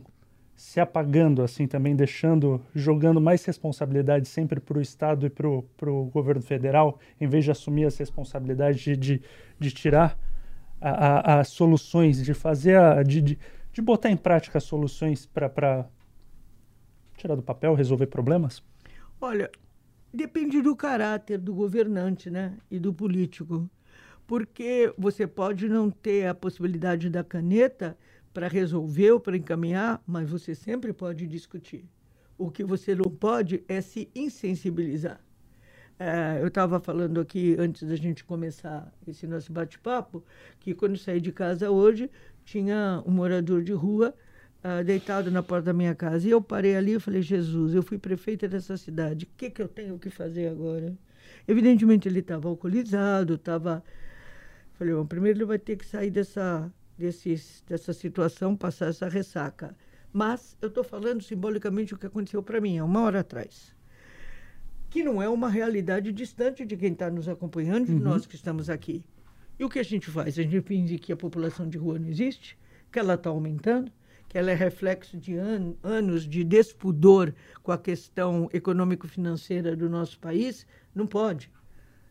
se 0.54 0.82
apagando 0.82 1.42
assim 1.42 1.66
também, 1.66 1.96
deixando, 1.96 2.62
jogando 2.76 3.22
mais 3.22 3.46
responsabilidade 3.46 4.28
sempre 4.28 4.60
para 4.60 4.78
o 4.78 4.82
Estado 4.82 5.26
e 5.26 5.30
para 5.30 5.48
o 5.48 6.06
governo 6.12 6.42
federal, 6.42 7.00
em 7.22 7.28
vez 7.30 7.46
de 7.46 7.52
assumir 7.52 7.86
as 7.86 7.98
responsabilidades 7.98 8.82
de, 8.82 8.98
de, 8.98 9.22
de 9.58 9.72
tirar 9.72 10.20
as 10.82 11.50
soluções, 11.50 12.24
de 12.24 12.34
fazer, 12.34 12.78
a, 12.78 13.04
de, 13.04 13.22
de, 13.22 13.40
de 13.72 13.82
botar 13.82 14.10
em 14.10 14.18
prática 14.18 14.60
soluções 14.60 15.26
para 15.26 15.86
tirar 17.18 17.36
do 17.36 17.44
papel, 17.44 17.74
resolver 17.74 18.08
problemas? 18.08 18.64
Olha, 19.20 19.52
depende 20.14 20.62
do 20.62 20.76
caráter 20.76 21.38
do 21.38 21.54
governante 21.54 22.30
né, 22.30 22.58
e 22.72 22.80
do 22.80 22.94
político. 22.94 23.70
Porque 24.26 24.94
você 24.98 25.26
pode 25.26 25.68
não 25.68 25.90
ter 25.90 26.28
a 26.28 26.36
possibilidade 26.36 27.10
da 27.10 27.24
caneta 27.24 27.98
para 28.34 28.48
resolver 28.48 29.12
ou 29.12 29.20
para 29.20 29.36
encaminhar, 29.36 30.02
mas 30.06 30.30
você 30.30 30.54
sempre 30.54 30.94
pode 30.94 31.26
discutir. 31.28 31.84
O 32.38 32.50
que 32.50 32.64
você 32.64 32.96
não 32.96 33.10
pode 33.12 33.64
é 33.68 33.82
se 33.82 34.10
insensibilizar. 34.16 35.20
É, 36.00 36.40
eu 36.42 36.48
estava 36.48 36.80
falando 36.80 37.20
aqui, 37.20 37.58
antes 37.60 37.84
da 37.84 37.96
gente 37.96 38.24
começar 38.24 38.90
esse 39.06 39.28
nosso 39.28 39.52
bate-papo, 39.52 40.24
que 40.60 40.74
quando 40.74 40.98
saí 40.98 41.20
de 41.20 41.32
casa 41.32 41.70
hoje, 41.70 42.10
tinha 42.46 43.04
um 43.06 43.12
morador 43.12 43.62
de 43.62 43.74
rua 43.74 44.16
uh, 44.64 44.84
deitado 44.84 45.30
na 45.30 45.44
porta 45.44 45.66
da 45.66 45.74
minha 45.74 45.94
casa. 45.94 46.26
E 46.26 46.32
eu 46.32 46.42
parei 46.42 46.76
ali 46.76 46.94
e 46.94 47.00
falei, 47.00 47.22
Jesus, 47.22 47.76
eu 47.76 47.84
fui 47.84 47.98
prefeita 47.98 48.48
dessa 48.48 48.78
cidade, 48.78 49.26
o 49.26 49.28
que, 49.38 49.50
que 49.50 49.62
eu 49.62 49.68
tenho 49.68 50.00
que 50.00 50.10
fazer 50.10 50.48
agora? 50.48 50.98
Evidentemente 51.48 52.08
ele 52.08 52.20
estava 52.20 52.48
alcoolizado, 52.48 53.36
estava... 53.36 53.84
Falei, 54.74 54.94
bom, 54.94 55.06
primeiro 55.06 55.40
ele 55.40 55.46
vai 55.46 55.60
ter 55.60 55.76
que 55.76 55.86
sair 55.86 56.10
dessa 56.10 56.72
desses, 57.00 57.64
dessa 57.66 57.94
situação, 57.94 58.56
passar 58.56 58.88
essa 58.88 59.08
ressaca. 59.08 59.76
Mas 60.12 60.58
eu 60.62 60.68
estou 60.68 60.84
falando 60.84 61.22
simbolicamente 61.24 61.94
o 61.94 61.98
que 61.98 62.06
aconteceu 62.06 62.44
para 62.44 62.60
mim 62.60 62.78
há 62.78 62.84
uma 62.84 63.02
hora 63.02 63.22
atrás. 63.22 63.74
Que 64.90 65.04
não 65.04 65.22
é 65.22 65.30
uma 65.30 65.50
realidade 65.50 66.12
distante 66.12 66.66
de 66.66 66.76
quem 66.76 66.94
está 66.94 67.10
nos 67.10 67.28
acompanhando, 67.30 67.86
de 67.86 67.94
uhum. 67.94 68.00
nós 68.00 68.26
que 68.26 68.36
estamos 68.36 68.70
aqui. 68.70 69.04
E 69.60 69.64
o 69.64 69.70
que 69.70 69.80
a 69.80 69.84
gente 69.84 70.10
faz? 70.10 70.40
A 70.40 70.42
gente 70.42 70.62
finge 70.62 70.98
que 70.98 71.12
a 71.12 71.18
população 71.18 71.68
de 71.68 71.78
rua 71.78 72.00
não 72.00 72.08
existe, 72.08 72.58
que 72.92 72.98
ela 72.98 73.16
está 73.16 73.30
aumentando, 73.30 73.92
que 74.28 74.38
ela 74.38 74.52
é 74.52 74.54
reflexo 74.54 75.18
de 75.18 75.36
an 75.36 75.74
anos 75.84 76.28
de 76.28 76.44
despudor 76.44 77.34
com 77.62 77.72
a 77.72 77.78
questão 77.78 78.50
econômico-financeira 78.54 79.76
do 79.76 79.90
nosso 79.90 80.18
país. 80.20 80.66
Não 80.94 81.06
pode. 81.06 81.52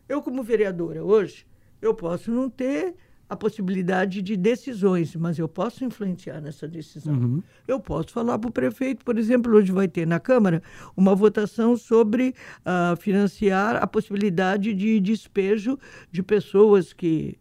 Eu, 0.07 0.21
como 0.21 0.43
vereadora 0.43 1.03
hoje, 1.03 1.47
eu 1.81 1.93
posso 1.93 2.29
não 2.31 2.49
ter 2.49 2.95
a 3.29 3.35
possibilidade 3.35 4.23
de 4.23 4.35
decisões, 4.35 5.15
mas 5.15 5.37
eu 5.37 5.47
posso 5.47 5.85
influenciar 5.85 6.41
nessa 6.41 6.67
decisão. 6.67 7.13
Uhum. 7.13 7.43
Eu 7.67 7.79
posso 7.79 8.09
falar 8.09 8.39
para 8.39 8.49
o 8.49 8.51
prefeito, 8.51 9.05
por 9.05 9.19
exemplo, 9.19 9.53
hoje 9.55 9.71
vai 9.71 9.87
ter 9.87 10.07
na 10.07 10.19
Câmara 10.19 10.63
uma 10.97 11.13
votação 11.13 11.77
sobre 11.77 12.33
uh, 12.61 12.97
financiar 12.99 13.75
a 13.75 13.85
possibilidade 13.85 14.73
de 14.73 14.99
despejo 14.99 15.77
de 16.11 16.23
pessoas 16.23 16.91
que 16.91 17.37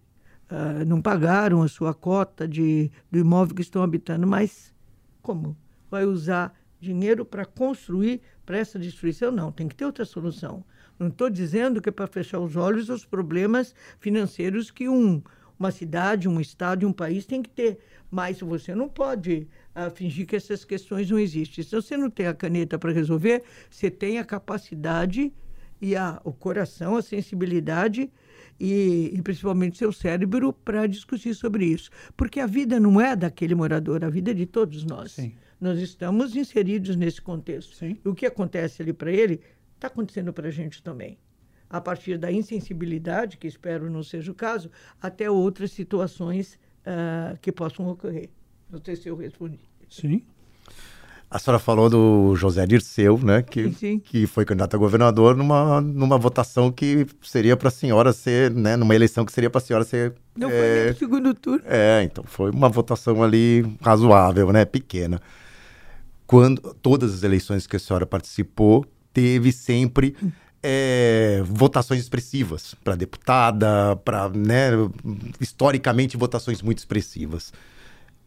uh, 0.51 0.85
não 0.87 1.01
pagaram 1.01 1.63
a 1.63 1.69
sua 1.69 1.95
cota 1.95 2.47
de, 2.47 2.91
do 3.11 3.19
imóvel 3.19 3.55
que 3.55 3.63
estão 3.63 3.83
habitando. 3.83 4.27
Mas 4.27 4.75
como? 5.23 5.57
Vai 5.91 6.05
usar 6.05 6.53
dinheiro 6.79 7.25
para 7.25 7.47
construir 7.47 8.21
para 8.45 8.59
essa 8.59 8.79
destruição? 8.79 9.33
Não, 9.33 9.51
tem 9.51 9.67
que 9.67 9.75
ter 9.75 9.87
outra 9.87 10.05
solução. 10.05 10.63
Não 10.99 11.09
estou 11.09 11.31
dizendo 11.31 11.81
que 11.81 11.89
é 11.89 11.93
para 11.93 12.07
fechar 12.07 12.41
os 12.41 12.57
olhos 12.57 12.91
aos 12.91 13.07
problemas 13.07 13.75
financeiros 14.01 14.71
que 14.71 14.87
um 14.87 15.23
uma 15.59 15.71
cidade, 15.71 16.29
um 16.29 16.41
estado 16.41 16.87
um 16.87 16.93
país 16.93 17.27
tem 17.27 17.43
que 17.43 17.51
ter. 17.51 17.79
Mas 18.11 18.41
você 18.41 18.75
não 18.75 18.89
pode 18.89 19.49
uh, 19.75 19.91
fingir 19.91 20.27
que 20.27 20.37
essas 20.37 20.65
questões 20.65 21.11
não 21.11 21.19
existem. 21.19 21.65
Se 21.65 21.75
você 21.75 21.97
não 21.97 22.09
tem 22.09 22.27
a 22.27 22.35
caneta 22.35 22.79
para 22.79 22.93
resolver, 22.93 23.43
você 23.69 23.91
tem 23.91 24.19
a 24.19 24.25
capacidade 24.25 25.33
e 25.81 25.95
a, 25.95 26.21
o 26.25 26.33
coração, 26.33 26.97
a 26.97 27.03
sensibilidade 27.03 28.11
e, 28.59 29.11
e 29.13 29.23
principalmente 29.23 29.77
seu 29.77 29.93
cérebro 29.93 30.53
para 30.53 30.87
discutir 30.87 31.35
sobre 31.35 31.67
isso. 31.67 31.91
Porque 32.17 32.41
a 32.41 32.47
vida 32.47 32.81
não 32.81 33.01
é 33.01 33.15
daquele 33.15 33.55
morador, 33.55 34.05
a 34.05 34.09
vida 34.09 34.31
é 34.31 34.35
de 34.35 34.47
todos 34.47 34.85
nós. 34.85 35.13
Sim. 35.13 35.35
Nós 35.61 35.79
estamos 35.81 36.37
inseridos 36.37 36.97
nesse 36.97 37.21
contexto. 37.21 37.75
Sim. 37.75 37.99
O 38.05 38.15
que 38.15 38.25
acontece 38.25 38.81
ali 38.81 38.93
para 38.93 39.13
ele 39.13 39.41
está 39.75 39.89
acontecendo 39.89 40.33
para 40.33 40.49
a 40.49 40.51
gente 40.51 40.83
também 40.83 41.19
a 41.71 41.81
partir 41.81 42.19
da 42.19 42.31
insensibilidade, 42.33 43.37
que 43.37 43.47
espero 43.47 43.91
não 43.91 44.03
seja 44.03 44.31
o 44.33 44.35
caso, 44.35 44.71
até 45.01 45.31
outras 45.31 45.71
situações 45.73 46.59
uh, 46.87 47.39
que 47.41 47.53
possam 47.53 47.89
ocorrer. 47.89 48.31
Não 48.71 48.81
sei 48.85 48.97
se 48.97 49.09
eu 49.09 49.17
respondi. 49.17 49.61
Sim. 49.89 50.23
A 51.31 51.39
senhora 51.39 51.59
falou 51.59 51.91
do 51.91 52.35
José 52.37 52.67
Dirceu, 52.67 53.19
né, 53.19 53.43
que, 53.43 53.65
sim, 53.65 53.73
sim. 53.75 53.99
que 53.99 54.27
foi 54.27 54.47
candidato 54.47 54.75
a 54.75 54.79
governador 54.79 55.37
numa, 55.37 55.79
numa 55.79 56.17
votação 56.17 56.73
que 56.73 57.07
seria 57.21 57.55
para 57.55 57.69
a 57.69 57.71
senhora 57.71 58.15
ser, 58.15 58.51
né, 58.51 58.77
numa 58.77 58.95
eleição 58.95 59.27
que 59.27 59.33
seria 59.33 59.51
para 59.51 59.59
a 59.59 59.63
senhora 59.63 59.85
ser... 59.85 60.15
Não 60.35 60.49
é, 60.49 60.53
foi 60.53 60.75
nem 60.75 60.87
no 60.87 60.97
segundo 60.97 61.35
turno. 61.35 61.65
É, 61.67 62.03
então 62.03 62.25
foi 62.25 62.51
uma 62.51 62.71
votação 62.71 63.23
ali 63.23 63.63
razoável, 63.83 64.51
né, 64.53 64.65
pequena. 64.65 65.21
Quando 66.27 66.75
todas 66.81 67.13
as 67.13 67.23
eleições 67.23 67.67
que 67.67 67.77
a 67.77 67.79
senhora 67.79 68.07
participou, 68.07 68.87
teve 69.13 69.53
sempre 69.53 70.17
é, 70.63 71.43
votações 71.45 72.01
expressivas 72.01 72.75
para 72.83 72.97
deputada, 72.97 73.97
para, 74.05 74.29
né, 74.29 74.71
historicamente, 75.41 76.17
votações 76.17 76.63
muito 76.63 76.79
expressivas. 76.79 77.53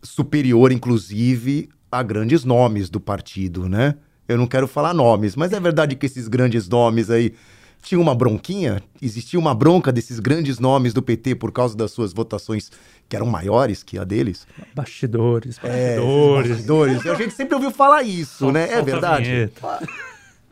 Superior, 0.01 0.71
inclusive, 0.71 1.69
a 1.91 2.01
grandes 2.01 2.43
nomes 2.43 2.89
do 2.89 2.99
partido, 2.99 3.67
né? 3.67 3.95
Eu 4.27 4.37
não 4.37 4.47
quero 4.47 4.67
falar 4.67 4.93
nomes, 4.93 5.35
mas 5.35 5.51
é 5.51 5.59
verdade 5.59 5.95
que 5.95 6.05
esses 6.05 6.27
grandes 6.27 6.67
nomes 6.69 7.09
aí 7.09 7.33
tinha 7.81 7.99
uma 7.99 8.15
bronquinha, 8.15 8.81
existia 9.01 9.39
uma 9.39 9.53
bronca 9.53 9.91
desses 9.91 10.19
grandes 10.19 10.59
nomes 10.59 10.93
do 10.93 11.01
PT 11.01 11.35
por 11.35 11.51
causa 11.51 11.75
das 11.75 11.91
suas 11.91 12.13
votações 12.13 12.71
que 13.09 13.15
eram 13.15 13.25
maiores 13.25 13.83
que 13.83 13.97
a 13.97 14.03
deles. 14.03 14.47
Bastidores, 14.73 15.57
bastidores. 15.57 16.51
É, 16.51 16.53
bastidores. 16.53 17.05
a 17.05 17.15
gente 17.15 17.33
sempre 17.33 17.55
ouviu 17.55 17.71
falar 17.71 18.03
isso, 18.03 18.51
né? 18.51 18.71
É 18.71 18.81
verdade 18.81 19.51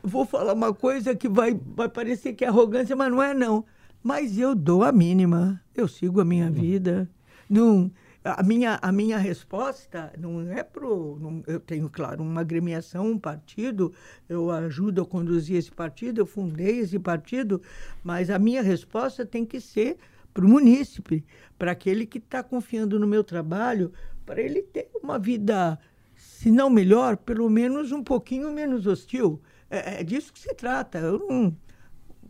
vou 0.09 0.25
falar 0.25 0.53
uma 0.53 0.73
coisa 0.73 1.15
que 1.15 1.29
vai, 1.29 1.59
vai 1.75 1.87
parecer 1.87 2.33
que 2.33 2.43
é 2.43 2.47
arrogância, 2.47 2.95
mas 2.95 3.11
não 3.11 3.23
é 3.23 3.33
não. 3.33 3.63
Mas 4.03 4.37
eu 4.37 4.55
dou 4.55 4.83
a 4.83 4.91
mínima. 4.91 5.61
Eu 5.75 5.87
sigo 5.87 6.19
a 6.19 6.25
minha 6.25 6.47
hum. 6.47 6.51
vida. 6.51 7.09
Não, 7.49 7.91
a 8.23 8.43
minha, 8.43 8.77
a 8.81 8.91
minha 8.91 9.17
resposta 9.17 10.11
não 10.17 10.41
é 10.51 10.63
pro. 10.63 11.17
Não, 11.19 11.43
eu 11.47 11.59
tenho, 11.59 11.89
claro, 11.89 12.21
uma 12.21 12.41
agremiação, 12.41 13.11
um 13.11 13.17
partido, 13.17 13.93
eu 14.27 14.51
ajudo 14.51 15.01
a 15.01 15.05
conduzir 15.05 15.55
esse 15.55 15.71
partido, 15.71 16.19
eu 16.19 16.25
fundei 16.25 16.79
esse 16.79 16.99
partido, 16.99 17.61
mas 18.03 18.29
a 18.29 18.37
minha 18.37 18.61
resposta 18.61 19.25
tem 19.25 19.45
que 19.45 19.61
ser 19.61 19.97
para 20.33 20.45
o 20.45 20.49
munícipe, 20.49 21.25
para 21.57 21.71
aquele 21.71 22.05
que 22.05 22.17
está 22.17 22.43
confiando 22.43 22.99
no 22.99 23.07
meu 23.07 23.23
trabalho, 23.23 23.91
para 24.25 24.41
ele 24.41 24.61
ter 24.61 24.89
uma 25.01 25.17
vida, 25.17 25.79
se 26.15 26.51
não 26.51 26.69
melhor, 26.69 27.17
pelo 27.17 27.49
menos 27.49 27.91
um 27.91 28.03
pouquinho 28.03 28.51
menos 28.51 28.85
hostil. 28.85 29.41
É, 29.69 30.01
é 30.01 30.03
disso 30.03 30.33
que 30.33 30.39
se 30.39 30.53
trata. 30.53 30.97
Eu 30.99 31.19
não 31.19 31.55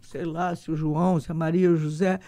sei 0.02 0.26
lá 0.26 0.56
se 0.56 0.72
o 0.72 0.76
João, 0.76 1.20
se 1.20 1.32
a 1.32 1.36
Maria, 1.36 1.70
o 1.70 1.78
José. 1.78 2.20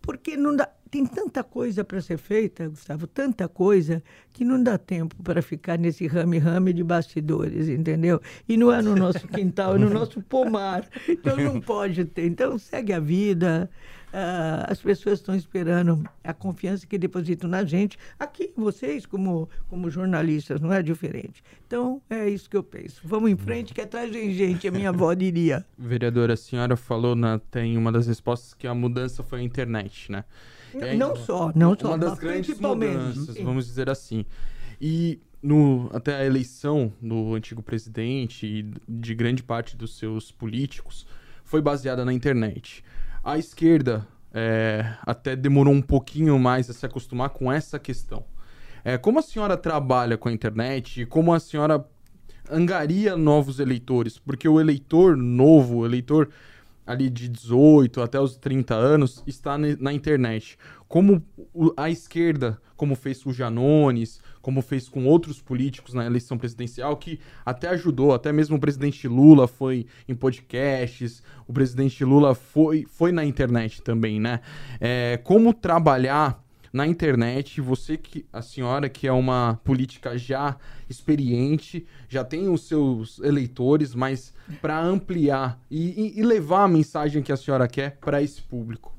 Porque 0.00 0.36
não 0.36 0.54
dá, 0.54 0.68
tem 0.90 1.04
tanta 1.06 1.42
coisa 1.42 1.82
para 1.82 2.00
ser 2.00 2.18
feita, 2.18 2.68
Gustavo, 2.68 3.06
tanta 3.06 3.48
coisa, 3.48 4.02
que 4.32 4.44
não 4.44 4.62
dá 4.62 4.78
tempo 4.78 5.16
para 5.22 5.42
ficar 5.42 5.78
nesse 5.78 6.06
rame-rame 6.06 6.72
de 6.72 6.84
bastidores, 6.84 7.68
entendeu? 7.68 8.20
E 8.48 8.56
não 8.56 8.70
é 8.70 8.82
no 8.82 8.94
nosso 8.94 9.26
quintal, 9.26 9.76
é 9.76 9.78
no 9.78 9.90
nosso 9.90 10.22
pomar. 10.22 10.86
Então 11.08 11.36
não 11.36 11.60
pode 11.60 12.04
ter. 12.04 12.26
Então 12.26 12.58
segue 12.58 12.92
a 12.92 13.00
vida, 13.00 13.70
Uh, 14.14 14.70
as 14.70 14.80
pessoas 14.80 15.18
estão 15.18 15.34
esperando 15.34 16.08
a 16.22 16.32
confiança 16.32 16.86
que 16.86 16.96
depositam 16.96 17.50
na 17.50 17.64
gente. 17.64 17.98
Aqui, 18.16 18.52
vocês, 18.56 19.04
como, 19.04 19.50
como 19.68 19.90
jornalistas, 19.90 20.60
não 20.60 20.72
é 20.72 20.80
diferente. 20.80 21.42
Então, 21.66 22.00
é 22.08 22.28
isso 22.28 22.48
que 22.48 22.56
eu 22.56 22.62
penso. 22.62 23.00
Vamos 23.02 23.28
em 23.28 23.36
frente, 23.36 23.74
que 23.74 23.80
atrás 23.80 24.08
vem 24.12 24.32
gente, 24.32 24.68
a 24.68 24.70
minha 24.70 24.90
avó 24.90 25.12
diria. 25.14 25.66
Vereadora, 25.76 26.34
a 26.34 26.36
senhora 26.36 26.76
falou, 26.76 27.16
na, 27.16 27.40
tem 27.40 27.76
uma 27.76 27.90
das 27.90 28.06
respostas 28.06 28.54
que 28.54 28.68
a 28.68 28.74
mudança 28.74 29.20
foi 29.24 29.40
a 29.40 29.42
internet, 29.42 30.12
né? 30.12 30.24
Não, 30.72 30.84
aí, 30.84 30.96
não 30.96 31.16
só, 31.16 31.50
não 31.52 31.76
só. 31.76 31.88
Uma 31.88 31.98
das 31.98 32.16
grandes 32.16 32.60
mudanças, 32.60 33.36
vamos 33.38 33.66
dizer 33.66 33.90
assim. 33.90 34.24
E 34.80 35.18
no, 35.42 35.90
até 35.92 36.14
a 36.14 36.24
eleição 36.24 36.92
do 37.02 37.34
antigo 37.34 37.64
presidente 37.64 38.46
e 38.46 38.70
de 38.88 39.12
grande 39.12 39.42
parte 39.42 39.76
dos 39.76 39.98
seus 39.98 40.30
políticos 40.30 41.04
foi 41.42 41.60
baseada 41.60 42.04
na 42.04 42.12
internet. 42.12 42.84
A 43.24 43.38
esquerda 43.38 44.06
é, 44.34 44.84
até 45.00 45.34
demorou 45.34 45.72
um 45.72 45.80
pouquinho 45.80 46.38
mais 46.38 46.68
a 46.68 46.74
se 46.74 46.84
acostumar 46.84 47.30
com 47.30 47.50
essa 47.50 47.78
questão. 47.78 48.22
É, 48.84 48.98
como 48.98 49.18
a 49.18 49.22
senhora 49.22 49.56
trabalha 49.56 50.18
com 50.18 50.28
a 50.28 50.32
internet 50.32 51.00
e 51.00 51.06
como 51.06 51.32
a 51.32 51.40
senhora 51.40 51.82
angaria 52.50 53.16
novos 53.16 53.60
eleitores? 53.60 54.18
Porque 54.18 54.46
o 54.46 54.60
eleitor 54.60 55.16
novo, 55.16 55.78
o 55.78 55.86
eleitor 55.86 56.28
ali 56.86 57.08
de 57.08 57.26
18 57.30 58.02
até 58.02 58.20
os 58.20 58.36
30 58.36 58.74
anos, 58.74 59.22
está 59.26 59.56
na 59.56 59.90
internet. 59.90 60.58
Como 60.94 61.20
a 61.76 61.90
esquerda, 61.90 62.56
como 62.76 62.94
fez 62.94 63.20
com 63.20 63.32
Janones, 63.32 64.20
como 64.40 64.62
fez 64.62 64.88
com 64.88 65.06
outros 65.06 65.42
políticos 65.42 65.92
na 65.92 66.06
eleição 66.06 66.38
presidencial, 66.38 66.96
que 66.96 67.18
até 67.44 67.66
ajudou, 67.70 68.14
até 68.14 68.32
mesmo 68.32 68.58
o 68.58 68.60
presidente 68.60 69.08
Lula 69.08 69.48
foi 69.48 69.88
em 70.08 70.14
podcasts, 70.14 71.20
o 71.48 71.52
presidente 71.52 72.04
Lula 72.04 72.32
foi, 72.36 72.86
foi 72.88 73.10
na 73.10 73.24
internet 73.24 73.82
também, 73.82 74.20
né? 74.20 74.38
É, 74.80 75.18
como 75.24 75.52
trabalhar 75.52 76.40
na 76.72 76.86
internet, 76.86 77.60
você 77.60 77.96
que 77.96 78.24
a 78.32 78.40
senhora 78.40 78.88
que 78.88 79.08
é 79.08 79.12
uma 79.12 79.60
política 79.64 80.16
já 80.16 80.56
experiente, 80.88 81.84
já 82.08 82.22
tem 82.22 82.48
os 82.48 82.68
seus 82.68 83.18
eleitores, 83.18 83.96
mas 83.96 84.32
para 84.62 84.80
ampliar 84.80 85.60
e, 85.68 86.16
e, 86.16 86.22
levar 86.22 86.62
a 86.62 86.68
mensagem 86.68 87.20
que 87.20 87.32
a 87.32 87.36
senhora 87.36 87.66
quer 87.66 87.96
para 87.96 88.22
esse 88.22 88.40
público. 88.40 88.94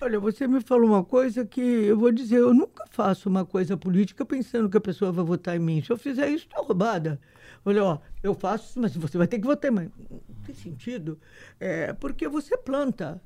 Olha, 0.00 0.20
você 0.20 0.46
me 0.46 0.60
falou 0.60 0.88
uma 0.90 1.04
coisa 1.04 1.44
que 1.44 1.60
eu 1.60 1.98
vou 1.98 2.12
dizer, 2.12 2.38
eu 2.38 2.54
nunca 2.54 2.84
faço 2.88 3.28
uma 3.28 3.44
coisa 3.44 3.76
política 3.76 4.24
pensando 4.24 4.70
que 4.70 4.76
a 4.76 4.80
pessoa 4.80 5.10
vai 5.10 5.24
votar 5.24 5.56
em 5.56 5.58
mim. 5.58 5.82
Se 5.82 5.90
eu 5.90 5.98
fizer 5.98 6.28
isso, 6.28 6.46
está 6.46 6.60
roubada. 6.60 7.20
Olha, 7.64 7.82
ó, 7.82 7.98
eu 8.22 8.32
faço, 8.32 8.80
mas 8.80 8.94
você 8.96 9.18
vai 9.18 9.26
ter 9.26 9.40
que 9.40 9.46
votar 9.46 9.72
em 9.72 9.74
mim. 9.74 9.92
Não 10.08 10.20
tem 10.46 10.54
sentido. 10.54 11.18
É, 11.58 11.92
porque 11.94 12.28
você 12.28 12.56
planta. 12.56 13.20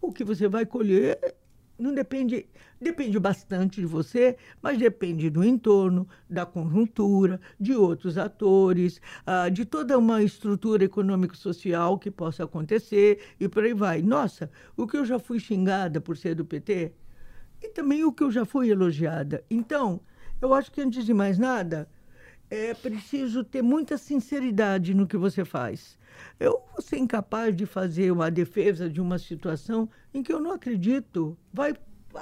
O 0.00 0.10
que 0.10 0.24
você 0.24 0.48
vai 0.48 0.64
colher 0.64 1.18
não 1.78 1.92
depende, 1.92 2.46
depende 2.80 3.18
bastante 3.18 3.80
de 3.80 3.86
você, 3.86 4.36
mas 4.62 4.78
depende 4.78 5.28
do 5.28 5.44
entorno, 5.44 6.08
da 6.28 6.46
conjuntura, 6.46 7.40
de 7.60 7.74
outros 7.74 8.16
atores, 8.16 9.00
uh, 9.26 9.50
de 9.50 9.64
toda 9.64 9.98
uma 9.98 10.22
estrutura 10.22 10.84
econômico-social 10.84 11.98
que 11.98 12.10
possa 12.10 12.44
acontecer 12.44 13.20
e 13.38 13.48
por 13.48 13.64
aí 13.64 13.74
vai. 13.74 14.02
Nossa, 14.02 14.50
o 14.76 14.86
que 14.86 14.96
eu 14.96 15.04
já 15.04 15.18
fui 15.18 15.38
xingada 15.38 16.00
por 16.00 16.16
ser 16.16 16.34
do 16.34 16.44
PT 16.44 16.92
e 17.62 17.68
também 17.68 18.04
o 18.04 18.12
que 18.12 18.22
eu 18.22 18.30
já 18.30 18.44
fui 18.44 18.70
elogiada. 18.70 19.44
Então, 19.50 20.00
eu 20.40 20.52
acho 20.52 20.70
que 20.70 20.80
antes 20.80 21.04
de 21.04 21.14
mais 21.14 21.38
nada, 21.38 21.88
é 22.50 22.74
preciso 22.74 23.42
ter 23.42 23.62
muita 23.62 23.98
sinceridade 23.98 24.94
no 24.94 25.06
que 25.06 25.16
você 25.16 25.44
faz. 25.44 25.98
Eu 26.38 26.62
vou 26.72 26.80
ser 26.80 26.98
incapaz 26.98 27.54
de 27.54 27.66
fazer 27.66 28.10
uma 28.10 28.30
defesa 28.30 28.88
de 28.88 29.00
uma 29.00 29.18
situação 29.18 29.88
em 30.14 30.22
que 30.22 30.32
eu 30.32 30.40
não 30.40 30.52
acredito. 30.52 31.36
Vai, 31.52 31.74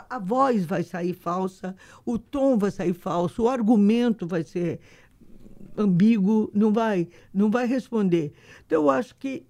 a 0.08 0.18
voz 0.18 0.64
vai 0.64 0.82
sair 0.82 1.12
falsa, 1.12 1.76
o 2.04 2.18
tom 2.18 2.58
vai 2.58 2.70
sair 2.70 2.94
falso, 2.94 3.42
o 3.42 3.48
argumento 3.48 4.26
vai 4.26 4.42
ser 4.42 4.80
ambíguo, 5.76 6.50
não 6.54 6.72
vai, 6.72 7.08
não 7.32 7.50
vai 7.50 7.66
responder. 7.66 8.32
Então, 8.66 8.82
eu 8.82 8.90
acho 8.90 9.14
que 9.16 9.46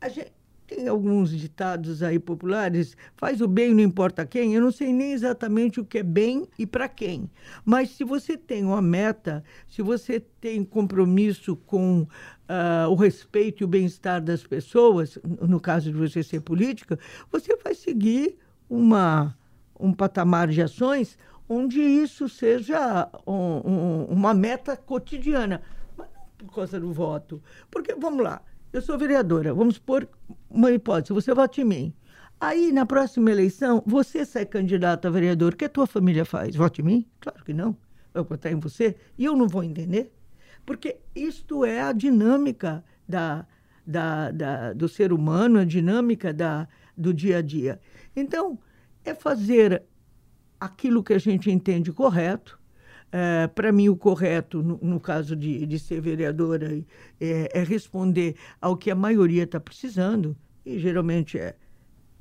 a 0.00 0.08
gente, 0.08 0.32
tem 0.74 0.88
alguns 0.88 1.30
ditados 1.30 2.02
aí 2.02 2.18
populares, 2.18 2.96
faz 3.16 3.40
o 3.40 3.48
bem 3.48 3.74
não 3.74 3.82
importa 3.82 4.24
quem, 4.24 4.54
eu 4.54 4.60
não 4.62 4.72
sei 4.72 4.92
nem 4.92 5.12
exatamente 5.12 5.78
o 5.78 5.84
que 5.84 5.98
é 5.98 6.02
bem 6.02 6.48
e 6.58 6.66
para 6.66 6.88
quem. 6.88 7.30
Mas 7.64 7.90
se 7.90 8.04
você 8.04 8.36
tem 8.36 8.64
uma 8.64 8.80
meta, 8.80 9.44
se 9.68 9.82
você 9.82 10.18
tem 10.18 10.64
compromisso 10.64 11.56
com 11.56 12.00
uh, 12.02 12.88
o 12.88 12.94
respeito 12.94 13.62
e 13.62 13.64
o 13.64 13.68
bem-estar 13.68 14.22
das 14.22 14.46
pessoas, 14.46 15.18
no 15.22 15.60
caso 15.60 15.92
de 15.92 15.98
você 15.98 16.22
ser 16.22 16.40
política, 16.40 16.98
você 17.30 17.54
vai 17.56 17.74
seguir 17.74 18.38
uma, 18.68 19.36
um 19.78 19.92
patamar 19.92 20.48
de 20.48 20.62
ações 20.62 21.18
onde 21.48 21.80
isso 21.80 22.30
seja 22.30 23.10
um, 23.26 23.32
um, 23.32 24.04
uma 24.04 24.32
meta 24.32 24.74
cotidiana. 24.74 25.60
Mas 25.98 26.08
não 26.14 26.46
por 26.46 26.54
causa 26.54 26.80
do 26.80 26.90
voto. 26.92 27.42
Porque, 27.70 27.94
vamos 27.94 28.24
lá, 28.24 28.40
eu 28.72 28.80
sou 28.80 28.98
vereadora, 28.98 29.52
vamos 29.52 29.74
supor 29.74 30.08
uma 30.48 30.70
hipótese, 30.70 31.12
você 31.12 31.34
vota 31.34 31.60
em 31.60 31.64
mim. 31.64 31.94
Aí, 32.40 32.72
na 32.72 32.84
próxima 32.84 33.30
eleição, 33.30 33.82
você 33.86 34.24
sai 34.24 34.44
candidato 34.44 35.06
a 35.06 35.10
vereador, 35.10 35.52
o 35.52 35.56
que 35.56 35.64
a 35.64 35.68
tua 35.68 35.86
família 35.86 36.24
faz? 36.24 36.56
Vote 36.56 36.80
em 36.80 36.84
mim? 36.84 37.06
Claro 37.20 37.44
que 37.44 37.52
não. 37.52 37.76
Vai 38.12 38.24
votar 38.24 38.50
em 38.50 38.58
você 38.58 38.96
e 39.16 39.24
eu 39.24 39.36
não 39.36 39.46
vou 39.46 39.62
entender. 39.62 40.12
Porque 40.66 40.98
isto 41.14 41.64
é 41.64 41.80
a 41.80 41.92
dinâmica 41.92 42.84
da, 43.08 43.46
da, 43.86 44.30
da, 44.30 44.72
do 44.72 44.88
ser 44.88 45.12
humano, 45.12 45.60
a 45.60 45.64
dinâmica 45.64 46.32
da, 46.32 46.66
do 46.96 47.14
dia 47.14 47.38
a 47.38 47.42
dia. 47.42 47.80
Então, 48.16 48.58
é 49.04 49.14
fazer 49.14 49.82
aquilo 50.58 51.02
que 51.02 51.12
a 51.12 51.18
gente 51.18 51.50
entende 51.50 51.92
correto, 51.92 52.58
é, 53.12 53.46
para 53.46 53.70
mim, 53.70 53.90
o 53.90 53.96
correto, 53.96 54.62
no, 54.62 54.78
no 54.80 54.98
caso 54.98 55.36
de, 55.36 55.66
de, 55.66 55.78
ser 55.78 56.00
vereadora, 56.00 56.82
é, 57.20 57.50
é, 57.52 57.62
responder 57.62 58.36
ao 58.58 58.74
que 58.74 58.90
a 58.90 58.94
maioria 58.94 59.42
está 59.42 59.60
precisando, 59.60 60.34
e 60.64 60.78
geralmente 60.78 61.38
é 61.38 61.54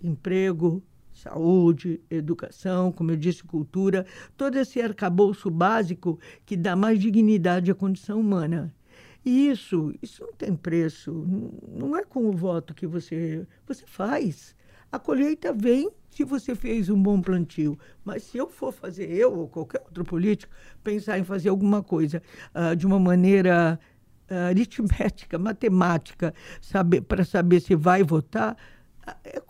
emprego, 0.04 0.84
saúde, 1.14 2.02
educação, 2.10 2.92
como 2.92 3.12
eu 3.12 3.16
disse, 3.16 3.42
cultura, 3.42 4.06
todo 4.36 4.58
esse 4.58 4.82
arcabouço 4.82 5.50
básico 5.50 6.20
que 6.46 6.58
dá 6.58 6.76
mais 6.76 7.00
dignidade 7.00 7.72
à 7.72 7.76
condição 7.76 8.20
humana. 8.20 8.74
E 9.24 9.50
isso, 9.50 9.94
isso 10.02 10.24
não 10.26 10.34
tem 10.34 10.56
preço, 10.56 11.26
não 11.72 11.96
é 11.96 12.04
com 12.04 12.28
o 12.28 12.34
voto 12.34 12.74
que 12.74 12.88
você, 12.88 13.46
você 13.66 13.86
faz. 13.86 14.56
A 14.92 15.00
colheita 15.00 15.54
vem 15.54 15.90
se 16.10 16.24
você 16.24 16.54
fez 16.54 16.90
um 16.90 17.02
bom 17.02 17.22
plantio. 17.22 17.80
Mas 18.04 18.24
se 18.24 18.38
eu 18.38 18.50
for 18.50 18.74
fazer, 18.74 19.10
eu 19.10 19.34
ou 19.34 19.48
qualquer 19.48 19.82
outro 19.86 20.04
político, 20.04 20.54
pensar 20.84 21.18
em 21.18 21.24
fazer 21.24 21.50
alguma 21.50 21.82
coisa 21.82 22.22
uh, 22.54 22.76
de 22.76 22.86
uma 22.86 23.00
maneira 23.00 23.80
uh, 24.30 24.50
aritmética, 24.50 25.40
matemática, 25.40 26.34
saber, 26.60 27.02
para 27.02 27.24
saber 27.24 27.62
se 27.62 27.76
vai 27.76 28.04
votar, 28.04 28.58
é 29.24 29.42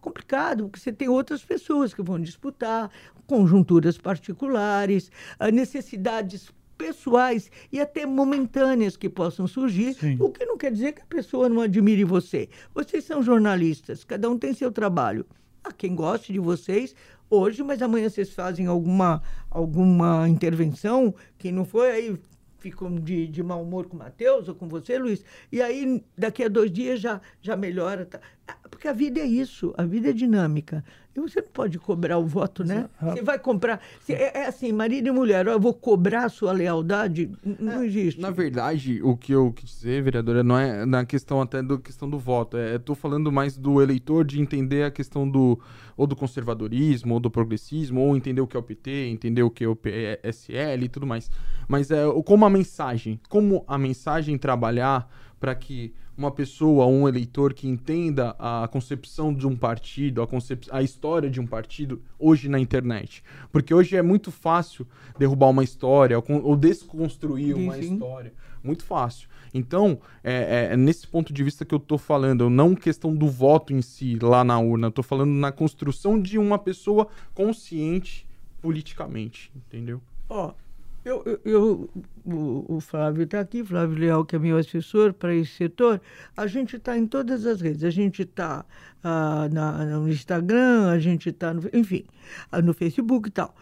complicado, 0.00 0.64
porque 0.64 0.80
você 0.80 0.92
tem 0.92 1.08
outras 1.08 1.44
pessoas 1.44 1.94
que 1.94 2.02
vão 2.02 2.20
disputar, 2.20 2.90
conjunturas 3.26 3.98
particulares, 3.98 5.10
necessidades 5.52 6.50
pessoais 6.78 7.50
e 7.72 7.80
até 7.80 8.06
momentâneas 8.06 8.96
que 8.96 9.08
possam 9.08 9.46
surgir, 9.48 9.94
Sim. 9.94 10.16
o 10.20 10.30
que 10.30 10.46
não 10.46 10.56
quer 10.56 10.70
dizer 10.70 10.92
que 10.92 11.02
a 11.02 11.06
pessoa 11.06 11.48
não 11.48 11.60
admire 11.60 12.04
você. 12.04 12.48
Vocês 12.72 13.04
são 13.04 13.20
jornalistas, 13.20 14.04
cada 14.04 14.30
um 14.30 14.38
tem 14.38 14.54
seu 14.54 14.70
trabalho. 14.70 15.26
Há 15.64 15.72
quem 15.72 15.94
goste 15.94 16.32
de 16.32 16.38
vocês 16.38 16.94
hoje, 17.28 17.62
mas 17.64 17.82
amanhã 17.82 18.08
vocês 18.08 18.32
fazem 18.32 18.66
alguma, 18.66 19.20
alguma 19.50 20.28
intervenção 20.28 21.12
que 21.36 21.50
não 21.50 21.64
foi 21.64 21.90
aí 21.90 22.18
ficam 22.58 22.94
de, 22.96 23.26
de 23.26 23.42
mau 23.42 23.62
humor 23.62 23.86
com 23.86 23.96
o 23.96 23.98
Matheus 23.98 24.48
ou 24.48 24.54
com 24.54 24.68
você, 24.68 24.98
Luiz, 24.98 25.24
e 25.50 25.62
aí 25.62 26.02
daqui 26.16 26.42
a 26.42 26.48
dois 26.48 26.70
dias 26.70 27.00
já, 27.00 27.20
já 27.40 27.56
melhora. 27.56 28.04
Tá? 28.04 28.20
Ah, 28.46 28.56
porque 28.68 28.88
a 28.88 28.92
vida 28.92 29.20
é 29.20 29.26
isso, 29.26 29.72
a 29.76 29.84
vida 29.84 30.10
é 30.10 30.12
dinâmica. 30.12 30.84
Você 31.22 31.40
não 31.40 31.48
pode 31.48 31.78
cobrar 31.78 32.18
o 32.18 32.26
voto, 32.26 32.64
né? 32.64 32.88
Você 33.00 33.22
vai 33.22 33.38
comprar. 33.38 33.80
É, 34.08 34.40
é, 34.40 34.46
assim, 34.46 34.72
marido 34.72 35.08
e 35.08 35.10
mulher, 35.10 35.46
eu 35.46 35.60
vou 35.60 35.74
cobrar 35.74 36.24
a 36.24 36.28
sua 36.28 36.52
lealdade. 36.52 37.30
Não 37.44 37.82
é, 37.82 37.86
existe. 37.86 38.20
Na 38.20 38.30
verdade, 38.30 39.00
o 39.02 39.16
que 39.16 39.32
eu 39.32 39.52
quis 39.52 39.70
dizer, 39.70 40.02
vereadora, 40.02 40.42
não 40.42 40.58
é 40.58 40.84
na 40.84 41.04
questão 41.04 41.40
até 41.40 41.62
da 41.62 41.78
questão 41.78 42.08
do 42.08 42.18
voto. 42.18 42.56
É, 42.56 42.76
estou 42.76 42.94
falando 42.94 43.30
mais 43.32 43.56
do 43.56 43.82
eleitor 43.82 44.24
de 44.24 44.40
entender 44.40 44.84
a 44.84 44.90
questão 44.90 45.28
do 45.28 45.58
ou 45.96 46.06
do 46.06 46.14
conservadorismo, 46.14 47.14
ou 47.14 47.20
do 47.20 47.28
progressismo, 47.28 48.00
ou 48.00 48.16
entender 48.16 48.40
o 48.40 48.46
que 48.46 48.56
é 48.56 48.60
o 48.60 48.62
PT, 48.62 49.08
entender 49.08 49.42
o 49.42 49.50
que 49.50 49.64
é 49.64 49.68
o 49.68 49.74
PSL 49.74 50.84
e 50.84 50.88
tudo 50.88 51.04
mais. 51.04 51.28
Mas 51.66 51.90
é 51.90 52.04
como 52.24 52.44
a 52.44 52.50
mensagem, 52.50 53.20
como 53.28 53.64
a 53.66 53.76
mensagem 53.76 54.38
trabalhar 54.38 55.10
para 55.38 55.54
que 55.54 55.92
uma 56.16 56.32
pessoa, 56.32 56.84
um 56.86 57.08
eleitor 57.08 57.54
que 57.54 57.68
entenda 57.68 58.34
a 58.40 58.68
concepção 58.68 59.32
de 59.32 59.46
um 59.46 59.56
partido, 59.56 60.20
a, 60.20 60.26
concep... 60.26 60.66
a 60.72 60.82
história 60.82 61.30
de 61.30 61.40
um 61.40 61.46
partido 61.46 62.02
hoje 62.18 62.48
na 62.48 62.58
internet. 62.58 63.22
Porque 63.52 63.72
hoje 63.72 63.96
é 63.96 64.02
muito 64.02 64.32
fácil 64.32 64.84
derrubar 65.16 65.48
uma 65.48 65.62
história 65.62 66.18
ou 66.18 66.56
desconstruir 66.56 67.54
uma 67.54 67.78
história. 67.78 68.32
Muito 68.64 68.82
fácil. 68.82 69.28
Então, 69.54 70.00
é, 70.22 70.70
é, 70.72 70.76
nesse 70.76 71.06
ponto 71.06 71.32
de 71.32 71.44
vista 71.44 71.64
que 71.64 71.72
eu 71.72 71.78
estou 71.78 71.96
falando, 71.96 72.50
não 72.50 72.74
questão 72.74 73.14
do 73.14 73.28
voto 73.28 73.72
em 73.72 73.80
si 73.80 74.18
lá 74.20 74.42
na 74.42 74.58
urna, 74.58 74.88
estou 74.88 75.04
falando 75.04 75.30
na 75.30 75.52
construção 75.52 76.20
de 76.20 76.36
uma 76.36 76.58
pessoa 76.58 77.06
consciente 77.32 78.26
politicamente, 78.60 79.52
entendeu? 79.54 80.02
Ó, 80.28 80.48
oh 80.48 80.67
eu, 81.08 81.40
eu, 81.44 81.90
o, 82.24 82.76
o, 82.76 82.80
Flávio 82.80 83.22
está 83.22 83.40
aqui, 83.40 83.64
Flávio 83.64 83.96
Leal, 83.96 84.24
que 84.26 84.36
é 84.36 84.38
meu 84.38 84.58
assessor 84.58 85.14
para 85.14 85.34
esse 85.34 85.52
setor. 85.52 86.00
A 86.36 86.46
gente 86.46 86.76
está 86.76 86.98
em 86.98 87.06
todas 87.06 87.46
as 87.46 87.62
redes. 87.62 87.82
A 87.82 87.90
gente 87.90 88.22
está 88.22 88.64
ah, 89.02 89.48
no 89.48 90.08
Instagram, 90.08 90.90
a 90.90 90.98
gente 90.98 91.30
está, 91.30 91.54
enfim, 91.72 92.04
ah, 92.52 92.60
no 92.60 92.74
Facebook 92.74 93.28
e 93.28 93.32
tal. 93.32 93.54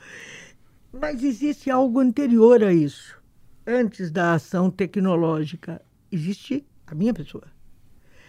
Mas 0.93 1.23
existe 1.23 1.71
algo 1.71 2.01
anterior 2.01 2.65
a 2.65 2.73
isso. 2.73 3.17
Antes 3.65 4.11
da 4.11 4.35
ação 4.35 4.69
tecnológica, 4.69 5.81
existe 6.11 6.67
a 6.87 6.95
minha 6.95 7.15
pessoa. 7.15 7.45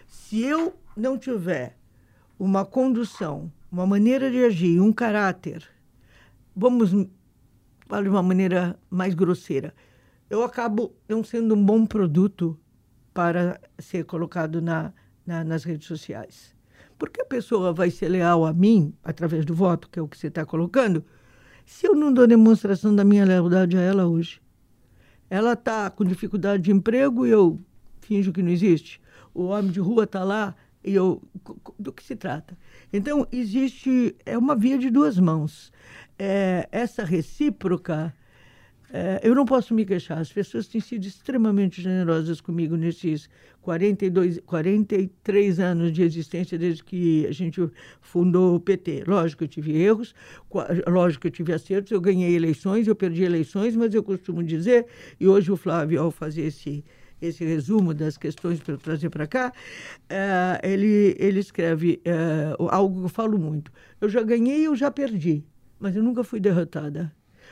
Se 0.08 0.44
eu 0.44 0.76
não 0.96 1.18
tiver 1.18 1.76
uma 2.38 2.64
condução, 2.64 3.52
uma 3.72 3.88
maneira 3.88 4.30
de 4.30 4.44
agir, 4.44 4.80
um 4.80 4.94
caráter, 4.94 5.68
vamos 6.56 6.92
falar 7.88 8.04
de 8.04 8.10
uma 8.10 8.24
maneira 8.24 8.78
mais 8.90 9.14
grosseira, 9.14 9.74
eu 10.30 10.44
acabo 10.44 10.94
não 11.08 11.24
sendo 11.24 11.56
um 11.56 11.64
bom 11.64 11.86
produto 11.86 12.60
para 13.14 13.60
ser 13.80 14.06
colocado 14.06 14.62
na, 14.62 14.94
na, 15.26 15.44
nas 15.44 15.64
redes 15.64 15.88
sociais. 15.88 16.56
Porque 16.98 17.22
a 17.22 17.26
pessoa 17.26 17.72
vai 17.72 17.90
ser 17.90 18.10
leal 18.10 18.46
a 18.46 18.54
mim, 18.54 18.94
através 19.04 19.46
do 19.46 19.54
voto, 19.54 19.90
que 19.90 20.00
é 20.00 20.02
o 20.02 20.08
que 20.08 20.18
você 20.18 20.28
está 20.28 20.46
colocando, 20.46 21.04
se 21.66 21.86
eu 21.86 21.96
não 21.96 22.14
dou 22.14 22.28
demonstração 22.28 22.96
da 22.96 23.04
minha 23.04 23.26
lealdade 23.26 23.78
a 23.78 23.82
ela 23.82 24.08
hoje? 24.08 24.42
Ela 25.30 25.54
está 25.54 25.90
com 25.90 26.06
dificuldade 26.06 26.64
de 26.64 26.72
emprego 26.72 27.26
e 27.26 27.30
eu 27.30 27.60
finjo 28.00 28.32
que 28.32 28.42
não 28.42 28.50
existe. 28.50 29.02
O 29.34 29.46
homem 29.46 29.72
de 29.72 29.80
rua 29.80 30.06
está 30.06 30.24
lá 30.24 30.56
e 30.84 30.96
eu. 30.96 31.22
Do 31.78 31.92
que 31.92 32.02
se 32.02 32.16
trata? 32.16 32.58
Então, 32.92 33.28
existe. 33.32 34.16
É 34.26 34.38
uma 34.38 34.56
via 34.56 34.78
de 34.78 34.90
duas 34.90 35.20
mãos. 35.20 35.72
É, 36.20 36.68
essa 36.72 37.04
recíproca 37.04 38.14
é, 38.92 39.20
eu 39.22 39.36
não 39.36 39.46
posso 39.46 39.74
me 39.74 39.86
queixar. 39.86 40.20
As 40.20 40.32
pessoas 40.32 40.68
têm 40.68 40.80
sido 40.80 41.06
extremamente 41.06 41.82
generosas 41.82 42.40
comigo 42.40 42.78
nesses 42.78 43.30
42, 43.62 44.40
43 44.46 45.60
anos 45.60 45.92
de 45.92 46.04
existência 46.04 46.58
desde 46.58 46.84
que 46.84 47.26
a 47.28 47.32
gente 47.34 47.70
fundou 48.00 48.56
o 48.56 48.60
PT. 48.60 49.04
Lógico 49.06 49.40
que 49.40 49.44
eu 49.44 49.48
tive 49.50 49.78
erros, 49.78 50.16
lógico 50.88 51.24
que 51.24 51.28
eu 51.28 51.32
tive 51.32 51.54
acertos. 51.54 51.92
Eu 51.92 52.00
ganhei 52.00 52.34
eleições, 52.34 52.88
eu 52.88 52.96
perdi 52.96 53.24
eleições, 53.24 53.76
mas 53.76 53.94
eu 53.94 54.02
costumo 54.02 54.42
dizer, 54.42 54.86
e 55.20 55.28
hoje 55.28 55.52
o 55.52 55.58
Flávio, 55.58 56.02
ao 56.02 56.12
fazer 56.12 56.44
esse 56.44 56.84
esse 57.20 57.44
resumo 57.44 57.96
das 57.96 58.16
questões 58.16 58.60
para 58.60 58.78
trazer 58.78 59.10
para 59.10 59.26
cá, 59.26 59.52
é, 60.08 60.62
ele, 60.64 61.16
ele 61.18 61.40
escreve 61.40 62.00
é, 62.06 62.56
algo 62.70 63.00
que 63.00 63.06
eu 63.06 63.10
falo 63.10 63.40
muito. 63.40 63.72
Eu 64.00 64.08
já 64.08 64.22
ganhei, 64.22 64.68
eu 64.68 64.76
já 64.76 64.92
perdi, 64.92 65.44
mas 65.80 65.96
eu 65.96 66.04
nunca 66.04 66.24
fui 66.24 66.40
derrotada 66.40 67.12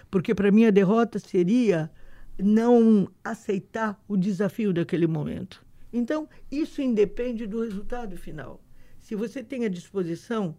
porque 0.10 0.34
para 0.34 0.52
mim 0.52 0.66
a 0.66 0.72
derrota 0.72 1.20
seria 1.20 1.92
não 2.38 3.08
aceitar 3.24 4.02
o 4.08 4.18
desafio 4.18 4.74
daquele 4.74 5.08
momento. 5.08 5.64
Então, 5.92 6.28
isso 6.52 6.82
independe 6.82 7.48
do 7.48 7.64
resultado 7.64 8.18
final. 8.18 8.62
Se 9.00 9.16
você 9.16 9.42
tem 9.42 9.64
a 9.66 9.70
disposição, 9.70 10.56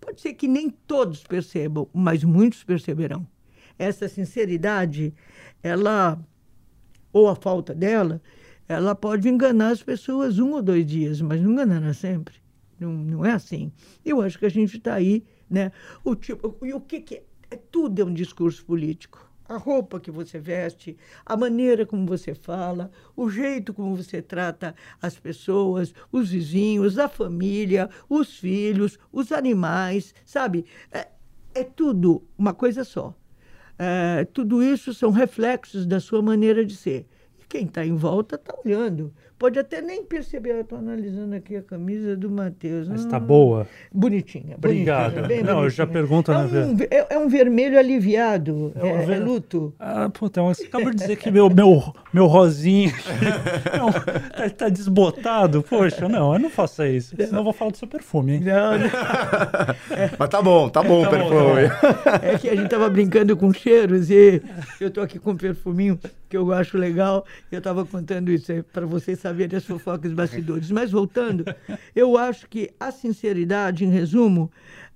pode 0.00 0.20
ser 0.20 0.34
que 0.34 0.46
nem 0.46 0.68
todos 0.68 1.24
percebam, 1.24 1.88
mas 1.92 2.22
muitos 2.22 2.62
perceberão. 2.62 3.26
Essa 3.78 4.08
sinceridade, 4.08 5.14
ela, 5.62 6.22
ou 7.12 7.28
a 7.28 7.34
falta 7.34 7.74
dela, 7.74 8.20
ela 8.68 8.94
pode 8.94 9.28
enganar 9.28 9.70
as 9.70 9.82
pessoas 9.82 10.38
um 10.38 10.52
ou 10.52 10.62
dois 10.62 10.84
dias, 10.84 11.20
mas 11.20 11.40
não 11.40 11.52
enganará 11.52 11.94
sempre. 11.94 12.34
Não, 12.78 12.92
não 12.92 13.24
é 13.24 13.32
assim. 13.32 13.72
Eu 14.04 14.20
acho 14.20 14.38
que 14.38 14.46
a 14.46 14.50
gente 14.50 14.76
está 14.76 14.94
aí, 14.94 15.24
né? 15.48 15.72
O 16.02 16.14
tipo, 16.14 16.56
e 16.64 16.72
o 16.72 16.80
que, 16.80 17.00
que 17.00 17.22
é? 17.50 17.56
Tudo 17.70 18.02
é 18.02 18.04
um 18.04 18.12
discurso 18.12 18.64
político. 18.64 19.30
A 19.46 19.58
roupa 19.58 20.00
que 20.00 20.10
você 20.10 20.38
veste, 20.38 20.96
a 21.24 21.36
maneira 21.36 21.84
como 21.84 22.06
você 22.06 22.34
fala, 22.34 22.90
o 23.14 23.28
jeito 23.28 23.74
como 23.74 23.94
você 23.94 24.22
trata 24.22 24.74
as 25.02 25.18
pessoas, 25.18 25.94
os 26.10 26.30
vizinhos, 26.30 26.98
a 26.98 27.08
família, 27.08 27.90
os 28.08 28.38
filhos, 28.38 28.98
os 29.12 29.30
animais, 29.32 30.14
sabe? 30.24 30.64
É, 30.90 31.08
é 31.54 31.62
tudo 31.62 32.26
uma 32.38 32.54
coisa 32.54 32.84
só. 32.84 33.14
É, 33.78 34.24
tudo 34.32 34.62
isso 34.62 34.94
são 34.94 35.10
reflexos 35.10 35.84
da 35.84 36.00
sua 36.00 36.22
maneira 36.22 36.64
de 36.64 36.74
ser. 36.74 37.06
E 37.38 37.44
quem 37.46 37.66
está 37.66 37.84
em 37.84 37.94
volta 37.94 38.36
está 38.36 38.54
olhando. 38.64 39.12
Pode 39.38 39.58
até 39.58 39.80
nem 39.80 40.04
perceber. 40.04 40.50
Eu 40.50 40.60
estou 40.60 40.78
analisando 40.78 41.34
aqui 41.34 41.56
a 41.56 41.62
camisa 41.62 42.16
do 42.16 42.30
Matheus. 42.30 42.88
Mas 42.88 43.04
está 43.04 43.18
hum, 43.18 43.26
boa. 43.26 43.66
Bonitinha. 43.92 44.54
Obrigado. 44.56 45.14
Bonitinha, 45.14 45.42
Não, 45.42 45.54
bonitinha. 45.56 45.66
eu 45.66 45.70
já 45.70 45.86
pergunto 45.86 46.30
é 46.30 46.34
na 46.34 46.44
um, 46.44 46.76
é, 46.90 47.06
é, 47.10 47.18
um 47.18 47.28
vermelho 47.28 47.78
aliviado. 47.78 48.72
É, 48.76 48.88
é, 48.88 49.04
ver... 49.04 49.16
é 49.16 49.18
luto. 49.18 49.74
Ah, 49.78 50.08
puta, 50.08 50.40
você 50.42 50.64
acabou 50.64 50.90
de 50.90 50.96
dizer 50.96 51.16
que 51.16 51.30
meu, 51.30 51.50
meu, 51.50 51.94
meu 52.12 52.26
rosinho 52.26 52.92
não, 53.76 53.92
tá, 54.30 54.50
tá, 54.50 54.68
desbotado. 54.68 55.62
Poxa, 55.62 56.08
não, 56.08 56.32
eu 56.32 56.38
não 56.38 56.50
faça 56.50 56.88
isso. 56.88 57.16
Senão 57.16 57.40
eu 57.40 57.44
vou 57.44 57.52
falar 57.52 57.72
do 57.72 57.76
seu 57.76 57.88
perfume, 57.88 58.34
hein? 58.34 58.40
Não, 58.40 58.78
não. 58.78 58.88
Mas 60.18 60.28
tá 60.28 60.40
bom, 60.40 60.68
tá 60.68 60.82
bom 60.82 61.02
o 61.02 61.04
tá 61.04 61.10
perfume. 61.10 61.68
Tá 61.68 62.20
bom. 62.20 62.26
É 62.26 62.38
que 62.38 62.48
a 62.48 62.54
gente 62.54 62.68
tava 62.68 62.88
brincando 62.88 63.36
com 63.36 63.52
cheiros 63.52 64.10
e 64.10 64.40
eu 64.80 64.90
tô 64.90 65.00
aqui 65.00 65.18
com 65.18 65.32
um 65.32 65.36
perfuminho 65.36 65.98
que 66.28 66.36
eu 66.36 66.52
acho 66.52 66.76
legal. 66.76 67.24
Eu 67.50 67.58
estava 67.58 67.84
contando 67.84 68.30
isso 68.30 68.52
para 68.72 68.86
vocês 68.86 69.18
saberem 69.24 69.56
as 69.56 69.64
fofocas 69.64 70.12
bastidores. 70.12 70.70
Mas 70.70 70.90
voltando, 70.90 71.44
eu 71.96 72.18
acho 72.18 72.46
que 72.46 72.70
a 72.78 72.90
sinceridade, 72.90 73.82
em 73.82 73.88
resumo, 73.88 74.50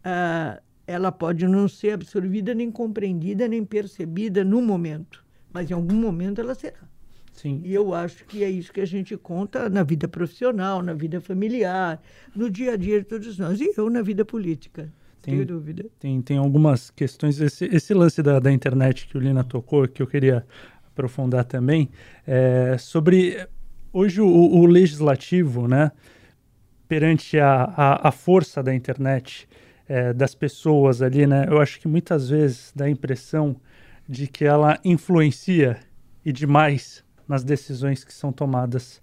uh, 0.05 0.61
ela 0.87 1.11
pode 1.11 1.47
não 1.49 1.67
ser 1.67 1.93
absorvida, 1.93 2.53
nem 2.53 2.71
compreendida, 2.71 3.49
nem 3.49 3.65
percebida 3.65 4.45
no 4.45 4.61
momento. 4.61 5.25
Mas 5.51 5.71
em 5.71 5.75
algum 5.75 5.95
momento 5.95 6.43
ela 6.43 6.55
será. 6.55 6.81
Sim. 7.33 7.63
E 7.65 7.73
eu 7.73 7.95
acho 7.95 8.27
que 8.27 8.45
é 8.45 8.51
isso 8.51 8.71
que 8.71 8.83
a 8.83 8.87
gente 8.87 9.17
conta 9.17 9.71
na 9.71 9.83
vida 9.83 10.07
profissional, 10.07 10.83
na 10.83 10.93
vida 10.93 11.21
familiar, 11.23 12.03
no 12.37 12.51
dia 12.51 12.73
a 12.73 12.77
dia 12.77 12.99
de 12.99 13.07
todos 13.07 13.39
nós. 13.39 13.61
E 13.61 13.73
eu 13.77 13.89
na 13.89 14.03
vida 14.03 14.25
política. 14.25 14.93
Tem, 15.23 15.35
tenho 15.35 15.47
dúvida. 15.47 15.87
Tem, 15.99 16.21
tem 16.21 16.37
algumas 16.37 16.91
questões. 16.91 17.41
Esse, 17.41 17.65
esse 17.65 17.95
lance 17.95 18.23
da, 18.23 18.39
da 18.39 18.53
internet 18.53 19.07
que 19.07 19.17
o 19.17 19.21
Lina 19.21 19.43
tocou, 19.43 19.89
que 19.89 20.03
eu 20.03 20.07
queria 20.07 20.45
aprofundar 20.87 21.45
também, 21.45 21.89
é, 22.27 22.77
sobre 22.77 23.47
hoje 23.93 24.21
o, 24.21 24.27
o, 24.27 24.67
legislativo, 24.67 25.69
né, 25.69 25.93
perante 26.87 27.39
a, 27.39 27.65
a, 27.77 28.09
a 28.09 28.13
força 28.13 28.63
da 28.63 28.75
internet, 28.75 29.49
é, 29.89 30.13
das 30.13 30.35
pessoas 30.35 31.03
ali, 31.03 31.27
né, 31.27 31.47
eu 31.49 31.61
acho 31.61 31.81
que 31.81 31.89
muitas 31.89 32.29
vezes 32.29 32.73
dá 32.75 32.87
a 32.87 32.91
impressão 32.91 33.57
de 34.09 34.27
que 34.27 34.45
ela 34.45 34.79
influencia 34.85 35.79
e 36.25 36.33
demais 36.33 37.05
nas 37.27 37.45
decisões 37.45 38.05
que 38.05 38.13
são 38.13 38.33
tomadas 38.33 39.03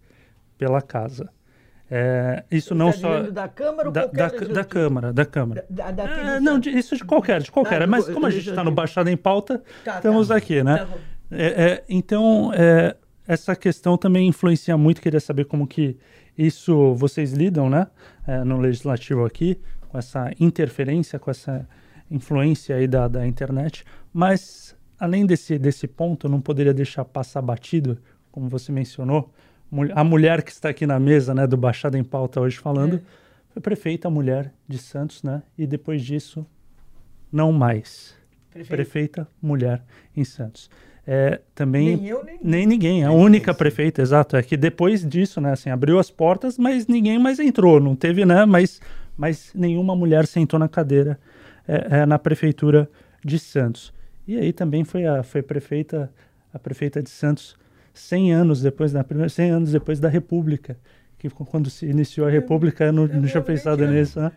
pela 0.58 0.82
casa. 0.82 1.30
É, 1.90 2.44
isso 2.50 2.70
Você 2.70 2.74
não 2.74 2.92
tá 2.92 2.98
só 2.98 3.22
da 3.22 3.48
Câmara 3.48 3.90
ou 3.90 3.94
da, 3.94 4.08
da, 4.08 4.28
da 4.28 4.64
Câmara, 4.64 5.14
da 5.14 5.26
Câmara. 5.26 5.66
Da, 5.70 5.92
da 5.92 6.04
é, 6.04 6.40
não, 6.40 6.60
de, 6.60 6.72
isso 6.72 6.98
de 6.98 7.04
qualquer, 7.04 7.42
de 7.42 7.52
qualquer. 7.52 7.84
Ah, 7.84 7.88
mas 7.88 8.10
como 8.10 8.26
a 8.26 8.32
gente 8.32 8.50
está 8.50 8.64
no 8.64 8.72
Baixada 8.72 9.12
em 9.12 9.18
Pauta, 9.18 9.62
tá, 9.84 9.98
estamos 9.98 10.30
tá. 10.30 10.36
aqui, 10.36 10.64
né? 10.64 10.80
Tá 10.80 10.88
é, 11.32 11.46
é, 11.46 11.84
então, 11.88 12.52
é, 12.54 12.96
essa 13.28 13.56
questão 13.56 13.98
também 13.98 14.28
influencia 14.28 14.78
muito. 14.78 15.02
Queria 15.02 15.20
saber 15.20 15.46
como 15.46 15.68
que 15.68 15.98
isso 16.38 16.94
vocês 16.96 17.34
lidam, 17.34 17.70
né, 17.70 17.88
é, 18.28 18.44
no 18.44 18.58
legislativo 18.60 19.26
aqui, 19.26 19.60
com 19.90 19.98
essa 19.98 20.32
interferência, 20.40 21.18
com 21.18 21.32
essa 21.32 21.68
influência 22.10 22.76
aí 22.76 22.88
da, 22.88 23.08
da 23.08 23.26
internet. 23.26 23.84
Mas, 24.14 24.76
além 25.00 25.26
desse, 25.26 25.58
desse 25.58 25.88
ponto, 25.88 26.28
eu 26.28 26.32
não 26.32 26.42
poderia 26.42 26.74
deixar 26.74 27.06
passar 27.06 27.42
batido, 27.42 27.98
como 28.32 28.50
você 28.50 28.72
mencionou, 28.72 29.34
a 29.94 30.04
mulher 30.04 30.44
que 30.44 30.52
está 30.52 30.70
aqui 30.70 30.86
na 30.86 31.00
mesa, 31.00 31.34
né, 31.34 31.48
do 31.48 31.58
Baixada 31.58 31.98
em 31.98 32.04
Pauta 32.04 32.40
hoje 32.40 32.58
falando, 32.58 32.98
é. 32.98 33.02
foi 33.50 33.62
prefeita 33.62 34.10
mulher 34.10 34.54
de 34.68 34.78
Santos, 34.78 35.24
né, 35.24 35.42
e 35.58 35.66
depois 35.66 36.04
disso, 36.04 36.46
não 37.32 37.52
mais. 37.52 38.16
Prefeita, 38.52 38.76
prefeita 38.76 39.28
mulher 39.42 39.84
em 40.16 40.24
Santos 40.24 40.70
é, 41.08 41.40
também 41.54 41.98
nem, 41.98 42.08
eu, 42.08 42.24
nem, 42.24 42.40
nem 42.42 42.66
ninguém, 42.66 43.04
a 43.04 43.12
única 43.12 43.54
prefeita, 43.54 44.02
exato, 44.02 44.36
é 44.36 44.42
que 44.42 44.58
depois 44.58 45.08
disso, 45.08 45.40
né, 45.40 45.52
assim, 45.52 45.70
abriu 45.70 46.00
as 46.00 46.10
portas, 46.10 46.58
mas 46.58 46.88
ninguém 46.88 47.20
mais 47.20 47.40
entrou, 47.40 47.80
não 47.80 47.96
teve, 47.96 48.26
né, 48.26 48.44
mas, 48.46 48.82
mas 49.16 49.52
nenhuma 49.54 49.96
mulher 49.96 50.26
sentou 50.26 50.60
na 50.60 50.68
cadeira 50.68 51.20
é, 51.68 52.00
é, 52.00 52.06
na 52.06 52.18
prefeitura 52.18 52.90
de 53.24 53.38
Santos. 53.38 53.94
E 54.28 54.38
aí 54.38 54.52
também 54.52 54.84
foi 54.84 55.06
a 55.06 55.22
foi 55.22 55.44
prefeita 55.44 56.12
a 56.52 56.58
prefeita 56.58 57.02
de 57.04 57.10
Santos 57.10 57.56
100 57.94 58.34
anos 58.34 58.62
depois 58.62 58.92
da 58.92 59.04
primeira 59.04 59.30
100 59.30 59.50
anos 59.52 59.72
depois 59.72 60.00
da 60.00 60.10
República, 60.10 60.78
que 61.20 61.30
quando 61.30 61.70
se 61.70 61.86
iniciou 61.86 62.28
a 62.28 62.30
República, 62.30 62.86
eu 62.86 62.94
não, 62.94 63.08
não 63.08 63.28
tinha 63.28 63.42
pensado 63.42 63.86
nisso, 63.88 64.20
né? 64.20 64.32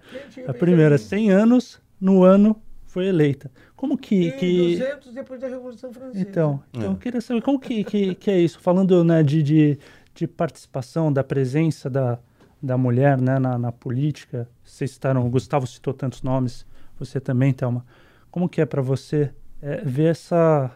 A 0.47 0.55
primeira 0.55 0.99
100 0.99 1.31
anos 1.31 1.81
no 2.01 2.23
ano 2.23 2.61
foi 2.89 3.07
eleita. 3.07 3.51
Como 3.77 3.97
que. 3.97 4.29
E 4.29 4.33
que... 4.33 4.79
200 4.79 5.13
depois 5.13 5.41
da 5.41 5.47
Revolução 5.47 5.93
Francesa. 5.93 6.21
Então, 6.21 6.63
então 6.73 6.91
é. 6.91 6.93
eu 6.95 6.97
queria 6.97 7.21
saber 7.21 7.43
como 7.43 7.61
que, 7.61 7.85
que, 7.85 8.15
que 8.15 8.31
é 8.31 8.41
isso? 8.41 8.59
Falando 8.61 9.05
né, 9.05 9.23
de, 9.23 9.43
de, 9.43 9.79
de 10.15 10.27
participação, 10.27 11.13
da 11.13 11.23
presença 11.23 11.91
da, 11.91 12.19
da 12.63 12.79
mulher 12.79 13.21
né, 13.21 13.39
na, 13.39 13.59
na 13.59 13.71
política, 13.71 14.49
vocês 14.65 14.93
citaram, 14.93 15.25
o 15.27 15.31
Gustavo 15.31 15.67
citou 15.67 15.93
tantos 15.93 16.23
nomes, 16.23 16.67
você 16.99 17.21
também, 17.21 17.53
Thelma. 17.53 17.85
Como 18.31 18.49
que 18.49 18.61
é 18.61 18.67
para 18.67 18.81
você 18.81 19.33
é, 19.61 19.83
ver 19.85 20.11
essa. 20.13 20.71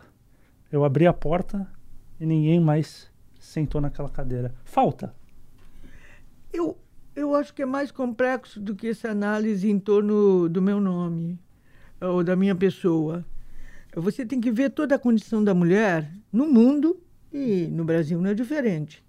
Eu 0.71 0.85
abri 0.85 1.07
a 1.07 1.15
porta 1.15 1.67
e 2.21 2.27
ninguém 2.27 2.61
mais 2.61 3.11
sentou 3.41 3.81
naquela 3.81 4.09
cadeira. 4.11 4.55
Falta. 4.65 5.15
Eu, 6.53 6.77
eu 7.17 7.35
acho 7.35 7.55
que 7.55 7.63
é 7.63 7.67
mais 7.67 7.91
complexo 7.91 8.61
do 8.61 8.75
que 8.75 8.89
essa 8.89 9.09
análise 9.09 9.71
em 9.71 9.79
torno 9.79 10.47
do 10.47 10.61
meu 10.61 10.79
nome 10.79 11.39
ou 12.03 12.25
da 12.25 12.35
minha 12.35 12.55
pessoa. 12.55 13.25
você 13.95 14.27
tem 14.27 14.41
que 14.41 14.51
ver 14.51 14.71
toda 14.71 14.95
a 14.95 14.99
condição 14.99 15.43
da 15.43 15.55
mulher 15.55 16.11
no 16.33 16.47
mundo 16.47 17.01
e 17.33 17.69
no 17.71 17.85
Brasil 17.85 18.21
não 18.21 18.31
é 18.31 18.35
diferente. 18.35 19.03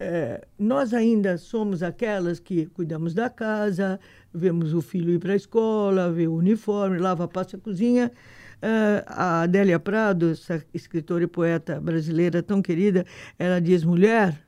É, 0.00 0.46
nós 0.56 0.94
ainda 0.94 1.36
somos 1.36 1.82
aquelas 1.82 2.38
que 2.38 2.66
cuidamos 2.66 3.14
da 3.14 3.28
casa, 3.28 3.98
vemos 4.32 4.72
o 4.72 4.80
filho 4.80 5.10
ir 5.10 5.18
para 5.18 5.32
a 5.32 5.36
escola, 5.36 6.12
vê 6.12 6.28
o 6.28 6.34
uniforme, 6.34 6.98
lava, 6.98 7.26
passa 7.26 7.56
a 7.56 7.60
cozinha. 7.60 8.12
É, 8.60 9.04
a 9.06 9.42
Adélia 9.42 9.78
Prado, 9.78 10.30
essa 10.30 10.64
escritora 10.72 11.24
e 11.24 11.26
poeta 11.26 11.80
brasileira 11.80 12.42
tão 12.42 12.60
querida, 12.62 13.04
ela 13.38 13.60
diz 13.60 13.84
mulher, 13.84 14.40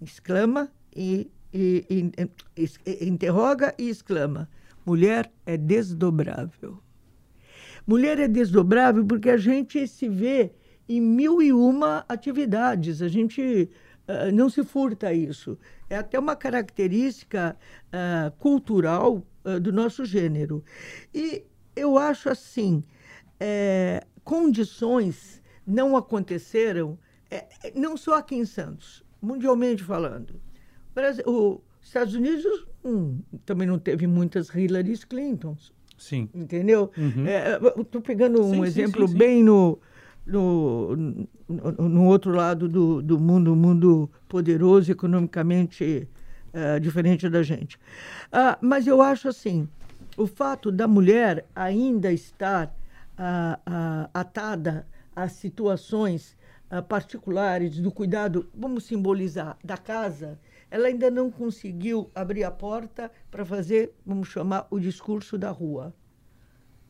exclama 0.00 0.70
e, 0.94 1.30
e, 1.52 2.12
e, 2.56 2.64
e 2.86 3.08
interroga 3.08 3.74
e 3.78 3.88
exclama. 3.88 4.48
Mulher 4.88 5.30
é 5.44 5.54
desdobrável. 5.58 6.82
Mulher 7.86 8.18
é 8.18 8.26
desdobrável 8.26 9.04
porque 9.04 9.28
a 9.28 9.36
gente 9.36 9.86
se 9.86 10.08
vê 10.08 10.50
em 10.88 10.98
mil 10.98 11.42
e 11.42 11.52
uma 11.52 12.06
atividades. 12.08 13.02
A 13.02 13.08
gente 13.08 13.68
uh, 14.08 14.34
não 14.34 14.48
se 14.48 14.64
furta 14.64 15.08
a 15.08 15.12
isso. 15.12 15.58
É 15.90 15.96
até 15.98 16.18
uma 16.18 16.34
característica 16.34 17.54
uh, 17.88 18.34
cultural 18.38 19.22
uh, 19.44 19.60
do 19.60 19.70
nosso 19.70 20.06
gênero. 20.06 20.64
E 21.12 21.44
eu 21.76 21.98
acho 21.98 22.30
assim, 22.30 22.82
é, 23.38 24.02
condições 24.24 25.42
não 25.66 25.98
aconteceram, 25.98 26.98
é, 27.30 27.46
não 27.74 27.94
só 27.94 28.14
aqui 28.14 28.36
em 28.36 28.46
Santos, 28.46 29.04
mundialmente 29.20 29.84
falando. 29.84 30.40
Os 31.26 31.60
Estados 31.82 32.14
Unidos 32.14 32.66
hum, 32.88 33.20
também 33.44 33.66
não 33.66 33.78
teve 33.78 34.06
muitas 34.06 34.48
Hillary 34.54 34.96
Clintons. 34.98 35.72
Sim. 35.96 36.28
Entendeu? 36.34 36.90
Uhum. 36.96 37.26
É, 37.26 37.58
Estou 37.80 38.00
pegando 38.00 38.40
um 38.42 38.50
Sim, 38.50 38.64
exemplo 38.64 39.06
sim, 39.06 39.12
sim. 39.12 39.18
bem 39.18 39.42
no, 39.42 39.78
no, 40.26 40.96
no, 41.48 41.88
no 41.88 42.04
outro 42.06 42.32
lado 42.32 42.68
do, 42.68 43.02
do 43.02 43.18
mundo, 43.18 43.52
um 43.52 43.56
mundo 43.56 44.08
poderoso, 44.28 44.92
economicamente 44.92 46.08
eh, 46.52 46.78
diferente 46.78 47.28
da 47.28 47.42
gente. 47.42 47.78
Ah, 48.30 48.56
mas 48.60 48.86
eu 48.86 49.02
acho 49.02 49.28
assim, 49.28 49.68
o 50.16 50.26
fato 50.26 50.70
da 50.70 50.86
mulher 50.86 51.44
ainda 51.54 52.12
estar 52.12 52.72
ah, 53.16 54.08
atada 54.14 54.86
a 55.14 55.28
situações 55.28 56.36
particulares 56.88 57.80
do 57.80 57.90
cuidado, 57.90 58.46
vamos 58.54 58.84
simbolizar, 58.84 59.56
da 59.64 59.76
casa, 59.78 60.38
ela 60.70 60.88
ainda 60.88 61.10
não 61.10 61.30
conseguiu 61.30 62.10
abrir 62.14 62.44
a 62.44 62.50
porta 62.50 63.10
para 63.30 63.44
fazer, 63.44 63.92
vamos 64.04 64.28
chamar, 64.28 64.66
o 64.70 64.78
discurso 64.78 65.38
da 65.38 65.50
rua. 65.50 65.94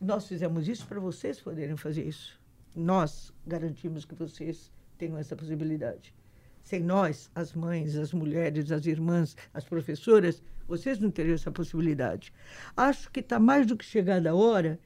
Nós 0.01 0.27
fizemos 0.27 0.69
isso 0.69 0.87
para 0.87 1.01
vocês 1.01 1.41
poderem 1.41 1.77
fazer 1.77 2.05
isso. 2.05 2.41
Nós 2.75 3.33
garantimos 3.47 4.05
que 4.05 4.15
vocês 4.15 4.73
tenham 4.97 5.19
essa 5.19 5.37
possibilidade. 5.37 6.15
Sem 6.63 6.81
nós, 6.81 7.31
as 7.35 7.55
mães, 7.55 7.97
as 7.97 8.13
mulheres, 8.13 8.71
as 8.71 8.85
irmãs, 8.85 9.37
as 9.55 9.65
professoras, 9.65 10.43
vocês 10.67 10.99
não 10.99 11.11
teriam 11.11 11.35
essa 11.35 11.51
possibilidade. 11.51 12.33
Acho 12.77 13.11
que 13.11 13.21
está 13.21 13.39
mais 13.39 13.67
do 13.67 13.77
que 13.77 13.85
chegada 13.85 14.31
a 14.31 14.35
hora 14.35 14.79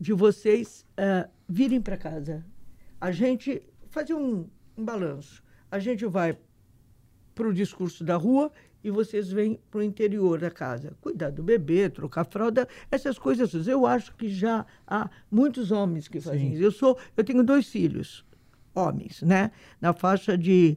de 0.00 0.12
vocês 0.12 0.84
uh, 0.98 1.30
virem 1.48 1.80
para 1.80 1.96
casa. 1.96 2.44
A 3.00 3.12
gente 3.12 3.62
fazer 3.88 4.14
um, 4.14 4.48
um 4.76 4.84
balanço. 4.84 5.42
A 5.70 5.78
gente 5.78 6.04
vai 6.06 6.36
para 7.34 7.48
o 7.48 7.52
discurso 7.52 8.04
da 8.04 8.16
rua 8.16 8.50
e 8.82 8.90
vocês 8.90 9.30
vêm 9.30 9.58
para 9.70 9.80
o 9.80 9.82
interior 9.82 10.38
da 10.38 10.50
casa. 10.50 10.94
Cuidar 11.00 11.30
do 11.30 11.42
bebê, 11.42 11.88
trocar 11.88 12.24
fralda, 12.24 12.68
essas 12.90 13.18
coisas. 13.18 13.66
Eu 13.66 13.86
acho 13.86 14.14
que 14.14 14.28
já 14.28 14.66
há 14.86 15.08
muitos 15.30 15.72
homens 15.72 16.06
que 16.06 16.20
fazem 16.20 16.50
Sim. 16.50 16.52
isso. 16.54 16.62
Eu, 16.62 16.70
sou, 16.70 16.98
eu 17.16 17.24
tenho 17.24 17.42
dois 17.42 17.66
filhos, 17.68 18.24
homens, 18.74 19.22
né? 19.22 19.50
Na 19.80 19.94
faixa 19.94 20.36
de 20.36 20.76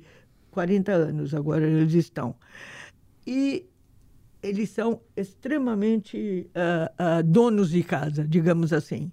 40 0.52 0.92
anos, 0.92 1.34
agora 1.34 1.68
eles 1.68 1.94
estão. 1.94 2.34
E 3.26 3.66
eles 4.42 4.70
são 4.70 5.02
extremamente 5.16 6.50
uh, 6.56 7.20
uh, 7.20 7.24
donos 7.24 7.72
de 7.72 7.84
casa, 7.84 8.26
digamos 8.26 8.72
assim. 8.72 9.12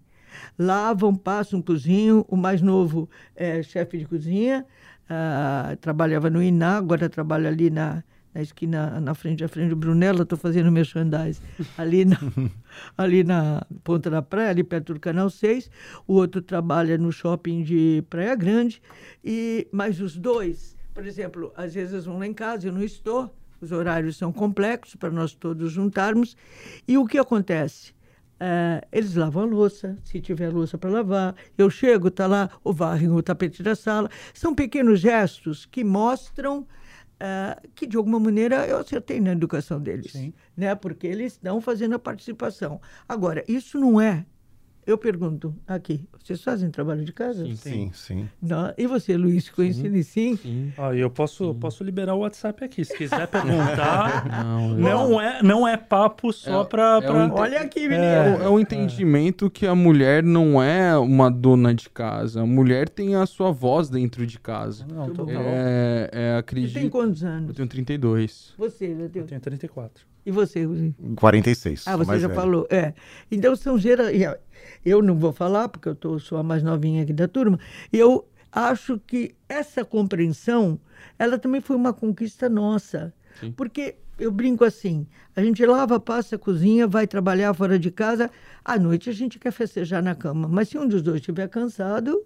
Lavam, 0.58 1.14
passam, 1.14 1.60
cozinham. 1.60 2.24
O 2.28 2.36
mais 2.36 2.60
novo 2.60 3.08
é 3.34 3.62
chefe 3.62 3.98
de 3.98 4.06
cozinha, 4.06 4.66
uh, 5.10 5.76
trabalhava 5.76 6.30
no 6.30 6.42
INA, 6.42 6.78
agora 6.78 7.08
trabalha 7.08 7.48
ali 7.48 7.70
na, 7.70 8.02
na 8.34 8.42
esquina, 8.42 9.00
na 9.00 9.14
frente, 9.14 9.44
à 9.44 9.48
frente 9.48 9.70
do 9.70 9.76
Brunella, 9.76 10.22
estou 10.22 10.36
fazendo 10.36 10.70
merchandise, 10.70 11.40
ali 11.78 12.04
na, 12.04 12.18
ali 12.98 13.22
na 13.22 13.64
Ponta 13.82 14.10
da 14.10 14.20
Praia, 14.20 14.50
ali 14.50 14.64
perto 14.64 14.94
do 14.94 15.00
Canal 15.00 15.30
6. 15.30 15.70
O 16.06 16.14
outro 16.14 16.42
trabalha 16.42 16.98
no 16.98 17.12
shopping 17.12 17.62
de 17.62 18.02
Praia 18.10 18.34
Grande. 18.34 18.82
E, 19.24 19.68
mas 19.70 20.00
os 20.00 20.16
dois, 20.16 20.76
por 20.92 21.06
exemplo, 21.06 21.52
às 21.56 21.74
vezes 21.74 21.92
eles 21.92 22.04
vão 22.06 22.18
lá 22.18 22.26
em 22.26 22.34
casa, 22.34 22.68
eu 22.68 22.72
não 22.72 22.82
estou, 22.82 23.32
os 23.60 23.70
horários 23.72 24.16
são 24.16 24.32
complexos 24.32 24.96
para 24.96 25.10
nós 25.10 25.32
todos 25.32 25.70
juntarmos. 25.70 26.36
E 26.86 26.98
o 26.98 27.06
que 27.06 27.18
acontece? 27.18 27.94
Uh, 28.44 28.84
eles 28.92 29.14
lavam 29.14 29.44
a 29.44 29.46
louça, 29.46 29.96
se 30.04 30.20
tiver 30.20 30.52
louça 30.52 30.76
para 30.76 30.90
lavar. 30.90 31.34
Eu 31.56 31.70
chego, 31.70 32.08
está 32.08 32.26
lá, 32.26 32.50
o 32.62 32.74
varrem 32.74 33.08
o 33.08 33.22
tapete 33.22 33.62
da 33.62 33.74
sala. 33.74 34.10
São 34.34 34.54
pequenos 34.54 35.00
gestos 35.00 35.64
que 35.64 35.82
mostram 35.82 36.58
uh, 36.60 37.68
que, 37.74 37.86
de 37.86 37.96
alguma 37.96 38.20
maneira, 38.20 38.66
eu 38.66 38.76
acertei 38.76 39.18
na 39.18 39.32
educação 39.32 39.80
deles. 39.80 40.12
Sim. 40.12 40.34
Né? 40.54 40.74
Porque 40.74 41.06
eles 41.06 41.32
estão 41.32 41.58
fazendo 41.58 41.94
a 41.94 41.98
participação. 41.98 42.82
Agora, 43.08 43.42
isso 43.48 43.80
não 43.80 43.98
é. 43.98 44.26
Eu 44.86 44.98
pergunto 44.98 45.54
aqui, 45.66 46.06
vocês 46.22 46.42
fazem 46.42 46.70
trabalho 46.70 47.04
de 47.04 47.12
casa? 47.12 47.44
Sim. 47.46 47.56
Sim, 47.56 47.90
sim. 47.94 48.28
Não. 48.40 48.72
E 48.76 48.86
você, 48.86 49.16
Luiz, 49.16 49.48
conhecido 49.48 50.02
sim? 50.02 50.36
Sim. 50.36 50.72
Ó, 50.76 50.92
eu 50.92 51.08
posso, 51.08 51.54
posso 51.54 51.82
liberar 51.82 52.14
o 52.14 52.18
WhatsApp 52.18 52.62
aqui. 52.64 52.84
Se 52.84 52.94
quiser 52.96 53.26
perguntar, 53.26 54.26
Não, 54.44 54.68
não 54.68 55.20
é, 55.20 55.42
não 55.42 55.66
é 55.68 55.76
papo 55.76 56.32
só 56.32 56.62
É- 56.62 56.64
pra. 56.64 56.98
é 57.02 57.06
pra- 57.06 57.14
um- 57.26 57.32
Olha 57.32 57.60
aqui, 57.60 57.80
menino. 57.80 58.02
É, 58.04 58.36
o- 58.38 58.42
é 58.42 58.48
o 58.48 58.60
entendimento 58.60 59.50
que 59.50 59.66
a 59.66 59.74
mulher 59.74 60.22
não 60.22 60.62
é 60.62 60.96
uma 60.98 61.30
dona 61.30 61.74
de 61.74 61.88
casa. 61.88 62.42
A 62.42 62.46
mulher 62.46 62.88
tem 62.88 63.14
a 63.14 63.24
sua 63.26 63.50
voz 63.50 63.88
dentro 63.88 64.26
de 64.26 64.38
casa. 64.38 64.86
Não, 64.86 65.08
bom. 65.12 65.26
É, 65.30 65.34
é, 65.34 66.08
Você 66.08 66.10
tem 66.10 66.36
acredito. 66.38 66.90
quantos 66.90 67.22
Eu 67.22 67.28
anos? 67.28 67.56
tenho 67.56 67.68
32. 67.68 68.52
Você, 68.58 68.94
já 68.94 69.02
Eu 69.04 69.08
tem... 69.08 69.22
tenho 69.24 69.40
34. 69.40 70.04
E 70.26 70.30
você, 70.30 70.66
Luiz? 70.66 70.94
46. 71.16 71.86
Ah, 71.86 71.96
você 71.96 72.18
já 72.18 72.28
velho. 72.28 72.40
falou. 72.40 72.66
É. 72.70 72.94
Então 73.30 73.54
são 73.54 73.78
gerações. 73.78 74.36
Eu 74.84 75.02
não 75.02 75.18
vou 75.18 75.32
falar, 75.32 75.68
porque 75.68 75.88
eu 75.88 75.94
tô, 75.94 76.18
sou 76.18 76.38
a 76.38 76.42
mais 76.42 76.62
novinha 76.62 77.02
aqui 77.02 77.12
da 77.12 77.28
turma. 77.28 77.58
Eu 77.92 78.26
acho 78.50 78.98
que 79.06 79.34
essa 79.48 79.84
compreensão, 79.84 80.80
ela 81.18 81.38
também 81.38 81.60
foi 81.60 81.76
uma 81.76 81.92
conquista 81.92 82.48
nossa. 82.48 83.12
Sim. 83.38 83.52
Porque 83.52 83.96
eu 84.18 84.30
brinco 84.30 84.64
assim: 84.64 85.06
a 85.36 85.42
gente 85.42 85.64
lava, 85.66 86.00
passa, 86.00 86.38
cozinha, 86.38 86.86
vai 86.86 87.06
trabalhar 87.06 87.52
fora 87.52 87.78
de 87.78 87.90
casa. 87.90 88.30
À 88.64 88.78
noite 88.78 89.10
a 89.10 89.12
gente 89.12 89.38
quer 89.38 89.52
festejar 89.52 90.02
na 90.02 90.14
cama. 90.14 90.48
Mas 90.48 90.68
se 90.68 90.78
um 90.78 90.86
dos 90.86 91.02
dois 91.02 91.16
estiver 91.16 91.48
cansado, 91.48 92.24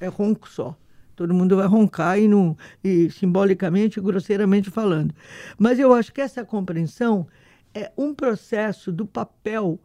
é 0.00 0.06
ronco 0.06 0.48
só. 0.48 0.76
Todo 1.16 1.32
mundo 1.32 1.56
vai 1.56 1.66
roncar 1.66 2.18
e, 2.18 2.28
não, 2.28 2.56
e 2.84 3.10
simbolicamente, 3.10 4.00
grosseiramente 4.00 4.70
falando. 4.70 5.14
Mas 5.58 5.78
eu 5.78 5.94
acho 5.94 6.12
que 6.12 6.20
essa 6.20 6.44
compreensão 6.44 7.26
é 7.74 7.90
um 7.96 8.14
processo 8.14 8.92
do 8.92 9.06
papel 9.06 9.80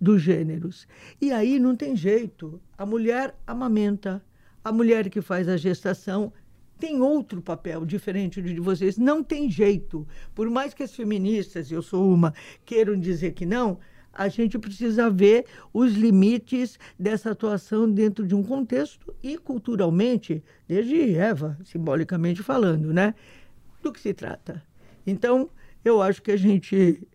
dos 0.00 0.20
gêneros. 0.20 0.88
E 1.20 1.30
aí 1.30 1.60
não 1.60 1.76
tem 1.76 1.94
jeito. 1.94 2.60
A 2.76 2.84
mulher 2.84 3.32
amamenta, 3.46 4.20
a 4.64 4.72
mulher 4.72 5.08
que 5.08 5.20
faz 5.20 5.48
a 5.48 5.56
gestação 5.56 6.32
tem 6.80 7.00
outro 7.00 7.40
papel 7.40 7.86
diferente 7.86 8.42
do 8.42 8.52
de 8.52 8.58
vocês. 8.58 8.98
Não 8.98 9.22
tem 9.22 9.48
jeito. 9.48 10.04
Por 10.34 10.50
mais 10.50 10.74
que 10.74 10.82
as 10.82 10.92
feministas, 10.92 11.70
eu 11.70 11.80
sou 11.80 12.12
uma, 12.12 12.34
queiram 12.64 12.98
dizer 12.98 13.34
que 13.34 13.46
não, 13.46 13.78
a 14.12 14.28
gente 14.28 14.58
precisa 14.58 15.08
ver 15.08 15.46
os 15.72 15.94
limites 15.94 16.78
dessa 16.98 17.30
atuação 17.30 17.90
dentro 17.90 18.26
de 18.26 18.34
um 18.34 18.42
contexto 18.42 19.14
e 19.22 19.38
culturalmente, 19.38 20.42
desde 20.68 21.14
Eva, 21.14 21.58
simbolicamente 21.64 22.42
falando, 22.42 22.92
né? 22.92 23.14
Do 23.82 23.92
que 23.92 24.00
se 24.00 24.12
trata. 24.12 24.62
Então, 25.06 25.50
eu 25.84 26.00
acho 26.00 26.22
que 26.22 26.30
a 26.30 26.36
gente 26.36 27.06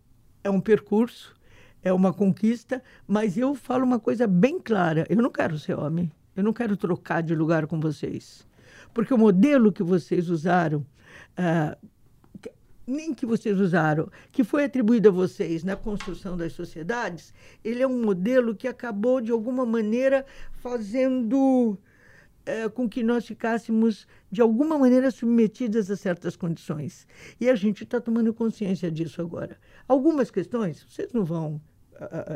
é 0.42 0.50
um 0.50 0.60
percurso, 0.60 1.34
é 1.82 1.92
uma 1.92 2.12
conquista, 2.12 2.82
mas 3.06 3.38
eu 3.38 3.54
falo 3.54 3.84
uma 3.84 4.00
coisa 4.00 4.26
bem 4.26 4.58
clara: 4.58 5.06
eu 5.08 5.16
não 5.16 5.30
quero 5.30 5.58
ser 5.58 5.78
homem, 5.78 6.10
eu 6.36 6.42
não 6.42 6.52
quero 6.52 6.76
trocar 6.76 7.22
de 7.22 7.34
lugar 7.34 7.66
com 7.66 7.80
vocês. 7.80 8.46
Porque 8.92 9.14
o 9.14 9.18
modelo 9.18 9.72
que 9.72 9.82
vocês 9.82 10.28
usaram, 10.28 10.84
que- 11.36 11.78
nem 12.88 13.14
que 13.14 13.26
vocês 13.26 13.60
usaram, 13.60 14.10
que 14.32 14.42
foi 14.42 14.64
atribuído 14.64 15.08
a 15.08 15.12
vocês 15.12 15.62
na 15.62 15.76
construção 15.76 16.36
das 16.36 16.52
sociedades, 16.52 17.32
ele 17.64 17.82
é 17.82 17.86
um 17.86 18.02
modelo 18.02 18.54
que 18.54 18.66
acabou, 18.66 19.20
de 19.20 19.30
alguma 19.30 19.66
maneira, 19.66 20.24
fazendo 20.52 21.78
eh, 22.46 22.68
com 22.68 22.88
que 22.88 23.02
nós 23.02 23.26
ficássemos, 23.26 24.06
de 24.30 24.40
alguma 24.40 24.78
maneira, 24.78 25.10
submetidas 25.10 25.90
a 25.90 25.96
certas 25.96 26.34
condições. 26.34 27.06
E 27.40 27.50
a 27.50 27.54
gente 27.54 27.84
está 27.84 28.00
tomando 28.00 28.32
consciência 28.32 28.90
disso 28.90 29.20
agora. 29.20 29.58
Algumas 29.86 30.30
questões, 30.30 30.84
vocês 30.88 31.12
não 31.12 31.24
vão, 31.24 31.60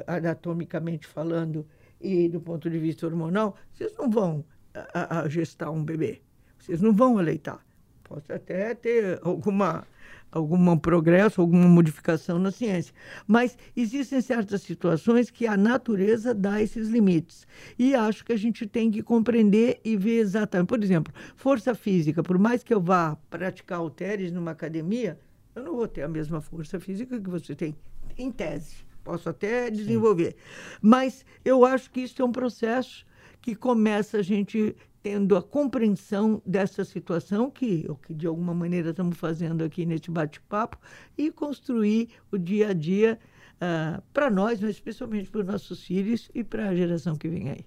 anatomicamente 0.07 1.07
falando, 1.07 1.67
e 2.01 2.29
do 2.29 2.41
ponto 2.41 2.69
de 2.69 2.79
vista 2.79 3.07
hormonal, 3.07 3.57
vocês 3.73 3.95
não 3.97 4.11
vão 4.11 4.45
a, 4.75 5.21
a 5.21 5.29
gestar 5.29 5.71
um 5.71 5.85
bebê. 5.85 6.21
Vocês 6.59 6.81
não 6.81 6.93
vão 6.93 7.19
aleitar. 7.19 7.65
Pode 8.05 8.31
até 8.33 8.75
ter 8.75 9.21
alguma 9.23 9.87
algum 10.31 10.77
progresso, 10.79 11.41
alguma 11.41 11.69
modificação 11.69 12.39
na 12.39 12.51
ciência. 12.51 12.95
Mas 13.27 13.57
existem 13.77 14.21
certas 14.21 14.63
situações 14.63 15.31
que 15.31 15.47
a 15.47 15.57
natureza 15.57 16.35
dá 16.35 16.61
esses 16.63 16.89
limites. 16.89 17.47
E 17.79 17.95
acho 17.95 18.25
que 18.25 18.33
a 18.33 18.37
gente 18.37 18.67
tem 18.67 18.91
que 18.91 19.03
compreender 19.03 19.81
e 19.85 19.97
ver 19.97 20.19
exatamente. 20.19 20.69
Por 20.69 20.83
exemplo, 20.83 21.13
força 21.37 21.75
física, 21.75 22.23
por 22.23 22.39
mais 22.39 22.63
que 22.63 22.73
eu 22.73 22.81
vá 22.81 23.17
praticar 23.29 23.79
halteres 23.79 24.33
numa 24.33 24.53
academia, 24.53 25.19
eu 25.55 25.63
não 25.63 25.77
vou 25.77 25.87
ter 25.87 26.03
a 26.03 26.09
mesma 26.09 26.41
força 26.41 26.81
física 26.81 27.21
que 27.21 27.29
você 27.29 27.55
tem, 27.55 27.77
em 28.17 28.31
tese. 28.31 28.77
Posso 29.05 29.29
até 29.29 29.69
desenvolver. 29.69 30.31
Sim. 30.31 30.79
Mas 30.81 31.27
eu 31.45 31.65
acho 31.65 31.91
que 31.91 32.01
isso 32.01 32.23
é 32.23 32.25
um 32.25 32.33
processo 32.33 33.05
que 33.43 33.55
começa 33.57 34.19
a 34.19 34.23
gente 34.23 34.75
tendo 35.03 35.37
a 35.37 35.43
compreensão 35.43 36.41
dessa 36.47 36.85
situação, 36.85 37.51
que 37.51 37.85
o 37.89 37.97
que 37.97 38.15
de 38.15 38.27
alguma 38.27 38.55
maneira 38.55 38.91
estamos 38.91 39.19
fazendo 39.19 39.65
aqui 39.65 39.85
neste 39.85 40.11
bate-papo, 40.11 40.79
e 41.19 41.31
construir 41.31 42.09
o 42.31 42.39
dia 42.39 42.69
a 42.69 42.73
dia 42.73 43.19
uh, 43.57 44.01
para 44.15 44.31
nós, 44.31 44.61
mas 44.61 44.71
especialmente 44.71 45.29
para 45.29 45.41
os 45.41 45.47
nossos 45.47 45.85
filhos 45.85 46.31
e 46.33 46.45
para 46.45 46.69
a 46.69 46.75
geração 46.75 47.17
que 47.17 47.29
vem 47.29 47.51
aí. 47.51 47.67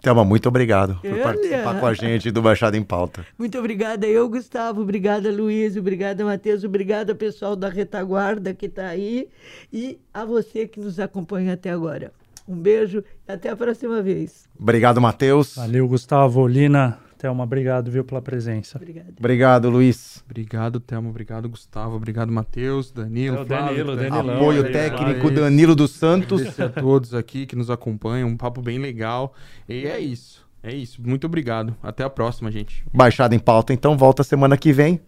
Thelma, 0.00 0.24
muito 0.24 0.48
obrigado 0.48 0.98
por 1.00 1.18
participar 1.22 1.78
com 1.78 1.86
a 1.86 1.92
gente 1.92 2.30
do 2.30 2.40
Baixada 2.40 2.76
em 2.76 2.82
Pauta. 2.82 3.26
Muito 3.38 3.58
obrigada 3.58 4.06
eu, 4.06 4.28
Gustavo. 4.30 4.80
Obrigada, 4.80 5.30
Luiz. 5.30 5.76
Obrigada, 5.76 6.24
Matheus. 6.24 6.64
Obrigada, 6.64 7.14
pessoal 7.14 7.54
da 7.54 7.68
retaguarda 7.68 8.54
que 8.54 8.64
está 8.64 8.86
aí. 8.86 9.28
E 9.70 10.00
a 10.14 10.24
você 10.24 10.66
que 10.66 10.80
nos 10.80 10.98
acompanha 10.98 11.52
até 11.52 11.70
agora. 11.70 12.12
Um 12.50 12.56
beijo 12.60 13.04
e 13.28 13.32
até 13.32 13.48
a 13.48 13.56
próxima 13.56 14.02
vez. 14.02 14.48
Obrigado, 14.58 15.00
Matheus. 15.00 15.54
Valeu, 15.54 15.86
Gustavo. 15.86 16.48
Lina, 16.48 16.98
Thelma, 17.16 17.44
obrigado, 17.44 17.92
viu, 17.92 18.02
pela 18.02 18.20
presença. 18.20 18.76
Obrigado. 18.76 19.14
Obrigado, 19.16 19.70
Luiz. 19.70 20.24
Obrigado, 20.28 20.80
Thelma. 20.80 21.08
Obrigado, 21.10 21.48
Gustavo. 21.48 21.94
Obrigado, 21.94 22.32
Matheus, 22.32 22.90
Danilo, 22.90 23.42
é 23.42 23.46
Flávio. 23.46 23.84
Danilo, 23.84 23.96
Danilo. 23.96 24.32
Apoio 24.32 24.66
aí, 24.66 24.72
técnico, 24.72 25.28
aí. 25.28 25.34
Danilo 25.34 25.76
dos 25.76 25.92
Santos. 25.92 26.40
Agradecer 26.40 26.62
a 26.64 26.68
todos 26.70 27.14
aqui 27.14 27.46
que 27.46 27.54
nos 27.54 27.70
acompanham. 27.70 28.28
Um 28.28 28.36
papo 28.36 28.60
bem 28.60 28.80
legal. 28.80 29.32
E 29.68 29.86
é 29.86 30.00
isso. 30.00 30.44
É 30.60 30.74
isso. 30.74 31.00
Muito 31.00 31.28
obrigado. 31.28 31.76
Até 31.80 32.02
a 32.02 32.10
próxima, 32.10 32.50
gente. 32.50 32.84
Baixada 32.92 33.32
em 33.32 33.38
pauta, 33.38 33.72
então. 33.72 33.96
Volta 33.96 34.24
semana 34.24 34.56
que 34.56 34.72
vem. 34.72 35.00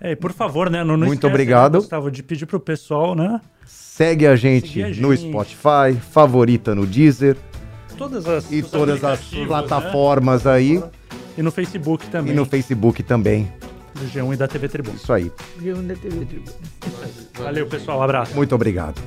É, 0.00 0.16
por 0.16 0.32
favor, 0.32 0.68
né? 0.68 0.82
Não, 0.82 0.96
não 0.96 1.06
Muito 1.06 1.18
esquece, 1.18 1.32
obrigado. 1.32 1.74
Né, 1.74 1.78
Gustavo, 1.78 2.10
de 2.10 2.22
pedir 2.24 2.46
pro 2.46 2.58
pessoal, 2.58 3.14
né? 3.14 3.40
Segue 3.98 4.28
a 4.28 4.36
gente, 4.36 4.80
a 4.80 4.92
gente 4.92 5.00
no 5.00 5.16
Spotify, 5.16 5.92
favorita 6.12 6.72
no 6.72 6.86
Deezer. 6.86 7.36
Todas 7.96 8.28
as 8.28 8.52
e 8.52 8.62
todas 8.62 9.02
as 9.02 9.32
né? 9.32 9.44
plataformas 9.44 10.44
né? 10.44 10.52
aí. 10.52 10.84
E 11.36 11.42
no 11.42 11.50
Facebook 11.50 12.06
também. 12.06 12.32
E 12.32 12.36
no 12.36 12.44
Facebook 12.44 13.02
também. 13.02 13.52
Do 13.96 14.04
G1 14.06 14.34
e 14.34 14.36
da 14.36 14.46
TV 14.46 14.68
Tribuna. 14.68 14.94
Isso 14.94 15.12
aí. 15.12 15.32
G1 15.60 15.84
da 15.88 15.96
TV 15.96 16.24
Tribuna. 16.26 16.56
Valeu, 17.40 17.66
pessoal. 17.66 17.98
Um 17.98 18.02
abraço. 18.04 18.36
Muito 18.36 18.54
obrigado. 18.54 19.02